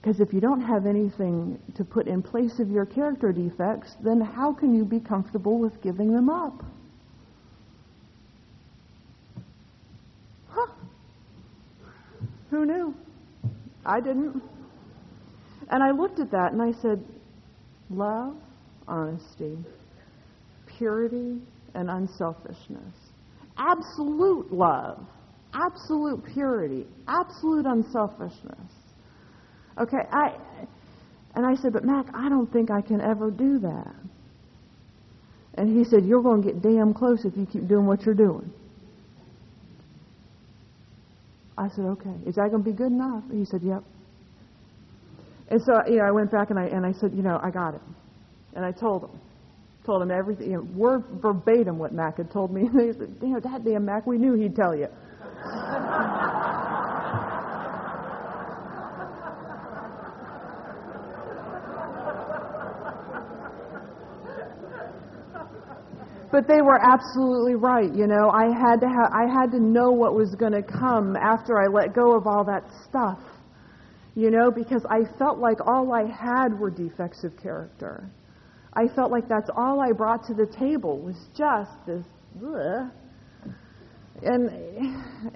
Because 0.00 0.18
if 0.18 0.32
you 0.32 0.40
don't 0.40 0.62
have 0.62 0.84
anything 0.84 1.60
to 1.76 1.84
put 1.84 2.08
in 2.08 2.22
place 2.22 2.58
of 2.58 2.68
your 2.68 2.84
character 2.84 3.30
defects, 3.30 3.94
then 4.02 4.20
how 4.20 4.52
can 4.52 4.74
you 4.74 4.84
be 4.84 4.98
comfortable 4.98 5.60
with 5.60 5.80
giving 5.80 6.12
them 6.12 6.28
up? 6.28 6.64
Huh. 10.48 10.66
Who 12.50 12.66
knew? 12.66 12.94
I 13.92 14.00
didn't. 14.00 14.42
And 15.68 15.82
I 15.82 15.90
looked 15.90 16.18
at 16.18 16.30
that 16.30 16.52
and 16.52 16.62
I 16.62 16.72
said, 16.80 17.04
love, 17.90 18.36
honesty, 18.88 19.58
purity, 20.78 21.38
and 21.74 21.90
unselfishness. 21.90 22.94
Absolute 23.58 24.50
love, 24.50 24.98
absolute 25.52 26.24
purity, 26.32 26.86
absolute 27.06 27.66
unselfishness. 27.66 28.72
Okay, 29.78 30.02
I 30.10 30.38
and 31.34 31.44
I 31.44 31.54
said, 31.60 31.74
but 31.74 31.84
Mac, 31.84 32.06
I 32.14 32.30
don't 32.30 32.50
think 32.50 32.70
I 32.70 32.80
can 32.80 33.00
ever 33.00 33.30
do 33.30 33.58
that. 33.58 33.94
And 35.54 35.76
he 35.76 35.84
said, 35.84 36.06
You're 36.06 36.22
going 36.22 36.42
to 36.42 36.52
get 36.52 36.62
damn 36.62 36.94
close 36.94 37.26
if 37.26 37.36
you 37.36 37.46
keep 37.46 37.68
doing 37.68 37.84
what 37.84 38.02
you're 38.02 38.14
doing. 38.14 38.50
I 41.58 41.68
said, 41.68 41.84
Okay. 41.84 42.14
Is 42.26 42.34
that 42.36 42.50
going 42.50 42.64
to 42.64 42.70
be 42.70 42.76
good 42.76 42.92
enough? 42.92 43.24
He 43.30 43.44
said, 43.44 43.62
Yep. 43.62 43.82
And 45.52 45.60
so, 45.66 45.72
you 45.86 45.98
know, 45.98 46.04
I 46.04 46.10
went 46.10 46.30
back 46.30 46.48
and 46.48 46.58
I 46.58 46.64
and 46.64 46.86
I 46.86 46.92
said, 46.92 47.12
you 47.14 47.22
know, 47.22 47.38
I 47.42 47.50
got 47.50 47.74
it. 47.74 47.82
And 48.54 48.64
I 48.64 48.72
told 48.72 49.04
him. 49.04 49.20
Told 49.84 50.00
him 50.00 50.10
everything, 50.10 50.50
you 50.50 50.56
know, 50.56 50.62
word 50.74 51.04
verbatim 51.20 51.76
what 51.76 51.92
Mac 51.92 52.16
had 52.16 52.30
told 52.30 52.52
me. 52.54 52.62
You 52.72 53.18
know, 53.20 53.40
that 53.40 53.62
damn 53.64 53.84
Mac, 53.84 54.06
we 54.06 54.16
knew 54.16 54.34
he'd 54.34 54.56
tell 54.56 54.74
you. 54.74 54.86
but 66.32 66.48
they 66.48 66.62
were 66.62 66.80
absolutely 66.82 67.54
right. 67.54 67.94
You 67.94 68.06
know, 68.06 68.30
I 68.30 68.46
had 68.46 68.80
to 68.80 68.88
ha- 68.88 69.12
I 69.12 69.30
had 69.30 69.52
to 69.52 69.60
know 69.60 69.90
what 69.92 70.14
was 70.14 70.34
going 70.34 70.52
to 70.52 70.62
come 70.62 71.14
after 71.14 71.60
I 71.60 71.66
let 71.66 71.94
go 71.94 72.16
of 72.16 72.26
all 72.26 72.42
that 72.46 72.64
stuff. 72.88 73.18
You 74.14 74.30
know, 74.30 74.50
because 74.50 74.84
I 74.90 75.00
felt 75.18 75.38
like 75.38 75.58
all 75.66 75.92
I 75.92 76.04
had 76.10 76.58
were 76.58 76.70
defects 76.70 77.22
of 77.24 77.36
character. 77.36 78.10
I 78.74 78.88
felt 78.96 79.10
like 79.10 79.28
that's 79.28 79.50
all 79.56 79.80
I 79.80 79.92
brought 79.92 80.24
to 80.26 80.34
the 80.34 80.46
table 80.46 80.98
was 80.98 81.16
just 81.36 81.70
this. 81.86 82.04
Bleh. 82.38 82.90
And 84.22 84.48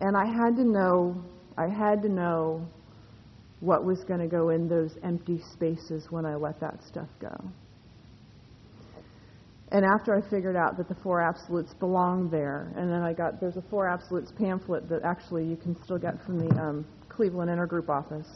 and 0.00 0.16
I 0.16 0.24
had 0.24 0.56
to 0.56 0.64
know 0.64 1.22
I 1.58 1.68
had 1.68 2.00
to 2.02 2.08
know 2.08 2.66
what 3.60 3.84
was 3.84 4.02
going 4.04 4.20
to 4.20 4.26
go 4.26 4.50
in 4.50 4.68
those 4.68 4.96
empty 5.02 5.40
spaces 5.52 6.06
when 6.10 6.24
I 6.24 6.36
let 6.36 6.60
that 6.60 6.82
stuff 6.84 7.08
go. 7.20 7.34
And 9.72 9.84
after 9.84 10.14
I 10.14 10.20
figured 10.30 10.54
out 10.54 10.76
that 10.76 10.88
the 10.88 10.94
four 11.02 11.20
absolutes 11.20 11.74
belong 11.74 12.30
there, 12.30 12.72
and 12.76 12.90
then 12.90 13.02
I 13.02 13.12
got 13.12 13.40
there's 13.40 13.56
a 13.56 13.64
four 13.68 13.88
absolutes 13.88 14.32
pamphlet 14.38 14.88
that 14.88 15.02
actually 15.02 15.44
you 15.44 15.56
can 15.56 15.76
still 15.82 15.98
get 15.98 16.22
from 16.24 16.38
the 16.38 16.54
um, 16.54 16.86
Cleveland 17.08 17.50
Intergroup 17.50 17.88
office. 17.88 18.28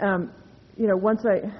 Um, 0.00 0.32
you 0.76 0.88
know, 0.88 0.96
once 0.96 1.24
I 1.24 1.52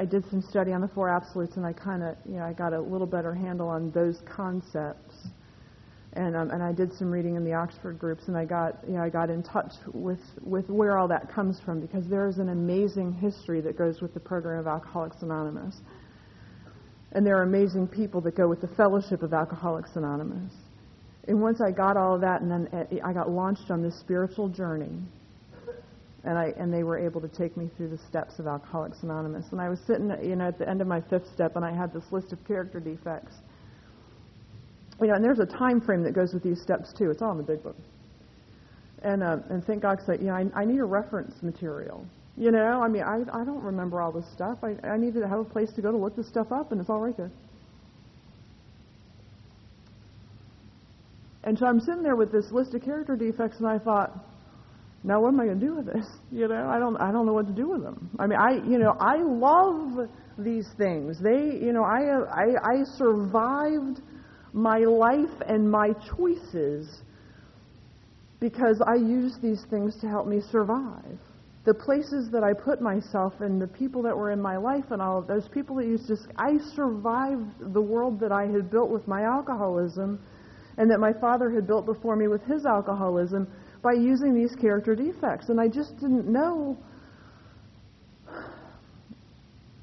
I 0.00 0.06
did 0.06 0.24
some 0.30 0.40
study 0.40 0.72
on 0.72 0.80
the 0.80 0.88
four 0.88 1.10
absolutes, 1.10 1.56
and 1.56 1.66
I 1.66 1.74
kind 1.74 2.02
of 2.02 2.16
you 2.24 2.36
know 2.36 2.44
I 2.44 2.54
got 2.54 2.72
a 2.72 2.80
little 2.80 3.06
better 3.06 3.34
handle 3.34 3.68
on 3.68 3.90
those 3.90 4.22
concepts, 4.24 5.28
and 6.14 6.34
um, 6.34 6.50
and 6.50 6.62
I 6.62 6.72
did 6.72 6.94
some 6.94 7.10
reading 7.10 7.36
in 7.36 7.44
the 7.44 7.52
Oxford 7.52 7.98
groups, 7.98 8.22
and 8.28 8.38
I 8.38 8.46
got 8.46 8.78
you 8.88 8.94
know 8.94 9.02
I 9.02 9.10
got 9.10 9.28
in 9.28 9.42
touch 9.42 9.72
with 9.92 10.22
with 10.40 10.70
where 10.70 10.96
all 10.96 11.08
that 11.08 11.30
comes 11.30 11.60
from 11.62 11.78
because 11.78 12.06
there 12.08 12.26
is 12.26 12.38
an 12.38 12.48
amazing 12.48 13.12
history 13.12 13.60
that 13.60 13.76
goes 13.76 14.00
with 14.00 14.14
the 14.14 14.20
program 14.20 14.60
of 14.60 14.66
Alcoholics 14.66 15.20
Anonymous. 15.20 15.76
And 17.14 17.24
there 17.24 17.38
are 17.38 17.44
amazing 17.44 17.86
people 17.86 18.20
that 18.22 18.36
go 18.36 18.48
with 18.48 18.60
the 18.60 18.68
Fellowship 18.68 19.22
of 19.22 19.32
Alcoholics 19.32 19.90
Anonymous. 19.94 20.52
And 21.28 21.40
once 21.40 21.60
I 21.60 21.70
got 21.70 21.96
all 21.96 22.16
of 22.16 22.20
that, 22.20 22.42
and 22.42 22.50
then 22.50 22.68
uh, 22.72 23.06
I 23.06 23.12
got 23.12 23.30
launched 23.30 23.70
on 23.70 23.82
this 23.82 23.98
spiritual 24.00 24.48
journey, 24.48 24.98
and 26.24 26.38
I 26.38 26.52
and 26.58 26.72
they 26.72 26.82
were 26.82 26.98
able 26.98 27.20
to 27.20 27.28
take 27.28 27.56
me 27.56 27.70
through 27.76 27.90
the 27.90 27.98
steps 28.08 28.38
of 28.38 28.46
Alcoholics 28.46 28.98
Anonymous. 29.02 29.46
And 29.52 29.60
I 29.60 29.68
was 29.68 29.78
sitting, 29.86 30.10
you 30.22 30.36
know, 30.36 30.48
at 30.48 30.58
the 30.58 30.68
end 30.68 30.80
of 30.80 30.86
my 30.86 31.00
fifth 31.00 31.32
step, 31.32 31.56
and 31.56 31.64
I 31.64 31.74
had 31.74 31.92
this 31.92 32.04
list 32.10 32.32
of 32.32 32.44
character 32.46 32.80
defects. 32.80 33.34
You 35.00 35.08
know, 35.08 35.14
and 35.14 35.24
there's 35.24 35.40
a 35.40 35.46
time 35.46 35.80
frame 35.80 36.02
that 36.02 36.14
goes 36.14 36.34
with 36.34 36.42
these 36.42 36.60
steps 36.60 36.92
too. 36.96 37.10
It's 37.10 37.22
all 37.22 37.32
in 37.32 37.38
the 37.38 37.44
big 37.44 37.62
book. 37.62 37.76
And 39.02 39.22
uh, 39.22 39.38
and 39.50 39.64
thank 39.64 39.82
God, 39.82 39.98
because 39.98 40.20
you 40.20 40.26
know, 40.26 40.34
I, 40.34 40.46
I 40.54 40.64
need 40.64 40.80
a 40.80 40.84
reference 40.84 41.34
material. 41.42 42.06
You 42.36 42.50
know, 42.50 42.82
I 42.82 42.88
mean, 42.88 43.02
I, 43.02 43.20
I 43.32 43.44
don't 43.44 43.62
remember 43.62 44.00
all 44.00 44.10
this 44.10 44.28
stuff. 44.34 44.58
I, 44.62 44.74
I 44.86 44.96
needed 44.96 45.20
to 45.20 45.28
have 45.28 45.38
a 45.38 45.44
place 45.44 45.70
to 45.76 45.82
go 45.82 45.92
to 45.92 45.96
look 45.96 46.16
this 46.16 46.28
stuff 46.28 46.50
up, 46.50 46.72
and 46.72 46.80
it's 46.80 46.90
all 46.90 47.00
right 47.00 47.16
there. 47.16 47.30
And 51.44 51.56
so 51.58 51.66
I'm 51.66 51.78
sitting 51.78 52.02
there 52.02 52.16
with 52.16 52.32
this 52.32 52.50
list 52.50 52.74
of 52.74 52.82
character 52.82 53.14
defects, 53.14 53.58
and 53.58 53.68
I 53.68 53.78
thought, 53.78 54.26
now 55.04 55.20
what 55.20 55.28
am 55.28 55.38
I 55.38 55.44
going 55.44 55.60
to 55.60 55.66
do 55.66 55.76
with 55.76 55.86
this? 55.86 56.06
You 56.32 56.48
know, 56.48 56.66
I 56.66 56.80
don't, 56.80 56.96
I 56.96 57.12
don't 57.12 57.26
know 57.26 57.32
what 57.32 57.46
to 57.46 57.52
do 57.52 57.68
with 57.68 57.84
them. 57.84 58.10
I 58.18 58.26
mean, 58.26 58.38
I, 58.40 58.54
you 58.68 58.78
know, 58.78 58.96
I 58.98 59.18
love 59.22 60.08
these 60.36 60.66
things. 60.76 61.20
They, 61.22 61.64
you 61.64 61.72
know, 61.72 61.84
I, 61.84 62.00
I, 62.28 62.80
I 62.80 62.84
survived 62.96 64.00
my 64.52 64.78
life 64.78 65.40
and 65.46 65.70
my 65.70 65.90
choices 66.16 66.88
because 68.40 68.82
I 68.84 68.96
used 68.96 69.40
these 69.42 69.64
things 69.70 69.96
to 70.00 70.08
help 70.08 70.26
me 70.26 70.40
survive 70.50 71.18
the 71.64 71.72
places 71.72 72.28
that 72.30 72.44
I 72.44 72.52
put 72.52 72.82
myself 72.82 73.32
and 73.40 73.60
the 73.60 73.66
people 73.66 74.02
that 74.02 74.16
were 74.16 74.30
in 74.30 74.40
my 74.40 74.56
life 74.56 74.84
and 74.90 75.00
all 75.00 75.18
of 75.18 75.26
those 75.26 75.48
people 75.48 75.76
that 75.76 75.86
used 75.86 76.06
to, 76.08 76.16
I 76.36 76.58
survived 76.74 77.72
the 77.72 77.80
world 77.80 78.20
that 78.20 78.32
I 78.32 78.42
had 78.42 78.70
built 78.70 78.90
with 78.90 79.08
my 79.08 79.22
alcoholism 79.22 80.20
and 80.76 80.90
that 80.90 80.98
my 80.98 81.12
father 81.20 81.50
had 81.50 81.66
built 81.66 81.86
before 81.86 82.16
me 82.16 82.28
with 82.28 82.42
his 82.44 82.66
alcoholism 82.66 83.48
by 83.82 83.92
using 83.92 84.34
these 84.34 84.54
character 84.54 84.94
defects. 84.94 85.48
And 85.48 85.58
I 85.58 85.68
just 85.68 85.96
didn't 85.96 86.30
know. 86.30 86.76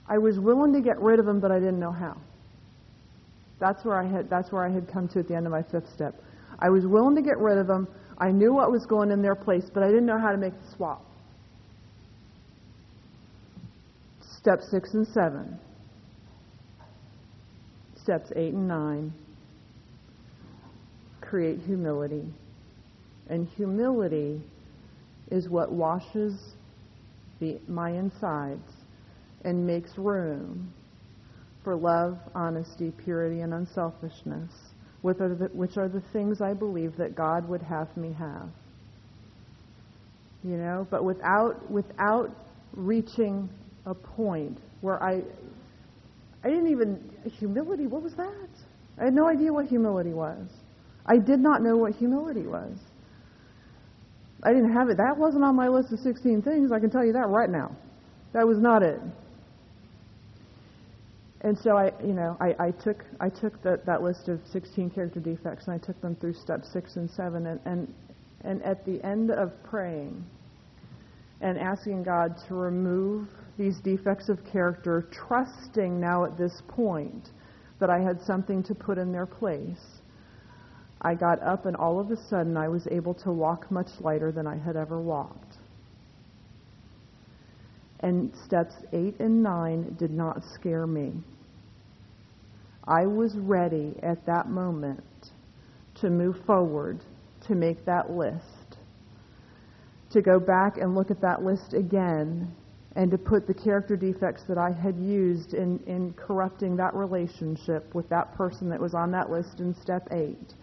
I 0.07 0.19
was 0.19 0.39
willing 0.39 0.73
to 0.73 0.81
get 0.81 0.99
rid 0.99 1.19
of 1.19 1.25
them, 1.25 1.39
but 1.39 1.51
I 1.51 1.59
didn't 1.59 1.79
know 1.79 1.91
how. 1.91 2.17
That's 3.59 3.83
where 3.85 3.99
I 3.99 4.07
had, 4.07 4.29
that's 4.29 4.51
where 4.51 4.65
I 4.65 4.71
had 4.71 4.91
come 4.91 5.07
to 5.09 5.19
at 5.19 5.27
the 5.27 5.35
end 5.35 5.47
of 5.47 5.51
my 5.51 5.63
fifth 5.63 5.91
step. 5.93 6.21
I 6.59 6.69
was 6.69 6.85
willing 6.85 7.15
to 7.15 7.21
get 7.23 7.39
rid 7.39 7.57
of 7.57 7.65
them. 7.65 7.87
I 8.19 8.31
knew 8.31 8.53
what 8.53 8.71
was 8.71 8.85
going 8.85 9.09
in 9.09 9.23
their 9.23 9.35
place, 9.35 9.65
but 9.73 9.81
I 9.81 9.87
didn't 9.87 10.05
know 10.05 10.19
how 10.19 10.31
to 10.31 10.37
make 10.37 10.53
the 10.53 10.75
swap. 10.75 11.10
Step 14.41 14.59
six 14.71 14.93
and 14.93 15.07
seven. 15.07 15.59
Steps 18.03 18.31
eight 18.35 18.53
and 18.53 18.67
nine 18.67 19.13
create 21.31 21.59
humility. 21.59 22.25
And 23.29 23.47
humility 23.55 24.41
is 25.31 25.47
what 25.47 25.71
washes 25.71 26.33
the, 27.39 27.59
my 27.67 27.91
insides 27.91 28.69
and 29.45 29.65
makes 29.65 29.97
room 29.97 30.73
for 31.63 31.75
love, 31.75 32.17
honesty, 32.35 32.91
purity, 33.03 33.41
and 33.41 33.53
unselfishness, 33.53 34.51
which 35.03 35.19
are, 35.21 35.35
the, 35.35 35.45
which 35.53 35.77
are 35.77 35.87
the 35.87 36.03
things 36.11 36.41
I 36.41 36.53
believe 36.53 36.97
that 36.97 37.15
God 37.15 37.47
would 37.47 37.61
have 37.61 37.95
me 37.95 38.13
have. 38.17 38.49
You 40.43 40.57
know, 40.57 40.87
but 40.89 41.05
without 41.05 41.69
without 41.69 42.35
reaching 42.73 43.47
a 43.85 43.93
point 43.93 44.59
where 44.81 45.01
I 45.01 45.21
I 46.43 46.49
didn't 46.49 46.71
even 46.71 47.11
humility. 47.39 47.87
What 47.87 48.01
was 48.01 48.13
that? 48.15 48.49
I 48.99 49.05
had 49.05 49.13
no 49.13 49.27
idea 49.27 49.53
what 49.53 49.67
humility 49.67 50.13
was. 50.13 50.47
I 51.05 51.17
did 51.17 51.39
not 51.39 51.61
know 51.61 51.77
what 51.77 51.93
humility 51.93 52.45
was. 52.47 52.77
I 54.43 54.53
didn't 54.53 54.73
have 54.73 54.89
it. 54.89 54.97
That 54.97 55.17
wasn't 55.17 55.43
on 55.43 55.55
my 55.55 55.67
list 55.67 55.91
of 55.93 55.99
16 55.99 56.41
things. 56.41 56.71
I 56.71 56.79
can 56.79 56.89
tell 56.89 57.05
you 57.05 57.13
that 57.13 57.27
right 57.29 57.49
now. 57.49 57.75
That 58.33 58.47
was 58.47 58.59
not 58.59 58.81
it. 58.81 58.99
and 61.41 61.57
so 61.57 61.75
I, 61.75 61.91
you 62.03 62.13
know, 62.13 62.37
I, 62.39 62.67
I 62.67 62.71
took 62.71 63.03
I 63.19 63.29
took 63.29 63.61
that 63.63 63.85
that 63.85 64.01
list 64.01 64.29
of 64.29 64.39
16 64.51 64.91
character 64.91 65.19
defects 65.19 65.67
and 65.67 65.75
I 65.75 65.85
took 65.85 65.99
them 66.01 66.15
through 66.15 66.33
step 66.33 66.61
six 66.71 66.95
and 66.95 67.09
seven, 67.09 67.47
and 67.47 67.59
and, 67.65 67.93
and 68.43 68.63
at 68.63 68.85
the 68.85 69.03
end 69.03 69.31
of 69.31 69.51
praying 69.63 70.23
and 71.41 71.57
asking 71.57 72.03
God 72.03 72.35
to 72.47 72.53
remove 72.53 73.27
these 73.57 73.77
defects 73.79 74.29
of 74.29 74.43
character, 74.45 75.07
trusting 75.11 75.99
now 75.99 76.25
at 76.25 76.37
this 76.37 76.61
point 76.67 77.29
that 77.79 77.89
I 77.89 77.99
had 77.99 78.21
something 78.21 78.63
to 78.63 78.75
put 78.75 78.97
in 78.97 79.11
their 79.11 79.25
place. 79.25 80.01
I 81.01 81.15
got 81.15 81.41
up 81.41 81.65
and 81.65 81.75
all 81.75 81.99
of 81.99 82.11
a 82.11 82.17
sudden 82.29 82.55
I 82.55 82.67
was 82.67 82.87
able 82.91 83.15
to 83.15 83.31
walk 83.31 83.71
much 83.71 83.89
lighter 83.99 84.31
than 84.31 84.45
I 84.45 84.57
had 84.57 84.75
ever 84.75 85.01
walked. 85.01 85.57
And 88.01 88.31
steps 88.45 88.75
eight 88.93 89.19
and 89.19 89.41
nine 89.41 89.95
did 89.99 90.11
not 90.11 90.43
scare 90.55 90.87
me. 90.87 91.13
I 92.87 93.05
was 93.05 93.35
ready 93.35 93.95
at 94.01 94.25
that 94.25 94.49
moment 94.49 95.03
to 96.01 96.09
move 96.09 96.35
forward, 96.45 96.99
to 97.47 97.55
make 97.55 97.85
that 97.85 98.11
list, 98.11 98.77
to 100.11 100.21
go 100.21 100.39
back 100.39 100.77
and 100.77 100.95
look 100.95 101.11
at 101.11 101.21
that 101.21 101.43
list 101.43 101.73
again, 101.73 102.53
and 102.95 103.09
to 103.11 103.17
put 103.17 103.47
the 103.47 103.53
character 103.53 103.95
defects 103.95 104.43
that 104.47 104.57
I 104.57 104.71
had 104.71 104.97
used 104.97 105.53
in, 105.53 105.79
in 105.87 106.13
corrupting 106.13 106.75
that 106.77 106.93
relationship 106.93 107.93
with 107.95 108.09
that 108.09 108.33
person 108.35 108.69
that 108.69 108.79
was 108.79 108.93
on 108.93 109.11
that 109.11 109.29
list 109.29 109.59
in 109.59 109.73
step 109.81 110.07
eight, 110.11 110.53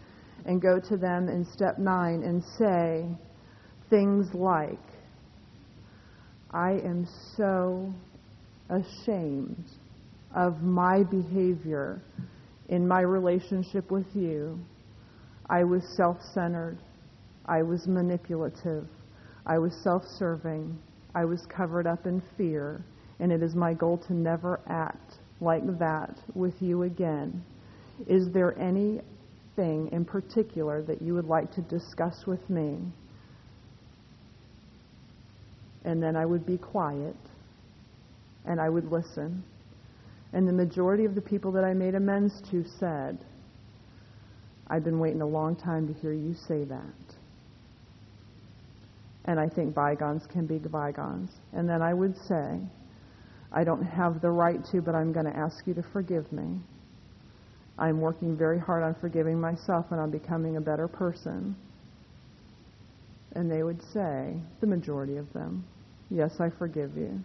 and 0.45 0.61
go 0.61 0.79
to 0.79 0.97
them 0.97 1.29
in 1.29 1.47
step 1.53 1.79
nine 1.79 2.23
and 2.23 2.43
say 2.59 3.07
things 3.89 4.27
like, 4.35 4.79
I 6.51 6.73
am 6.73 7.07
so 7.37 7.93
ashamed 8.69 9.65
of 10.35 10.63
my 10.63 11.03
behavior 11.03 12.03
in 12.69 12.87
my 12.87 13.01
relationship 13.01 13.91
with 13.91 14.07
you. 14.15 14.59
I 15.49 15.65
was 15.65 15.83
self 15.97 16.19
centered. 16.35 16.79
I 17.47 17.63
was 17.63 17.87
manipulative. 17.87 18.87
I 19.47 19.59
was 19.59 19.75
self 19.83 20.03
serving. 20.19 20.79
I 21.15 21.25
was 21.25 21.47
covered 21.47 21.87
up 21.87 22.07
in 22.07 22.23
fear. 22.37 22.85
And 23.21 23.33
it 23.33 23.43
is 23.43 23.55
my 23.55 23.75
goal 23.75 23.99
to 24.07 24.15
never 24.15 24.61
act 24.69 25.15
like 25.41 25.79
that 25.79 26.17
with 26.35 26.55
you 26.61 26.85
again. 26.85 27.45
Is 28.07 28.33
there 28.33 28.57
anything 28.59 29.89
in 29.91 30.05
particular 30.05 30.83
that 30.83 31.03
you 31.03 31.15
would 31.15 31.27
like 31.27 31.53
to 31.55 31.63
discuss 31.63 32.27
with 32.27 32.49
me? 32.49 32.79
And 35.85 36.03
then 36.03 36.17
I 36.17 36.27
would 36.27 36.47
be 36.47 36.59
quiet 36.59 37.17
and 38.45 38.61
I 38.61 38.69
would 38.69 38.91
listen. 38.91 39.43
And 40.33 40.47
the 40.47 40.53
majority 40.53 41.05
of 41.05 41.15
the 41.15 41.21
people 41.21 41.53
that 41.53 41.65
I 41.65 41.75
made 41.75 41.95
amends 41.95 42.41
to 42.51 42.65
said, 42.79 43.19
I've 44.69 44.85
been 44.85 44.99
waiting 44.99 45.23
a 45.23 45.27
long 45.27 45.57
time 45.57 45.93
to 45.93 46.01
hear 46.01 46.13
you 46.13 46.35
say 46.47 46.65
that. 46.65 47.08
And 49.29 49.39
I 49.39 49.47
think 49.47 49.75
bygones 49.75 50.27
can 50.27 50.47
be 50.47 50.57
bygones. 50.57 51.31
And 51.53 51.69
then 51.69 51.83
I 51.83 51.93
would 51.93 52.17
say, 52.27 52.59
I 53.53 53.63
don't 53.63 53.83
have 53.83 54.23
the 54.23 54.31
right 54.31 54.59
to, 54.73 54.81
but 54.81 54.95
I'm 54.95 55.13
going 55.13 55.27
to 55.27 55.37
ask 55.37 55.67
you 55.67 55.75
to 55.75 55.83
forgive 55.93 56.33
me. 56.33 56.59
I'm 57.79 58.01
working 58.01 58.39
very 58.39 58.59
hard 58.59 58.83
on 58.83 58.95
forgiving 58.95 59.39
myself 59.39 59.85
and 59.91 60.01
on 60.01 60.11
becoming 60.11 60.57
a 60.57 60.63
better 60.63 60.89
person. 60.89 61.55
And 63.33 63.51
they 63.51 63.63
would 63.63 63.83
say, 63.93 64.35
the 64.63 64.67
majority 64.67 65.19
of 65.19 65.31
them, 65.35 65.63
Yes, 66.11 66.41
I 66.41 66.49
forgive 66.49 66.97
you. 66.97 67.23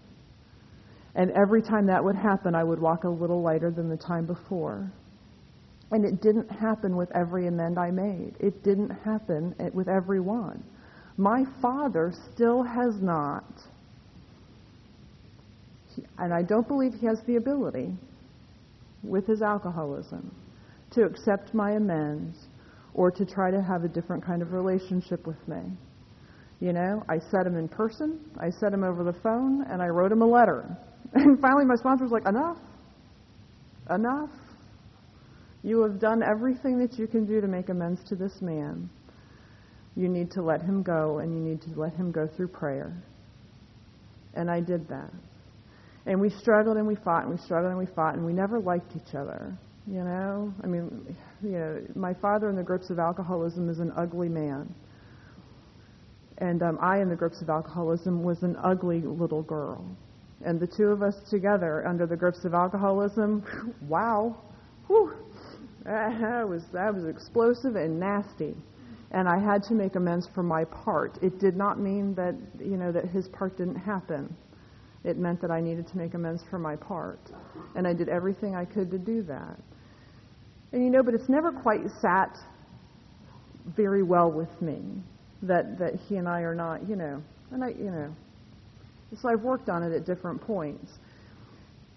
And 1.15 1.31
every 1.31 1.61
time 1.61 1.85
that 1.85 2.03
would 2.03 2.17
happen, 2.17 2.53
I 2.53 2.65
would 2.65 2.79
walk 2.79 3.05
a 3.05 3.09
little 3.09 3.41
lighter 3.41 3.71
than 3.71 3.87
the 3.87 3.95
time 3.95 4.25
before. 4.25 4.91
And 5.91 6.03
it 6.03 6.21
didn't 6.21 6.51
happen 6.51 6.97
with 6.97 7.09
every 7.15 7.47
amend 7.47 7.79
I 7.79 7.91
made. 7.91 8.33
It 8.41 8.61
didn't 8.61 8.89
happen 8.89 9.55
eh, 9.57 9.69
with 9.73 9.87
every 9.87 10.19
one. 10.19 10.61
My 11.17 11.43
father 11.61 12.11
still 12.33 12.63
has 12.63 12.95
not, 13.01 13.45
and 16.17 16.33
I 16.33 16.41
don't 16.41 16.67
believe 16.67 16.93
he 16.93 17.05
has 17.05 17.21
the 17.27 17.35
ability 17.35 17.93
with 19.03 19.27
his 19.27 19.41
alcoholism 19.41 20.33
to 20.91 21.03
accept 21.03 21.53
my 21.53 21.71
amends 21.71 22.37
or 22.93 23.11
to 23.11 23.25
try 23.25 23.51
to 23.51 23.61
have 23.61 23.83
a 23.83 23.87
different 23.87 24.25
kind 24.25 24.41
of 24.41 24.53
relationship 24.53 25.27
with 25.27 25.47
me. 25.47 25.61
You 26.59 26.73
know, 26.73 27.03
I 27.09 27.19
said 27.29 27.45
him 27.45 27.57
in 27.57 27.67
person, 27.67 28.19
I 28.39 28.49
said 28.49 28.73
him 28.73 28.83
over 28.83 29.03
the 29.03 29.19
phone, 29.21 29.65
and 29.69 29.81
I 29.81 29.87
wrote 29.87 30.11
him 30.11 30.21
a 30.21 30.27
letter. 30.27 30.77
And 31.15 31.39
finally, 31.39 31.65
my 31.65 31.75
sponsor 31.75 32.05
was 32.05 32.11
like, 32.11 32.27
Enough. 32.27 32.57
Enough. 33.89 34.31
You 35.61 35.81
have 35.83 35.99
done 35.99 36.23
everything 36.23 36.79
that 36.79 36.97
you 36.97 37.05
can 37.05 37.25
do 37.25 37.39
to 37.39 37.47
make 37.47 37.69
amends 37.69 38.03
to 38.09 38.15
this 38.15 38.41
man. 38.41 38.89
You 39.95 40.09
need 40.09 40.31
to 40.31 40.41
let 40.41 40.61
him 40.61 40.83
go, 40.83 41.19
and 41.19 41.33
you 41.33 41.39
need 41.39 41.61
to 41.61 41.79
let 41.79 41.93
him 41.93 42.11
go 42.11 42.27
through 42.35 42.47
prayer. 42.49 42.93
And 44.33 44.49
I 44.49 44.59
did 44.59 44.87
that. 44.89 45.11
And 46.05 46.19
we 46.19 46.29
struggled 46.29 46.77
and 46.77 46.85
we 46.85 46.95
fought 46.95 47.23
and 47.23 47.31
we 47.31 47.37
struggled 47.37 47.69
and 47.69 47.79
we 47.79 47.85
fought, 47.93 48.15
and 48.15 48.25
we 48.25 48.33
never 48.33 48.59
liked 48.59 48.91
each 48.95 49.15
other. 49.15 49.57
You 49.87 50.03
know? 50.03 50.53
I 50.63 50.67
mean, 50.67 51.15
you 51.41 51.51
know, 51.51 51.81
my 51.95 52.13
father 52.13 52.49
in 52.49 52.55
the 52.55 52.63
grips 52.63 52.89
of 52.89 52.99
alcoholism 52.99 53.69
is 53.69 53.79
an 53.79 53.91
ugly 53.95 54.29
man. 54.29 54.73
And 56.39 56.63
um, 56.63 56.77
I, 56.81 56.99
in 56.99 57.09
the 57.09 57.15
grips 57.15 57.41
of 57.41 57.49
alcoholism, 57.49 58.23
was 58.23 58.41
an 58.43 58.57
ugly 58.63 59.01
little 59.01 59.43
girl. 59.43 59.85
And 60.43 60.59
the 60.59 60.67
two 60.67 60.87
of 60.87 61.01
us 61.01 61.15
together 61.29 61.87
under 61.87 62.05
the 62.05 62.17
grips 62.17 62.43
of 62.43 62.53
alcoholism, 62.53 63.45
wow, 63.87 64.35
whew, 64.87 65.13
that 65.85 66.47
was, 66.47 66.63
that 66.73 66.93
was 66.93 67.05
explosive 67.05 67.75
and 67.75 67.99
nasty. 67.99 68.55
And 69.13 69.27
I 69.29 69.39
had 69.39 69.61
to 69.63 69.75
make 69.75 69.95
amends 69.95 70.27
for 70.33 70.43
my 70.43 70.63
part. 70.65 71.19
It 71.21 71.39
did 71.39 71.55
not 71.55 71.79
mean 71.79 72.15
that, 72.15 72.35
you 72.59 72.77
know, 72.77 72.91
that 72.91 73.05
his 73.09 73.27
part 73.29 73.57
didn't 73.57 73.75
happen. 73.75 74.35
It 75.03 75.17
meant 75.17 75.41
that 75.41 75.51
I 75.51 75.61
needed 75.61 75.87
to 75.87 75.97
make 75.97 76.13
amends 76.13 76.43
for 76.49 76.57
my 76.57 76.75
part. 76.75 77.19
And 77.75 77.87
I 77.87 77.93
did 77.93 78.09
everything 78.09 78.55
I 78.55 78.65
could 78.65 78.89
to 78.91 78.97
do 78.97 79.21
that. 79.23 79.59
And 80.71 80.83
you 80.83 80.89
know, 80.89 81.03
but 81.03 81.13
it's 81.13 81.29
never 81.29 81.51
quite 81.51 81.81
sat 82.01 82.35
very 83.77 84.01
well 84.01 84.31
with 84.31 84.61
me 84.61 84.81
that, 85.43 85.77
that 85.77 85.93
he 86.07 86.15
and 86.15 86.27
I 86.27 86.41
are 86.41 86.55
not, 86.55 86.87
you 86.89 86.95
know, 86.95 87.21
and 87.51 87.63
I, 87.63 87.69
you 87.69 87.91
know, 87.91 88.15
so 89.21 89.29
I've 89.29 89.41
worked 89.41 89.69
on 89.69 89.83
it 89.83 89.95
at 89.95 90.05
different 90.05 90.41
points. 90.41 90.91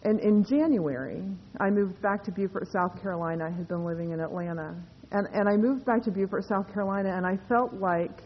And 0.02 0.20
in 0.20 0.44
January, 0.44 1.22
I 1.58 1.70
moved 1.70 2.00
back 2.02 2.22
to 2.24 2.30
Beaufort, 2.30 2.68
South 2.70 3.00
Carolina. 3.00 3.46
I 3.46 3.50
had 3.50 3.66
been 3.66 3.84
living 3.84 4.12
in 4.12 4.20
Atlanta. 4.20 4.76
And, 5.16 5.26
and 5.32 5.48
I 5.48 5.56
moved 5.56 5.86
back 5.86 6.02
to 6.04 6.10
Beaufort, 6.10 6.44
South 6.44 6.70
Carolina, 6.74 7.16
and 7.16 7.24
I 7.24 7.38
felt 7.48 7.72
like 7.72 8.20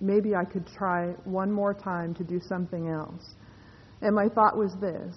maybe 0.00 0.36
I 0.36 0.44
could 0.44 0.64
try 0.64 1.08
one 1.24 1.50
more 1.50 1.74
time 1.74 2.14
to 2.14 2.22
do 2.22 2.38
something 2.38 2.88
else. 2.88 3.34
And 4.00 4.14
my 4.14 4.28
thought 4.28 4.56
was 4.56 4.72
this 4.80 5.16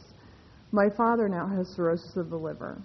my 0.71 0.89
father 0.97 1.29
now 1.29 1.45
has 1.47 1.67
cirrhosis 1.67 2.17
of 2.17 2.31
the 2.31 2.35
liver. 2.35 2.81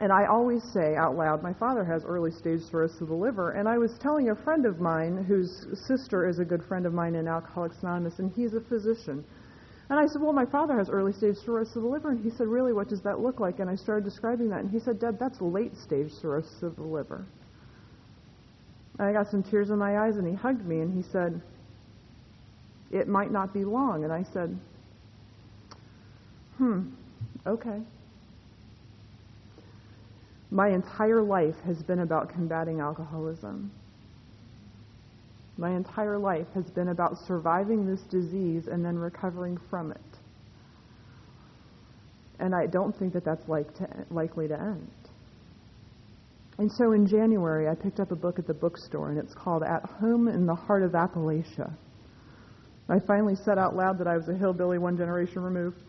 And 0.00 0.12
I 0.12 0.26
always 0.26 0.62
say 0.72 0.94
out 0.94 1.16
loud, 1.16 1.42
my 1.42 1.52
father 1.54 1.84
has 1.84 2.04
early 2.04 2.30
stage 2.30 2.60
cirrhosis 2.70 3.00
of 3.00 3.08
the 3.08 3.14
liver. 3.14 3.50
And 3.50 3.68
I 3.68 3.76
was 3.76 3.90
telling 4.00 4.30
a 4.30 4.36
friend 4.36 4.64
of 4.64 4.78
mine, 4.78 5.24
whose 5.24 5.66
sister 5.88 6.28
is 6.28 6.38
a 6.38 6.44
good 6.44 6.62
friend 6.68 6.86
of 6.86 6.94
mine 6.94 7.16
in 7.16 7.26
Alcoholics 7.26 7.78
Anonymous, 7.82 8.20
and 8.20 8.30
he's 8.30 8.54
a 8.54 8.60
physician. 8.60 9.24
And 9.90 9.98
I 9.98 10.06
said, 10.06 10.22
Well, 10.22 10.32
my 10.32 10.46
father 10.46 10.78
has 10.78 10.88
early 10.88 11.12
stage 11.12 11.36
cirrhosis 11.44 11.74
of 11.74 11.82
the 11.82 11.88
liver. 11.88 12.10
And 12.12 12.22
he 12.22 12.30
said, 12.30 12.46
Really, 12.46 12.72
what 12.72 12.88
does 12.88 13.02
that 13.02 13.18
look 13.18 13.40
like? 13.40 13.58
And 13.58 13.68
I 13.68 13.74
started 13.74 14.04
describing 14.04 14.48
that. 14.50 14.60
And 14.60 14.70
he 14.70 14.78
said, 14.78 15.00
Dad, 15.00 15.18
that's 15.18 15.40
late 15.40 15.72
stage 15.84 16.12
cirrhosis 16.12 16.62
of 16.62 16.76
the 16.76 16.82
liver. 16.82 17.26
And 18.98 19.08
I 19.08 19.12
got 19.12 19.30
some 19.30 19.42
tears 19.42 19.70
in 19.70 19.78
my 19.78 19.98
eyes, 19.98 20.16
and 20.16 20.26
he 20.26 20.34
hugged 20.34 20.64
me, 20.64 20.78
and 20.78 20.94
he 20.94 21.10
said, 21.10 21.42
It 22.92 23.08
might 23.08 23.32
not 23.32 23.52
be 23.52 23.64
long. 23.64 24.04
And 24.04 24.12
I 24.12 24.24
said, 24.32 24.56
Hmm, 26.56 26.90
okay. 27.44 27.80
My 30.52 30.68
entire 30.68 31.22
life 31.22 31.56
has 31.66 31.82
been 31.82 32.00
about 32.00 32.32
combating 32.32 32.78
alcoholism. 32.78 33.72
My 35.60 35.76
entire 35.76 36.18
life 36.18 36.46
has 36.54 36.70
been 36.70 36.88
about 36.88 37.18
surviving 37.26 37.84
this 37.84 38.00
disease 38.10 38.66
and 38.66 38.82
then 38.82 38.96
recovering 38.96 39.58
from 39.68 39.90
it. 39.90 40.00
And 42.38 42.54
I 42.54 42.66
don't 42.66 42.98
think 42.98 43.12
that 43.12 43.26
that's 43.26 43.46
like 43.46 43.74
to, 43.74 43.86
likely 44.10 44.48
to 44.48 44.58
end. 44.58 44.90
And 46.56 46.72
so 46.72 46.92
in 46.92 47.06
January, 47.06 47.68
I 47.68 47.74
picked 47.74 48.00
up 48.00 48.10
a 48.10 48.16
book 48.16 48.38
at 48.38 48.46
the 48.46 48.54
bookstore, 48.54 49.10
and 49.10 49.18
it's 49.18 49.34
called 49.34 49.62
At 49.62 49.84
Home 50.00 50.28
in 50.28 50.46
the 50.46 50.54
Heart 50.54 50.82
of 50.82 50.92
Appalachia. 50.92 51.70
I 52.88 52.98
finally 53.06 53.34
said 53.44 53.58
out 53.58 53.76
loud 53.76 53.98
that 53.98 54.06
I 54.06 54.16
was 54.16 54.26
a 54.30 54.34
hillbilly 54.38 54.78
one 54.78 54.96
generation 54.96 55.42
removed. 55.42 55.76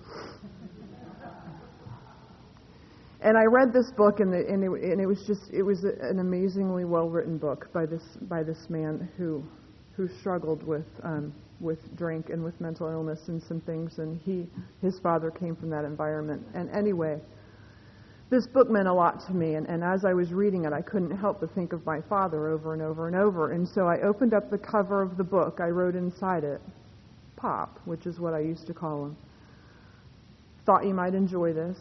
and 3.22 3.38
I 3.38 3.46
read 3.46 3.72
this 3.72 3.90
book, 3.96 4.20
and, 4.20 4.34
the, 4.34 4.44
and, 4.50 4.66
it, 4.66 4.92
and 4.92 5.00
it 5.00 5.08
was 5.08 5.24
just 5.26 5.50
it 5.54 5.64
was 5.64 5.86
an 5.86 6.20
amazingly 6.20 6.84
well 6.84 7.10
written 7.10 7.38
book 7.38 7.70
by 7.74 7.86
this 7.86 8.04
by 8.24 8.44
this 8.44 8.70
man 8.70 9.10
who 9.18 9.42
who 9.96 10.08
struggled 10.20 10.64
with 10.64 10.86
um, 11.04 11.34
with 11.60 11.80
drink 11.96 12.30
and 12.30 12.44
with 12.44 12.60
mental 12.60 12.88
illness 12.88 13.20
and 13.28 13.42
some 13.44 13.62
things, 13.62 14.00
and 14.00 14.20
he 14.22 14.48
his 14.82 15.00
father 15.00 15.32
came 15.32 15.56
from 15.56 15.70
that 15.70 15.86
environment. 15.86 16.44
And 16.54 16.70
anyway, 16.72 17.20
this 18.30 18.48
book 18.48 18.70
meant 18.70 18.88
a 18.88 18.94
lot 18.94 19.26
to 19.28 19.34
me, 19.34 19.56
and, 19.56 19.68
and 19.68 19.84
as 19.84 20.06
I 20.06 20.14
was 20.14 20.32
reading 20.32 20.66
it, 20.66 20.74
I 20.74 20.82
couldn't 20.82 21.16
help 21.16 21.42
but 21.42 21.54
think 21.54 21.74
of 21.74 21.86
my 21.86 22.00
father 22.10 22.48
over 22.48 22.74
and 22.74 22.82
over 22.82 23.08
and 23.08 23.16
over. 23.16 23.52
And 23.52 23.68
so 23.68 23.88
I 23.88 24.00
opened 24.02 24.34
up 24.34 24.50
the 24.50 24.58
cover 24.58 25.02
of 25.02 25.18
the 25.18 25.24
book. 25.24 25.60
I 25.62 25.68
wrote 25.68 25.96
inside 25.96 26.44
it, 26.44 26.62
Pop, 27.36 27.80
which 27.86 28.06
is 28.06 28.20
what 28.20 28.34
I 28.34 28.40
used 28.40 28.68
to 28.68 28.74
call 28.74 29.06
him. 29.06 29.18
Thought 30.66 30.86
you 30.86 30.94
might 30.94 31.14
enjoy 31.14 31.54
this. 31.54 31.78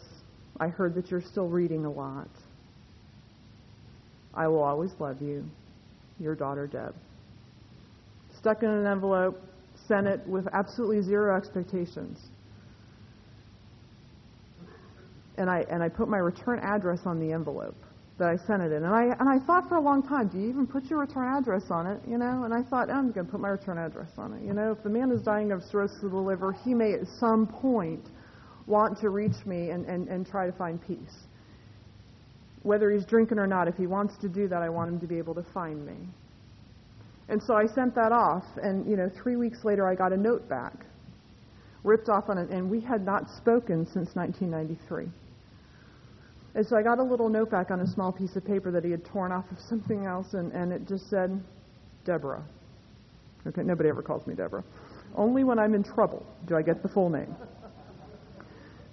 I 0.59 0.67
heard 0.67 0.93
that 0.95 1.09
you're 1.09 1.21
still 1.21 1.47
reading 1.47 1.85
a 1.85 1.91
lot. 1.91 2.29
I 4.33 4.47
will 4.47 4.63
always 4.63 4.91
love 4.99 5.21
you. 5.21 5.45
Your 6.19 6.35
daughter, 6.35 6.67
Deb. 6.67 6.93
Stuck 8.41 8.63
in 8.63 8.69
an 8.69 8.87
envelope, 8.87 9.39
sent 9.87 10.07
it 10.07 10.25
with 10.27 10.47
absolutely 10.51 11.01
zero 11.03 11.37
expectations. 11.37 12.19
And 15.37 15.49
I, 15.49 15.63
and 15.69 15.81
I 15.81 15.89
put 15.89 16.09
my 16.09 16.17
return 16.17 16.59
address 16.59 16.99
on 17.05 17.19
the 17.19 17.31
envelope 17.33 17.77
that 18.17 18.27
I 18.27 18.35
sent 18.47 18.61
it 18.61 18.71
in. 18.71 18.83
And 18.83 18.93
I, 18.93 19.03
and 19.19 19.29
I 19.29 19.43
thought 19.45 19.69
for 19.69 19.77
a 19.77 19.81
long 19.81 20.01
time, 20.07 20.27
do 20.27 20.39
you 20.39 20.49
even 20.49 20.67
put 20.67 20.85
your 20.85 20.99
return 20.99 21.27
address 21.35 21.63
on 21.69 21.87
it? 21.87 21.99
You 22.07 22.17
know? 22.17 22.43
And 22.43 22.53
I 22.53 22.61
thought, 22.63 22.89
oh, 22.89 22.93
I'm 22.93 23.11
going 23.11 23.25
to 23.25 23.31
put 23.31 23.41
my 23.41 23.49
return 23.49 23.77
address 23.77 24.09
on 24.17 24.33
it. 24.33 24.43
You 24.43 24.53
know, 24.53 24.71
if 24.71 24.83
the 24.83 24.89
man 24.89 25.11
is 25.11 25.21
dying 25.21 25.51
of 25.51 25.63
cirrhosis 25.63 26.03
of 26.03 26.11
the 26.11 26.17
liver, 26.17 26.51
he 26.51 26.73
may 26.73 26.93
at 26.93 27.07
some 27.19 27.47
point 27.47 28.09
want 28.67 28.99
to 29.01 29.09
reach 29.09 29.45
me 29.45 29.69
and, 29.69 29.85
and, 29.85 30.07
and 30.07 30.25
try 30.25 30.45
to 30.45 30.51
find 30.51 30.81
peace. 30.81 31.25
Whether 32.63 32.91
he's 32.91 33.05
drinking 33.05 33.39
or 33.39 33.47
not, 33.47 33.67
if 33.67 33.75
he 33.75 33.87
wants 33.87 34.13
to 34.21 34.29
do 34.29 34.47
that, 34.47 34.61
I 34.61 34.69
want 34.69 34.91
him 34.91 34.99
to 34.99 35.07
be 35.07 35.17
able 35.17 35.35
to 35.35 35.45
find 35.53 35.85
me. 35.85 35.95
And 37.31 37.41
so 37.41 37.55
I 37.55 37.65
sent 37.65 37.95
that 37.95 38.11
off, 38.11 38.43
and 38.61 38.85
you 38.85 38.97
know, 38.97 39.09
three 39.23 39.37
weeks 39.37 39.59
later, 39.63 39.87
I 39.87 39.95
got 39.95 40.11
a 40.11 40.17
note 40.17 40.49
back, 40.49 40.85
ripped 41.85 42.09
off 42.09 42.25
on 42.27 42.37
it, 42.37 42.49
and 42.49 42.69
we 42.69 42.81
had 42.81 43.05
not 43.05 43.23
spoken 43.37 43.85
since 43.85 44.13
1993. 44.15 45.05
And 46.55 46.67
so 46.67 46.75
I 46.75 46.83
got 46.83 46.99
a 46.99 47.03
little 47.03 47.29
note 47.29 47.49
back 47.49 47.71
on 47.71 47.79
a 47.79 47.87
small 47.87 48.11
piece 48.11 48.35
of 48.35 48.43
paper 48.43 48.69
that 48.71 48.83
he 48.83 48.91
had 48.91 49.05
torn 49.05 49.31
off 49.31 49.45
of 49.49 49.57
something 49.69 50.05
else, 50.05 50.33
and, 50.33 50.51
and 50.51 50.73
it 50.73 50.85
just 50.85 51.09
said, 51.09 51.41
Deborah. 52.03 52.43
Okay, 53.47 53.61
nobody 53.63 53.87
ever 53.87 54.01
calls 54.01 54.27
me 54.27 54.35
Deborah. 54.35 54.65
Only 55.15 55.45
when 55.45 55.57
I'm 55.57 55.73
in 55.73 55.83
trouble 55.83 56.25
do 56.47 56.57
I 56.57 56.61
get 56.61 56.83
the 56.83 56.89
full 56.89 57.09
name. 57.09 57.33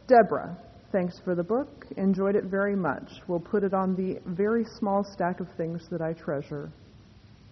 Deborah, 0.07 0.57
thanks 0.93 1.21
for 1.25 1.35
the 1.35 1.43
book. 1.43 1.87
Enjoyed 1.97 2.37
it 2.37 2.45
very 2.45 2.77
much. 2.77 3.11
We'll 3.27 3.41
put 3.41 3.65
it 3.65 3.75
on 3.75 3.97
the 3.97 4.21
very 4.33 4.65
small 4.79 5.03
stack 5.03 5.41
of 5.41 5.49
things 5.57 5.89
that 5.91 6.01
I 6.01 6.13
treasure. 6.13 6.71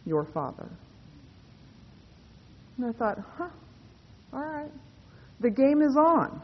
Your 0.06 0.24
father. 0.32 0.70
And 2.78 2.86
I 2.86 2.92
thought, 2.98 3.18
huh, 3.36 3.48
all 4.32 4.40
right. 4.40 4.70
The 5.40 5.50
game 5.50 5.82
is 5.82 5.96
on. 5.96 6.40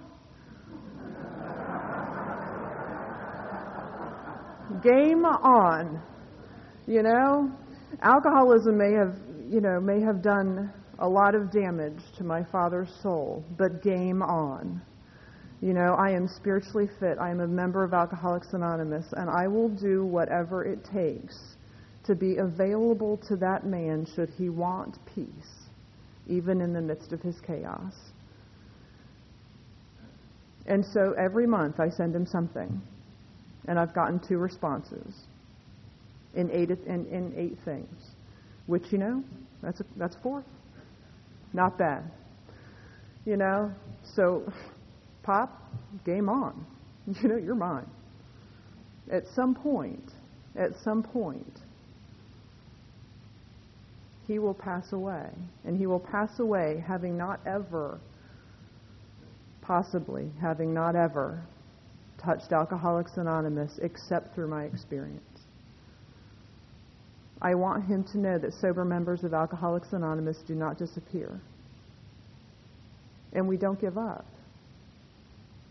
game 4.82 5.24
on. 5.24 6.02
You 6.86 7.02
know, 7.02 7.50
alcoholism 8.02 8.76
may 8.76 8.92
have, 8.92 9.16
you 9.48 9.60
know, 9.60 9.80
may 9.80 10.00
have 10.00 10.22
done 10.22 10.72
a 10.98 11.08
lot 11.08 11.34
of 11.34 11.50
damage 11.50 12.00
to 12.18 12.24
my 12.24 12.42
father's 12.50 12.90
soul, 13.02 13.44
but 13.58 13.82
game 13.82 14.22
on. 14.22 14.80
You 15.60 15.74
know, 15.74 15.94
I 15.98 16.10
am 16.10 16.26
spiritually 16.26 16.88
fit. 16.98 17.18
I 17.20 17.30
am 17.30 17.40
a 17.40 17.46
member 17.46 17.84
of 17.84 17.94
Alcoholics 17.94 18.48
Anonymous, 18.52 19.06
and 19.12 19.30
I 19.30 19.46
will 19.46 19.68
do 19.68 20.04
whatever 20.04 20.64
it 20.64 20.84
takes 20.84 21.56
to 22.04 22.14
be 22.14 22.36
available 22.36 23.16
to 23.28 23.36
that 23.36 23.64
man 23.64 24.06
should 24.14 24.30
he 24.30 24.48
want 24.48 24.98
peace, 25.14 25.68
even 26.26 26.60
in 26.60 26.72
the 26.72 26.80
midst 26.80 27.12
of 27.12 27.20
his 27.20 27.36
chaos. 27.46 27.94
And 30.66 30.84
so 30.84 31.14
every 31.18 31.46
month 31.46 31.80
I 31.80 31.90
send 31.90 32.14
him 32.14 32.26
something 32.26 32.80
and 33.66 33.78
I've 33.78 33.94
gotten 33.94 34.20
two 34.20 34.38
responses 34.38 35.14
in 36.34 36.50
eight 36.50 36.70
in, 36.70 37.06
in 37.06 37.32
eight 37.36 37.58
things, 37.64 38.10
which 38.66 38.84
you 38.90 38.98
know 38.98 39.22
that's 39.62 39.80
a, 39.80 39.84
that's 39.96 40.16
four, 40.22 40.44
not 41.52 41.78
bad. 41.78 42.10
You 43.24 43.36
know, 43.36 43.72
so 44.16 44.50
pop, 45.22 45.72
game 46.04 46.28
on. 46.28 46.66
You 47.20 47.28
know, 47.28 47.36
you're 47.36 47.56
mine. 47.56 47.90
At 49.10 49.24
some 49.34 49.56
point, 49.56 50.12
at 50.54 50.70
some 50.84 51.02
point, 51.02 51.58
he 54.26 54.38
will 54.38 54.54
pass 54.54 54.92
away, 54.92 55.28
and 55.64 55.76
he 55.76 55.86
will 55.86 56.00
pass 56.00 56.38
away 56.38 56.82
having 56.86 57.16
not 57.16 57.40
ever, 57.46 57.98
possibly 59.60 60.30
having 60.40 60.72
not 60.72 60.94
ever 60.96 61.42
touched 62.22 62.52
Alcoholics 62.52 63.16
Anonymous 63.16 63.78
except 63.82 64.34
through 64.34 64.48
my 64.48 64.64
experience. 64.64 65.20
I 67.40 67.56
want 67.56 67.84
him 67.84 68.04
to 68.12 68.18
know 68.18 68.38
that 68.38 68.52
sober 68.54 68.84
members 68.84 69.24
of 69.24 69.34
Alcoholics 69.34 69.92
Anonymous 69.92 70.38
do 70.46 70.54
not 70.54 70.78
disappear. 70.78 71.40
And 73.32 73.48
we 73.48 73.56
don't 73.56 73.80
give 73.80 73.98
up. 73.98 74.26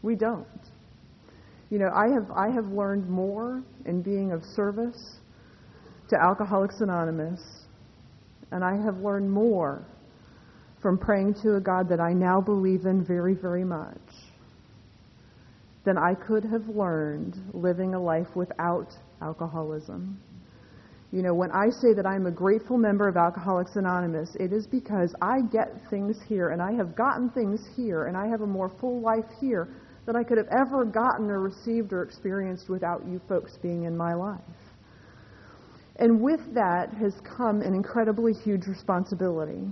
We 0.02 0.16
don't. 0.16 0.48
You 1.70 1.80
know, 1.80 1.90
I 1.96 2.10
have, 2.10 2.30
I 2.32 2.50
have 2.50 2.66
learned 2.68 3.10
more 3.10 3.64
in 3.86 4.02
being 4.02 4.34
of 4.34 4.44
service 4.44 5.16
to 6.10 6.22
Alcoholics 6.22 6.82
Anonymous, 6.82 7.40
and 8.52 8.64
I 8.64 8.76
have 8.84 8.98
learned 8.98 9.32
more 9.32 9.86
from 10.82 10.98
praying 10.98 11.36
to 11.44 11.56
a 11.56 11.62
God 11.62 11.88
that 11.90 12.00
I 12.00 12.14
now 12.14 12.42
believe 12.42 12.86
in 12.86 13.04
very, 13.06 13.36
very 13.36 13.64
much 13.64 13.98
than 15.86 15.98
I 15.98 16.14
could 16.14 16.44
have 16.46 16.68
learned 16.68 17.36
living 17.54 17.94
a 17.94 18.00
life 18.00 18.36
without 18.36 18.90
alcoholism. 19.22 20.20
You 21.12 21.22
know, 21.22 21.34
when 21.34 21.52
I 21.52 21.70
say 21.70 21.94
that 21.94 22.06
I'm 22.06 22.26
a 22.26 22.32
grateful 22.32 22.78
member 22.78 23.08
of 23.08 23.18
Alcoholics 23.18 23.76
Anonymous, 23.76 24.36
it 24.40 24.54
is 24.54 24.66
because 24.66 25.14
I 25.22 25.42
get 25.52 25.68
things 25.90 26.18
here, 26.28 26.50
and 26.50 26.62
I 26.62 26.72
have 26.74 26.96
gotten 26.96 27.30
things 27.32 27.60
here, 27.76 28.06
and 28.06 28.16
I 28.16 28.28
have 28.28 28.42
a 28.42 28.48
more 28.48 28.70
full 28.80 29.02
life 29.02 29.26
here 29.42 29.68
than 30.06 30.16
I 30.16 30.24
could 30.24 30.38
have 30.38 30.48
ever 30.48 30.86
gotten 30.86 31.30
or 31.30 31.42
received 31.42 31.92
or 31.92 32.04
experienced 32.04 32.70
without 32.70 33.06
you 33.06 33.20
folks 33.28 33.58
being 33.62 33.84
in 33.84 33.98
my 33.98 34.14
life. 34.14 34.40
And 36.02 36.20
with 36.20 36.42
that 36.56 36.92
has 36.96 37.14
come 37.38 37.62
an 37.62 37.76
incredibly 37.76 38.34
huge 38.34 38.66
responsibility. 38.66 39.68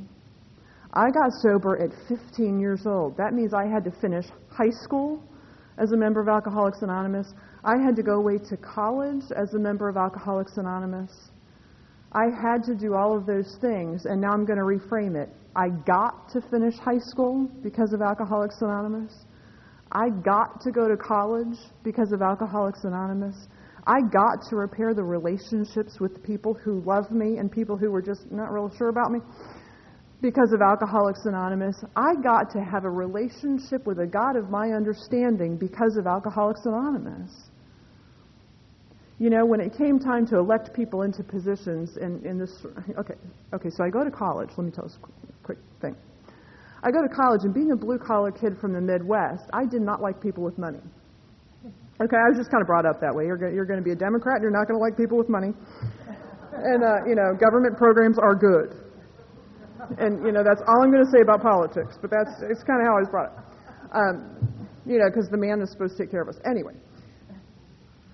I 0.94 1.10
got 1.10 1.32
sober 1.42 1.82
at 1.82 1.90
15 2.08 2.60
years 2.60 2.86
old. 2.86 3.18
That 3.18 3.34
means 3.34 3.52
I 3.52 3.66
had 3.66 3.84
to 3.86 3.92
finish 4.00 4.26
high 4.52 4.70
school 4.70 5.24
as 5.80 5.92
a 5.92 5.98
member 5.98 6.22
of 6.22 6.28
Alcoholics 6.28 6.84
Anonymous. 6.84 7.34
I 7.64 7.82
had 7.84 7.96
to 7.96 8.04
go 8.04 8.18
away 8.18 8.38
to 8.48 8.58
college 8.58 9.24
as 9.36 9.56
a 9.56 9.60
member 9.60 9.90
of 9.90 9.98
Alcoholics 9.98 10.58
Anonymous. 10.58 11.32
I 12.12 12.26
had 12.26 12.64
to 12.66 12.76
do 12.76 12.94
all 12.94 13.18
of 13.18 13.26
those 13.26 13.58
things, 13.60 14.06
and 14.06 14.22
now 14.22 14.32
I'm 14.32 14.46
going 14.46 14.60
to 14.60 14.66
reframe 14.66 15.16
it. 15.16 15.30
I 15.56 15.70
got 15.70 16.30
to 16.34 16.42
finish 16.52 16.76
high 16.76 17.00
school 17.00 17.50
because 17.64 17.92
of 17.92 18.04
Alcoholics 18.04 18.62
Anonymous. 18.62 19.26
I 19.92 20.10
got 20.10 20.62
to 20.62 20.72
go 20.72 20.88
to 20.88 20.96
college 20.96 21.58
because 21.84 22.12
of 22.12 22.22
Alcoholics 22.22 22.84
Anonymous. 22.84 23.48
I 23.90 24.02
got 24.02 24.48
to 24.50 24.56
repair 24.56 24.94
the 24.94 25.04
relationships 25.04 26.00
with 26.00 26.24
people 26.24 26.54
who 26.54 26.82
love 26.82 27.10
me 27.10 27.38
and 27.38 27.52
people 27.52 27.76
who 27.76 27.90
were 27.90 28.04
just 28.04 28.32
not 28.32 28.54
real 28.54 28.72
sure 28.78 28.90
about 28.90 29.12
me 29.12 29.20
because 30.22 30.54
of 30.54 30.62
Alcoholics 30.62 31.26
Anonymous. 31.26 31.76
I 31.96 32.14
got 32.22 32.52
to 32.52 32.60
have 32.60 32.86
a 32.86 32.90
relationship 32.90 33.88
with 33.88 33.98
a 33.98 34.06
God 34.06 34.36
of 34.36 34.52
my 34.52 34.74
understanding 34.74 35.58
because 35.58 35.98
of 35.98 36.06
Alcoholics 36.06 36.62
Anonymous. 36.66 37.32
You 39.18 39.32
know, 39.32 39.44
when 39.44 39.60
it 39.60 39.76
came 39.76 39.98
time 39.98 40.28
to 40.28 40.38
elect 40.38 40.72
people 40.76 41.02
into 41.02 41.24
positions 41.24 41.98
in, 41.98 42.24
in 42.24 42.38
this, 42.38 42.64
okay, 42.96 43.16
okay, 43.56 43.70
so 43.72 43.84
I 43.84 43.90
go 43.90 44.04
to 44.04 44.12
college. 44.12 44.50
Let 44.56 44.66
me 44.66 44.72
tell 44.72 44.86
us 44.86 44.98
a 45.04 45.44
quick 45.44 45.58
thing. 45.82 45.96
I 46.84 46.92
go 46.92 47.02
to 47.02 47.10
college, 47.10 47.42
and 47.44 47.56
being 47.56 47.72
a 47.72 47.76
blue 47.76 47.98
collar 47.98 48.32
kid 48.32 48.60
from 48.62 48.72
the 48.72 48.82
Midwest, 48.82 49.50
I 49.52 49.66
did 49.66 49.82
not 49.82 50.00
like 50.00 50.22
people 50.22 50.44
with 50.44 50.60
money. 50.60 50.80
Okay, 52.00 52.16
I 52.16 52.32
was 52.32 52.38
just 52.40 52.50
kind 52.50 52.64
of 52.64 52.68
brought 52.68 52.86
up 52.86 53.02
that 53.02 53.14
way. 53.14 53.26
You're 53.26 53.38
you're 53.52 53.68
going 53.68 53.80
to 53.80 53.84
be 53.84 53.92
a 53.92 54.00
Democrat, 54.00 54.40
you're 54.42 54.56
not 54.56 54.68
going 54.68 54.80
to 54.80 54.84
like 54.84 54.96
people 54.96 55.18
with 55.18 55.28
money. 55.28 55.52
And, 56.60 56.84
uh, 56.84 57.08
you 57.08 57.16
know, 57.16 57.32
government 57.40 57.78
programs 57.78 58.20
are 58.20 58.36
good 58.36 58.90
and 59.98 60.24
you 60.26 60.32
know 60.32 60.44
that's 60.44 60.62
all 60.68 60.84
I'm 60.84 60.92
going 60.92 61.06
to 61.06 61.12
say 61.12 61.22
about 61.22 61.42
politics. 61.42 61.98
But 62.02 62.12
that's 62.12 62.32
it's 62.46 62.64
kind 62.64 62.82
of 62.82 62.88
how 62.88 62.96
I 62.98 63.02
was 63.02 63.10
brought 63.10 63.30
up. 63.32 63.38
Um, 63.96 64.18
you 64.86 65.00
know, 65.00 65.10
because 65.10 65.30
the 65.30 65.38
man 65.38 65.62
is 65.62 65.72
supposed 65.72 65.98
to 65.98 66.04
take 66.04 66.12
care 66.12 66.22
of 66.22 66.30
us 66.30 66.38
anyway. 66.46 66.74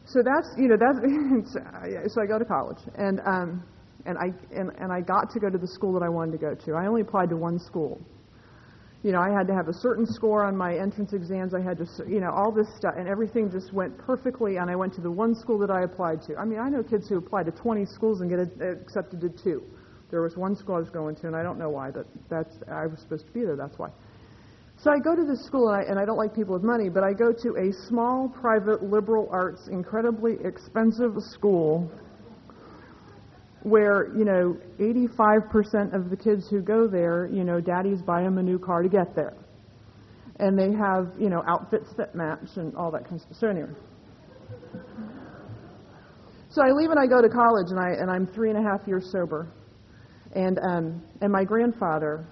So 0.06 0.22
that's 0.24 0.48
you 0.58 0.70
know 0.70 0.78
that's 0.78 1.02
so 2.14 2.22
I 2.22 2.26
go 2.26 2.40
to 2.40 2.46
college 2.46 2.80
and 2.96 3.20
um, 3.26 3.64
and 4.06 4.18
I 4.18 4.32
and, 4.56 4.72
and 4.78 4.94
I 4.94 5.02
got 5.02 5.32
to 5.34 5.40
go 5.40 5.50
to 5.50 5.58
the 5.58 5.68
school 5.68 5.94
that 6.00 6.06
I 6.06 6.10
wanted 6.10 6.32
to 6.34 6.38
go 6.38 6.54
to. 6.54 6.76
I 6.78 6.88
only 6.88 7.02
applied 7.02 7.30
to 7.30 7.38
one 7.38 7.60
school. 7.60 8.00
You 9.06 9.12
know, 9.12 9.22
I 9.22 9.30
had 9.30 9.46
to 9.50 9.54
have 9.54 9.68
a 9.68 9.74
certain 9.74 10.08
score 10.08 10.44
on 10.44 10.58
my 10.58 10.76
entrance 10.76 11.14
exams. 11.14 11.54
I 11.54 11.62
had 11.62 11.78
to, 11.78 11.86
you 12.10 12.20
know, 12.20 12.32
all 12.32 12.52
this 12.52 12.66
stuff, 12.76 12.96
and 12.98 13.08
everything 13.08 13.52
just 13.52 13.72
went 13.72 13.96
perfectly. 14.00 14.58
And 14.58 14.68
I 14.68 14.76
went 14.76 14.96
to 14.96 15.02
the 15.02 15.12
one 15.12 15.36
school 15.36 15.60
that 15.60 15.70
I 15.70 15.84
applied 15.84 16.24
to. 16.24 16.36
I 16.38 16.44
mean, 16.44 16.58
I 16.58 16.70
know 16.70 16.82
kids 16.82 17.08
who 17.08 17.18
apply 17.18 17.44
to 17.44 17.52
20 17.52 17.86
schools 17.86 18.22
and 18.22 18.32
get 18.32 18.40
accepted 18.66 19.22
to 19.22 19.30
two. 19.30 19.62
There 20.10 20.24
was 20.24 20.36
one 20.38 20.56
school 20.56 20.74
I 20.74 20.80
was 20.80 20.90
going 20.90 21.16
to, 21.18 21.28
and 21.28 21.36
I 21.36 21.44
don't 21.44 21.60
know 21.60 21.70
why, 21.70 21.92
but 21.92 22.08
that's 22.32 22.58
I 22.68 22.88
was 22.88 23.00
supposed 23.00 23.28
to 23.28 23.32
be 23.32 23.42
there. 23.42 23.56
That's 23.56 23.78
why. 23.78 23.90
So 24.78 24.90
I 24.90 24.98
go 24.98 25.16
to 25.16 25.24
this 25.24 25.46
school, 25.46 25.70
and 25.70 25.86
I, 25.86 25.88
and 25.88 26.00
I 26.00 26.06
don't 26.06 26.18
like 26.18 26.34
people 26.34 26.56
with 26.56 26.64
money, 26.64 26.90
but 26.90 27.04
I 27.04 27.14
go 27.14 27.32
to 27.32 27.50
a 27.62 27.72
small, 27.88 28.28
private, 28.28 28.82
liberal 28.82 29.30
arts, 29.30 29.70
incredibly 29.72 30.38
expensive 30.44 31.14
school 31.30 31.92
where, 33.66 34.16
you 34.16 34.26
know, 34.26 34.56
85% 34.80 35.96
of 35.96 36.12
the 36.12 36.16
kids 36.16 36.48
who 36.52 36.62
go 36.62 36.88
there, 36.88 37.28
you 37.34 37.44
know, 37.44 37.60
daddies 37.60 38.00
buy 38.04 38.22
them 38.22 38.38
a 38.38 38.44
new 38.44 38.60
car 38.60 38.84
to 38.84 38.90
get 38.90 39.16
there. 39.16 39.36
And 40.38 40.58
they 40.58 40.72
have, 40.78 41.12
you 41.20 41.30
know, 41.30 41.42
outfits 41.48 41.90
that 41.98 42.14
match 42.14 42.58
and 42.58 42.76
all 42.76 42.92
that 42.92 43.06
kind 43.06 43.16
of 43.16 43.22
stuff. 43.22 43.38
So 43.40 43.48
anyway. 43.48 43.72
So 46.50 46.62
I 46.62 46.72
leave 46.74 46.92
and 46.92 47.00
I 47.00 47.08
go 47.08 47.24
to 47.24 47.28
college, 47.28 47.72
and, 47.72 47.80
I, 47.80 48.00
and 48.00 48.12
I'm 48.12 48.28
three 48.28 48.52
and 48.52 48.60
a 48.60 48.62
half 48.62 48.88
years 48.88 49.12
sober. 49.12 49.52
And, 50.36 50.60
um, 50.60 51.02
and 51.22 51.32
my 51.32 51.44
grandfather, 51.44 52.24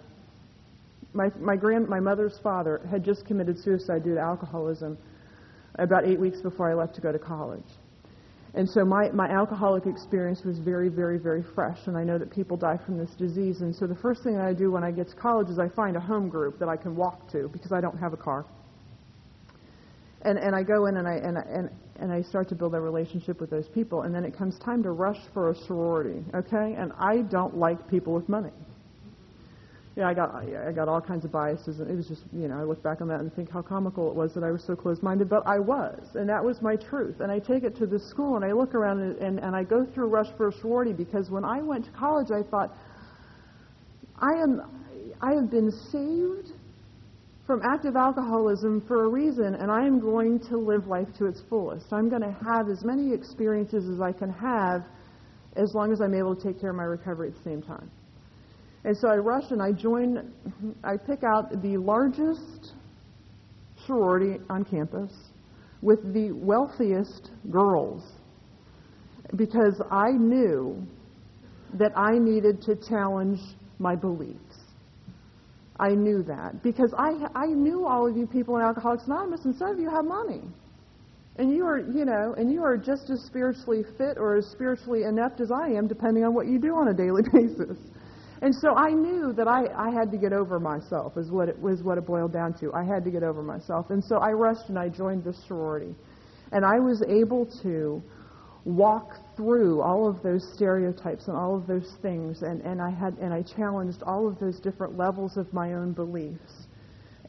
my, 1.14 1.30
my, 1.40 1.56
grand, 1.56 1.90
my 1.90 2.00
mother's 2.00 2.40
father, 2.44 2.88
had 2.92 3.04
just 3.04 3.26
committed 3.26 3.58
suicide 3.58 4.04
due 4.04 4.14
to 4.14 4.22
alcoholism 4.22 5.00
about 5.80 6.08
eight 6.08 6.20
weeks 6.20 6.42
before 6.42 6.70
I 6.70 6.76
left 6.76 6.94
to 6.94 7.02
go 7.02 7.12
to 7.12 7.18
college. 7.18 7.66
And 8.56 8.70
so 8.70 8.86
my, 8.86 9.10
my 9.10 9.28
alcoholic 9.30 9.88
experience 9.88 10.44
was 10.44 10.60
very, 10.60 10.88
very, 10.88 11.18
very 11.18 11.44
fresh, 11.56 11.80
and 11.88 11.98
I 11.98 12.04
know 12.04 12.20
that 12.20 12.30
people 12.30 12.56
die 12.56 12.78
from 12.86 13.00
this 13.00 13.10
disease. 13.18 13.62
And 13.62 13.76
so 13.76 13.88
the 13.88 13.96
first 13.96 14.24
thing 14.24 14.38
I 14.38 14.54
do 14.54 14.72
when 14.72 14.84
I 14.84 14.92
get 14.92 15.10
to 15.10 15.16
college 15.16 15.50
is 15.50 15.58
I 15.58 15.70
find 15.70 15.98
a 15.98 16.00
home 16.00 16.30
group 16.30 16.60
that 16.60 16.70
I 16.70 16.78
can 16.78 16.96
walk 16.96 17.32
to 17.32 17.50
because 17.52 17.72
I 17.72 17.82
don't 17.82 17.98
have 17.98 18.14
a 18.14 18.18
car. 18.18 18.46
And, 20.22 20.38
and 20.38 20.56
I 20.56 20.62
go 20.62 20.86
in 20.86 20.98
and 20.98 21.08
I, 21.08 21.14
and, 21.16 21.38
and, 21.38 21.70
and 21.96 22.12
I 22.12 22.22
start 22.22 22.48
to 22.50 22.56
build 22.56 22.76
a 22.76 22.80
relationship 22.80 23.42
with 23.42 23.50
those 23.50 23.68
people, 23.70 24.04
and 24.04 24.14
then 24.14 24.24
it 24.24 24.38
comes 24.38 24.60
time 24.60 24.84
to 24.84 24.92
rush 24.92 25.20
for 25.34 25.50
a 25.50 25.56
sorority, 25.66 26.24
okay? 26.36 26.76
And 26.78 26.92
I 27.00 27.24
don't 27.24 27.58
like 27.58 27.90
people 27.90 28.14
with 28.14 28.30
money 28.30 28.52
yeah, 29.96 30.08
I 30.08 30.14
got 30.16 30.34
I 30.34 30.72
got 30.72 30.88
all 30.88 31.00
kinds 31.00 31.24
of 31.24 31.32
biases, 31.32 31.80
and 31.80 31.90
it 31.90 31.96
was 31.96 32.08
just 32.08 32.24
you 32.34 32.48
know 32.48 32.60
I 32.60 32.64
look 32.64 32.82
back 32.82 33.00
on 33.00 33.08
that 33.10 33.20
and 33.20 33.32
think 33.34 33.52
how 33.52 33.62
comical 33.62 34.10
it 34.10 34.16
was 34.16 34.34
that 34.34 34.44
I 34.44 34.50
was 34.50 34.64
so 34.64 34.76
closed-minded, 34.76 35.30
but 35.30 35.46
I 35.46 35.60
was, 35.60 36.00
and 36.16 36.28
that 36.30 36.44
was 36.44 36.62
my 36.64 36.76
truth. 36.76 37.20
And 37.20 37.32
I 37.32 37.38
take 37.38 37.64
it 37.64 37.76
to 37.78 37.86
the 37.86 38.00
school, 38.00 38.36
and 38.36 38.44
I 38.44 38.54
look 38.54 38.74
around 38.74 39.02
and 39.02 39.18
and, 39.18 39.40
and 39.40 39.56
I 39.56 39.64
go 39.64 39.86
through 39.86 40.08
Rush 40.08 40.30
for 40.36 40.48
a 40.48 40.52
sorority 40.52 40.94
because 40.94 41.30
when 41.30 41.46
I 41.46 41.62
went 41.62 41.86
to 41.86 41.92
college, 41.92 42.32
I 42.32 42.42
thought 42.42 42.76
I 44.18 44.32
am 44.42 44.62
I 45.22 45.34
have 45.34 45.52
been 45.52 45.70
saved 45.92 46.54
from 47.46 47.62
active 47.64 47.96
alcoholism 47.96 48.82
for 48.88 49.04
a 49.04 49.08
reason, 49.08 49.54
and 49.54 49.70
I 49.70 49.86
am 49.86 50.00
going 50.00 50.40
to 50.50 50.58
live 50.58 50.88
life 50.88 51.10
to 51.20 51.28
its 51.28 51.42
fullest. 51.50 51.94
I'm 51.94 52.10
going 52.10 52.24
to 52.24 52.36
have 52.44 52.68
as 52.68 52.84
many 52.84 53.14
experiences 53.14 53.88
as 53.90 54.02
I 54.02 54.12
can 54.12 54.32
have, 54.32 54.86
as 55.56 55.76
long 55.76 55.92
as 55.92 56.02
I'm 56.02 56.16
able 56.16 56.36
to 56.36 56.42
take 56.42 56.60
care 56.60 56.72
of 56.72 56.78
my 56.78 56.84
recovery 56.84 57.28
at 57.28 57.36
the 57.36 57.44
same 57.44 57.62
time. 57.62 57.92
And 58.86 58.98
so 58.98 59.08
I 59.08 59.16
rush 59.16 59.52
and 59.52 59.62
I 59.62 59.72
join, 59.72 60.16
mm-hmm, 60.16 60.72
I 60.84 60.98
pick 60.98 61.24
out 61.24 61.62
the 61.62 61.78
largest 61.78 62.74
sorority 63.86 64.40
on 64.50 64.66
campus 64.66 65.12
with 65.82 66.14
the 66.14 66.32
wealthiest 66.32 67.32
girls 67.50 68.04
because 69.36 69.82
I 69.92 70.12
knew 70.12 70.86
that 71.76 71.92
I 71.98 72.18
needed 72.18 72.62
to 72.64 72.76
challenge 72.76 73.40
my 73.80 73.96
beliefs. 73.96 74.40
I 75.80 75.90
knew 75.90 76.24
that 76.24 76.62
because 76.62 76.94
I, 76.98 77.12
I 77.36 77.48
knew 77.48 77.86
all 77.88 78.08
of 78.08 78.16
you 78.16 78.28
people 78.28 78.58
in 78.58 78.62
Alcoholics 78.62 79.06
Anonymous, 79.08 79.44
and 79.46 79.56
some 79.56 79.70
of 79.70 79.80
you 79.80 79.90
have 79.90 80.06
money. 80.06 80.42
And 81.38 81.52
you 81.52 81.66
are, 81.66 81.80
you 81.80 82.06
know, 82.06 82.36
and 82.38 82.52
you 82.52 82.64
are 82.64 82.78
just 82.78 83.10
as 83.10 83.22
spiritually 83.26 83.84
fit 83.98 84.18
or 84.18 84.38
as 84.38 84.46
spiritually 84.52 85.04
inept 85.04 85.42
as 85.42 85.52
I 85.52 85.70
am, 85.70 85.88
depending 85.88 86.24
on 86.24 86.36
what 86.36 86.48
you 86.48 86.60
do 86.60 86.76
on 86.76 86.90
a 86.90 86.94
daily 86.94 87.24
basis. 87.34 87.78
And 88.44 88.54
so 88.54 88.76
I 88.76 88.92
knew 88.92 89.32
that 89.38 89.48
I, 89.48 89.68
I 89.74 89.90
had 89.90 90.12
to 90.12 90.18
get 90.18 90.34
over 90.34 90.60
myself, 90.60 91.16
is 91.16 91.32
what 91.32 91.48
it 91.48 91.58
was 91.58 91.82
what 91.82 91.98
it 91.98 92.06
boiled 92.06 92.34
down 92.34 92.54
to. 92.60 92.74
I 92.74 92.84
had 92.84 93.06
to 93.06 93.10
get 93.10 93.24
over 93.24 93.42
myself. 93.42 93.90
And 93.90 94.04
so 94.04 94.18
I 94.18 94.32
rushed 94.32 94.68
and 94.68 94.78
I 94.78 94.90
joined 94.90 95.24
the 95.24 95.32
sorority. 95.48 95.96
And 96.52 96.66
I 96.66 96.78
was 96.78 97.02
able 97.08 97.46
to 97.64 98.04
walk 98.66 99.14
through 99.38 99.82
all 99.82 100.10
of 100.10 100.22
those 100.24 100.46
stereotypes 100.56 101.30
and 101.30 101.38
all 101.38 101.56
of 101.56 101.68
those 101.68 101.96
things 102.02 102.42
and, 102.42 102.62
and 102.64 102.82
I 102.82 102.90
had 102.90 103.18
and 103.20 103.34
I 103.34 103.44
challenged 103.44 104.04
all 104.04 104.28
of 104.28 104.38
those 104.40 104.60
different 104.60 104.98
levels 104.98 105.38
of 105.38 105.52
my 105.54 105.76
own 105.76 105.94
beliefs. 105.94 106.68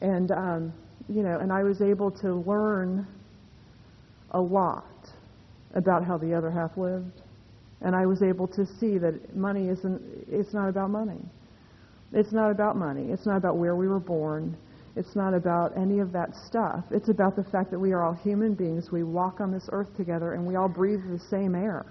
And 0.01 0.31
um, 0.31 0.73
you 1.07 1.23
know, 1.23 1.39
and 1.39 1.49
I 1.49 1.63
was 1.63 1.81
able 1.81 2.11
to 2.11 2.35
learn 2.45 3.07
a 4.31 4.41
lot 4.41 5.07
about 5.75 6.03
how 6.03 6.17
the 6.17 6.33
other 6.33 6.51
half 6.51 6.75
lived 6.75 7.21
and 7.81 7.95
I 7.95 8.05
was 8.05 8.21
able 8.21 8.47
to 8.49 8.65
see 8.79 8.97
that 8.97 9.35
money 9.35 9.69
isn't, 9.69 10.01
it's 10.29 10.53
not 10.53 10.69
about 10.69 10.89
money. 10.89 11.21
It's 12.13 12.31
not 12.31 12.51
about 12.51 12.77
money. 12.77 13.11
It's 13.11 13.25
not 13.25 13.37
about 13.37 13.57
where 13.57 13.75
we 13.75 13.87
were 13.87 13.99
born. 13.99 14.57
It's 14.95 15.15
not 15.15 15.33
about 15.33 15.77
any 15.77 15.99
of 15.99 16.13
that 16.13 16.29
stuff. 16.47 16.85
It's 16.89 17.09
about 17.09 17.35
the 17.35 17.43
fact 17.43 17.71
that 17.71 17.79
we 17.79 17.91
are 17.91 18.03
all 18.03 18.13
human 18.13 18.53
beings. 18.53 18.89
We 18.91 19.03
walk 19.03 19.41
on 19.41 19.51
this 19.51 19.67
earth 19.71 19.95
together 19.97 20.33
and 20.33 20.45
we 20.45 20.55
all 20.55 20.69
breathe 20.69 21.01
the 21.09 21.19
same 21.29 21.53
air. 21.53 21.85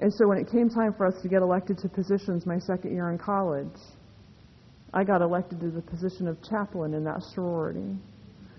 And 0.00 0.12
so 0.12 0.26
when 0.26 0.38
it 0.38 0.50
came 0.50 0.68
time 0.68 0.94
for 0.94 1.06
us 1.06 1.14
to 1.22 1.28
get 1.28 1.42
elected 1.42 1.78
to 1.78 1.88
positions 1.88 2.46
my 2.46 2.58
second 2.58 2.92
year 2.92 3.10
in 3.10 3.18
college, 3.18 3.68
I 4.92 5.04
got 5.04 5.22
elected 5.22 5.60
to 5.60 5.70
the 5.70 5.82
position 5.82 6.26
of 6.26 6.36
chaplain 6.42 6.94
in 6.94 7.04
that 7.04 7.22
sorority 7.34 7.96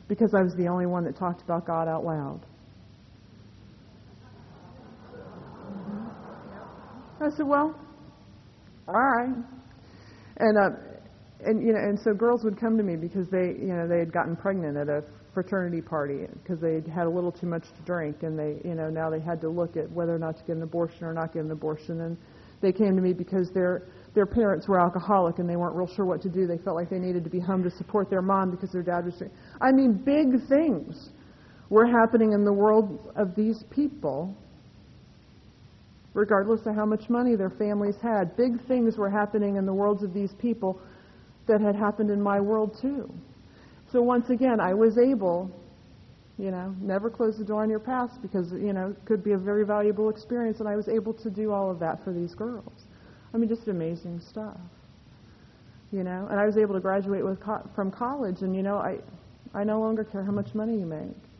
because 0.07 0.33
I 0.33 0.41
was 0.41 0.53
the 0.55 0.67
only 0.67 0.85
one 0.85 1.03
that 1.03 1.17
talked 1.17 1.41
about 1.41 1.65
God 1.65 1.87
out 1.87 2.05
loud. 2.05 2.45
I 7.21 7.29
said, 7.35 7.47
well, 7.47 7.75
all 8.87 8.93
right. 8.93 9.35
And 10.37 10.57
uh, 10.57 10.69
and 11.43 11.65
you 11.65 11.73
know, 11.73 11.79
and 11.79 11.99
so 11.99 12.13
girls 12.13 12.43
would 12.43 12.59
come 12.59 12.77
to 12.77 12.83
me 12.83 12.95
because 12.95 13.27
they, 13.29 13.55
you 13.59 13.73
know, 13.73 13.87
they 13.87 13.99
had 13.99 14.11
gotten 14.11 14.35
pregnant 14.35 14.77
at 14.77 14.89
a 14.89 15.03
fraternity 15.33 15.81
party 15.81 16.27
because 16.41 16.59
they 16.59 16.75
had 16.75 16.87
had 16.87 17.07
a 17.07 17.09
little 17.09 17.31
too 17.31 17.47
much 17.47 17.63
to 17.63 17.81
drink, 17.85 18.23
and 18.23 18.37
they, 18.37 18.57
you 18.67 18.75
know, 18.75 18.89
now 18.89 19.09
they 19.09 19.19
had 19.19 19.39
to 19.41 19.49
look 19.49 19.77
at 19.77 19.89
whether 19.91 20.13
or 20.13 20.19
not 20.19 20.37
to 20.37 20.43
get 20.43 20.55
an 20.55 20.63
abortion 20.63 21.05
or 21.05 21.13
not 21.13 21.33
get 21.33 21.43
an 21.43 21.51
abortion, 21.51 22.01
and 22.01 22.17
they 22.61 22.71
came 22.71 22.95
to 22.95 23.01
me 23.01 23.13
because 23.13 23.49
their 23.53 23.87
their 24.13 24.25
parents 24.25 24.67
were 24.67 24.79
alcoholic 24.79 25.39
and 25.39 25.49
they 25.49 25.55
weren't 25.55 25.75
real 25.75 25.87
sure 25.95 26.05
what 26.05 26.21
to 26.21 26.29
do. 26.29 26.45
They 26.45 26.57
felt 26.57 26.75
like 26.75 26.89
they 26.89 26.99
needed 26.99 27.23
to 27.23 27.29
be 27.29 27.39
home 27.39 27.63
to 27.63 27.71
support 27.71 28.09
their 28.09 28.21
mom 28.21 28.51
because 28.51 28.71
their 28.71 28.83
dad 28.83 29.05
was. 29.05 29.15
Drink. 29.17 29.33
I 29.61 29.71
mean, 29.71 29.93
big 29.93 30.47
things 30.49 31.09
were 31.69 31.85
happening 31.85 32.33
in 32.33 32.43
the 32.43 32.53
world 32.53 33.13
of 33.15 33.35
these 33.35 33.63
people 33.69 34.35
regardless 36.13 36.61
of 36.65 36.75
how 36.75 36.85
much 36.85 37.09
money 37.09 37.35
their 37.35 37.49
families 37.49 37.95
had. 38.01 38.35
Big 38.35 38.65
things 38.67 38.97
were 38.97 39.09
happening 39.09 39.55
in 39.55 39.65
the 39.65 39.73
worlds 39.73 40.03
of 40.03 40.13
these 40.13 40.33
people 40.39 40.81
that 41.47 41.61
had 41.61 41.75
happened 41.75 42.09
in 42.09 42.21
my 42.21 42.39
world 42.39 42.77
too. 42.81 43.11
So 43.91 44.01
once 44.01 44.29
again, 44.29 44.59
I 44.59 44.73
was 44.73 44.97
able, 44.97 45.51
you 46.37 46.51
know, 46.51 46.73
never 46.81 47.09
close 47.09 47.37
the 47.37 47.43
door 47.43 47.63
on 47.63 47.69
your 47.69 47.79
past 47.79 48.21
because, 48.21 48.51
you 48.51 48.73
know, 48.73 48.89
it 48.89 49.05
could 49.05 49.23
be 49.23 49.31
a 49.31 49.37
very 49.37 49.65
valuable 49.65 50.09
experience, 50.09 50.59
and 50.59 50.67
I 50.67 50.75
was 50.75 50.87
able 50.87 51.13
to 51.15 51.29
do 51.29 51.51
all 51.51 51.69
of 51.69 51.79
that 51.79 52.03
for 52.03 52.13
these 52.13 52.33
girls. 52.33 52.71
I 53.33 53.37
mean, 53.37 53.49
just 53.49 53.67
amazing 53.67 54.21
stuff. 54.29 54.57
You 55.91 56.03
know, 56.03 56.27
and 56.29 56.39
I 56.39 56.45
was 56.45 56.57
able 56.57 56.73
to 56.73 56.79
graduate 56.79 57.23
with 57.23 57.41
co- 57.41 57.69
from 57.75 57.91
college, 57.91 58.41
and 58.41 58.55
you 58.55 58.63
know, 58.63 58.77
I, 58.77 58.99
I 59.53 59.65
no 59.65 59.79
longer 59.79 60.05
care 60.05 60.23
how 60.23 60.31
much 60.31 60.53
money 60.53 60.79
you 60.79 60.85
make. 60.85 61.30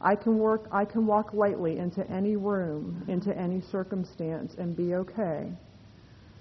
I 0.00 0.14
can 0.16 0.38
work 0.38 0.66
I 0.72 0.84
can 0.84 1.06
walk 1.06 1.34
lightly 1.34 1.78
into 1.78 2.08
any 2.10 2.36
room, 2.36 3.04
into 3.08 3.36
any 3.36 3.60
circumstance 3.60 4.54
and 4.58 4.76
be 4.76 4.94
okay 4.94 5.52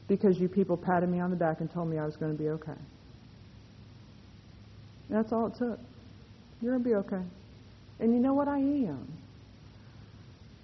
because 0.08 0.40
you 0.40 0.48
people 0.50 0.78
patted 0.78 1.08
me 1.10 1.20
on 1.20 1.30
the 1.30 1.36
back 1.36 1.60
and 1.60 1.72
told 1.72 1.90
me 1.90 1.98
I 1.98 2.06
was 2.06 2.18
going 2.18 2.36
to 2.36 2.38
be 2.38 2.50
okay. 2.50 2.80
That's 5.10 5.32
all 5.32 5.48
it 5.48 5.56
took. 5.56 5.80
You're 6.62 6.74
going 6.74 6.84
to 6.84 6.90
be 6.90 6.96
okay. 6.96 7.24
And 8.00 8.14
you 8.14 8.20
know 8.20 8.34
what 8.34 8.48
I 8.48 8.58
am? 8.58 9.08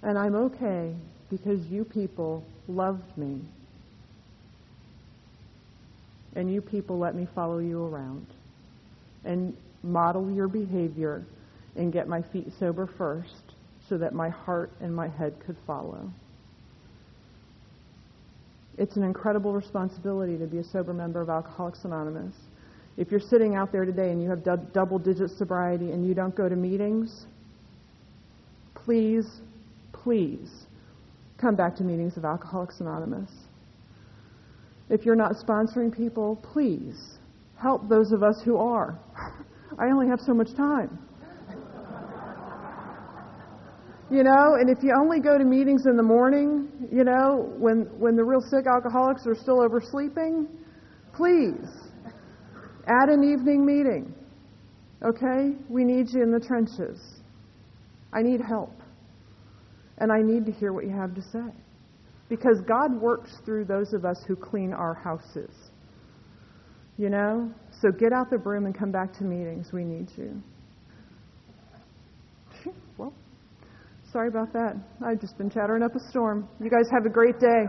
And 0.02 0.18
I'm 0.18 0.34
okay 0.34 0.94
because 1.30 1.64
you 1.66 1.84
people 1.84 2.44
loved 2.68 3.16
me. 3.16 3.40
And 6.34 6.52
you 6.52 6.60
people 6.60 6.98
let 6.98 7.14
me 7.14 7.26
follow 7.34 7.58
you 7.58 7.84
around 7.84 8.26
and 9.24 9.56
model 9.82 10.30
your 10.30 10.48
behavior 10.48 11.24
and 11.76 11.92
get 11.92 12.08
my 12.08 12.22
feet 12.32 12.48
sober 12.58 12.88
first 12.98 13.54
so 13.88 13.98
that 13.98 14.14
my 14.14 14.28
heart 14.28 14.70
and 14.80 14.94
my 14.94 15.08
head 15.08 15.34
could 15.44 15.56
follow. 15.66 16.10
It's 18.78 18.96
an 18.96 19.04
incredible 19.04 19.52
responsibility 19.52 20.36
to 20.38 20.46
be 20.46 20.58
a 20.58 20.64
sober 20.64 20.92
member 20.92 21.22
of 21.22 21.30
Alcoholics 21.30 21.84
Anonymous. 21.84 22.34
If 22.96 23.10
you're 23.10 23.20
sitting 23.20 23.54
out 23.54 23.72
there 23.72 23.84
today 23.84 24.10
and 24.10 24.22
you 24.22 24.28
have 24.30 24.42
double 24.72 24.98
digit 24.98 25.30
sobriety 25.30 25.92
and 25.92 26.06
you 26.06 26.14
don't 26.14 26.34
go 26.34 26.48
to 26.48 26.56
meetings, 26.56 27.26
please, 28.74 29.26
please 29.92 30.48
come 31.38 31.56
back 31.56 31.76
to 31.76 31.84
meetings 31.84 32.16
of 32.16 32.24
Alcoholics 32.24 32.80
Anonymous. 32.80 33.30
If 34.88 35.04
you're 35.04 35.16
not 35.16 35.32
sponsoring 35.32 35.94
people, 35.94 36.36
please 36.52 37.18
help 37.58 37.88
those 37.88 38.12
of 38.12 38.22
us 38.22 38.40
who 38.44 38.56
are. 38.56 38.98
I 39.78 39.86
only 39.86 40.06
have 40.08 40.20
so 40.20 40.32
much 40.32 40.54
time. 40.56 40.98
You 44.08 44.22
know, 44.22 44.54
and 44.60 44.70
if 44.70 44.84
you 44.84 44.94
only 44.96 45.18
go 45.18 45.36
to 45.36 45.44
meetings 45.44 45.82
in 45.86 45.96
the 45.96 46.02
morning, 46.02 46.68
you 46.92 47.02
know, 47.02 47.52
when 47.58 47.88
when 47.98 48.14
the 48.14 48.22
real 48.22 48.40
sick 48.40 48.66
alcoholics 48.72 49.26
are 49.26 49.34
still 49.34 49.60
oversleeping, 49.60 50.46
please 51.12 51.66
add 52.86 53.08
an 53.08 53.24
evening 53.24 53.66
meeting. 53.66 54.14
Okay? 55.04 55.56
We 55.68 55.84
need 55.84 56.06
you 56.12 56.22
in 56.22 56.30
the 56.30 56.40
trenches. 56.40 57.20
I 58.12 58.22
need 58.22 58.40
help. 58.40 58.72
And 59.98 60.12
I 60.12 60.22
need 60.22 60.46
to 60.46 60.52
hear 60.52 60.72
what 60.72 60.84
you 60.84 60.94
have 60.94 61.14
to 61.14 61.22
say. 61.22 61.52
Because 62.28 62.60
God 62.66 63.00
works 63.00 63.38
through 63.44 63.64
those 63.64 63.92
of 63.92 64.04
us 64.04 64.22
who 64.26 64.36
clean 64.36 64.72
our 64.72 64.94
houses. 64.94 65.54
You 66.96 67.10
know? 67.10 67.52
So 67.80 67.90
get 67.90 68.12
out 68.12 68.30
the 68.30 68.38
broom 68.38 68.66
and 68.66 68.76
come 68.76 68.90
back 68.90 69.12
to 69.18 69.24
meetings. 69.24 69.72
We 69.72 69.84
need 69.84 70.08
you. 70.16 70.42
Sorry 74.16 74.28
about 74.28 74.50
that. 74.54 74.72
I've 75.04 75.20
just 75.20 75.36
been 75.36 75.50
chattering 75.50 75.82
up 75.82 75.94
a 75.94 76.00
storm. 76.08 76.48
You 76.58 76.70
guys 76.70 76.88
have 76.90 77.04
a 77.04 77.10
great 77.10 77.38
day. 77.38 77.64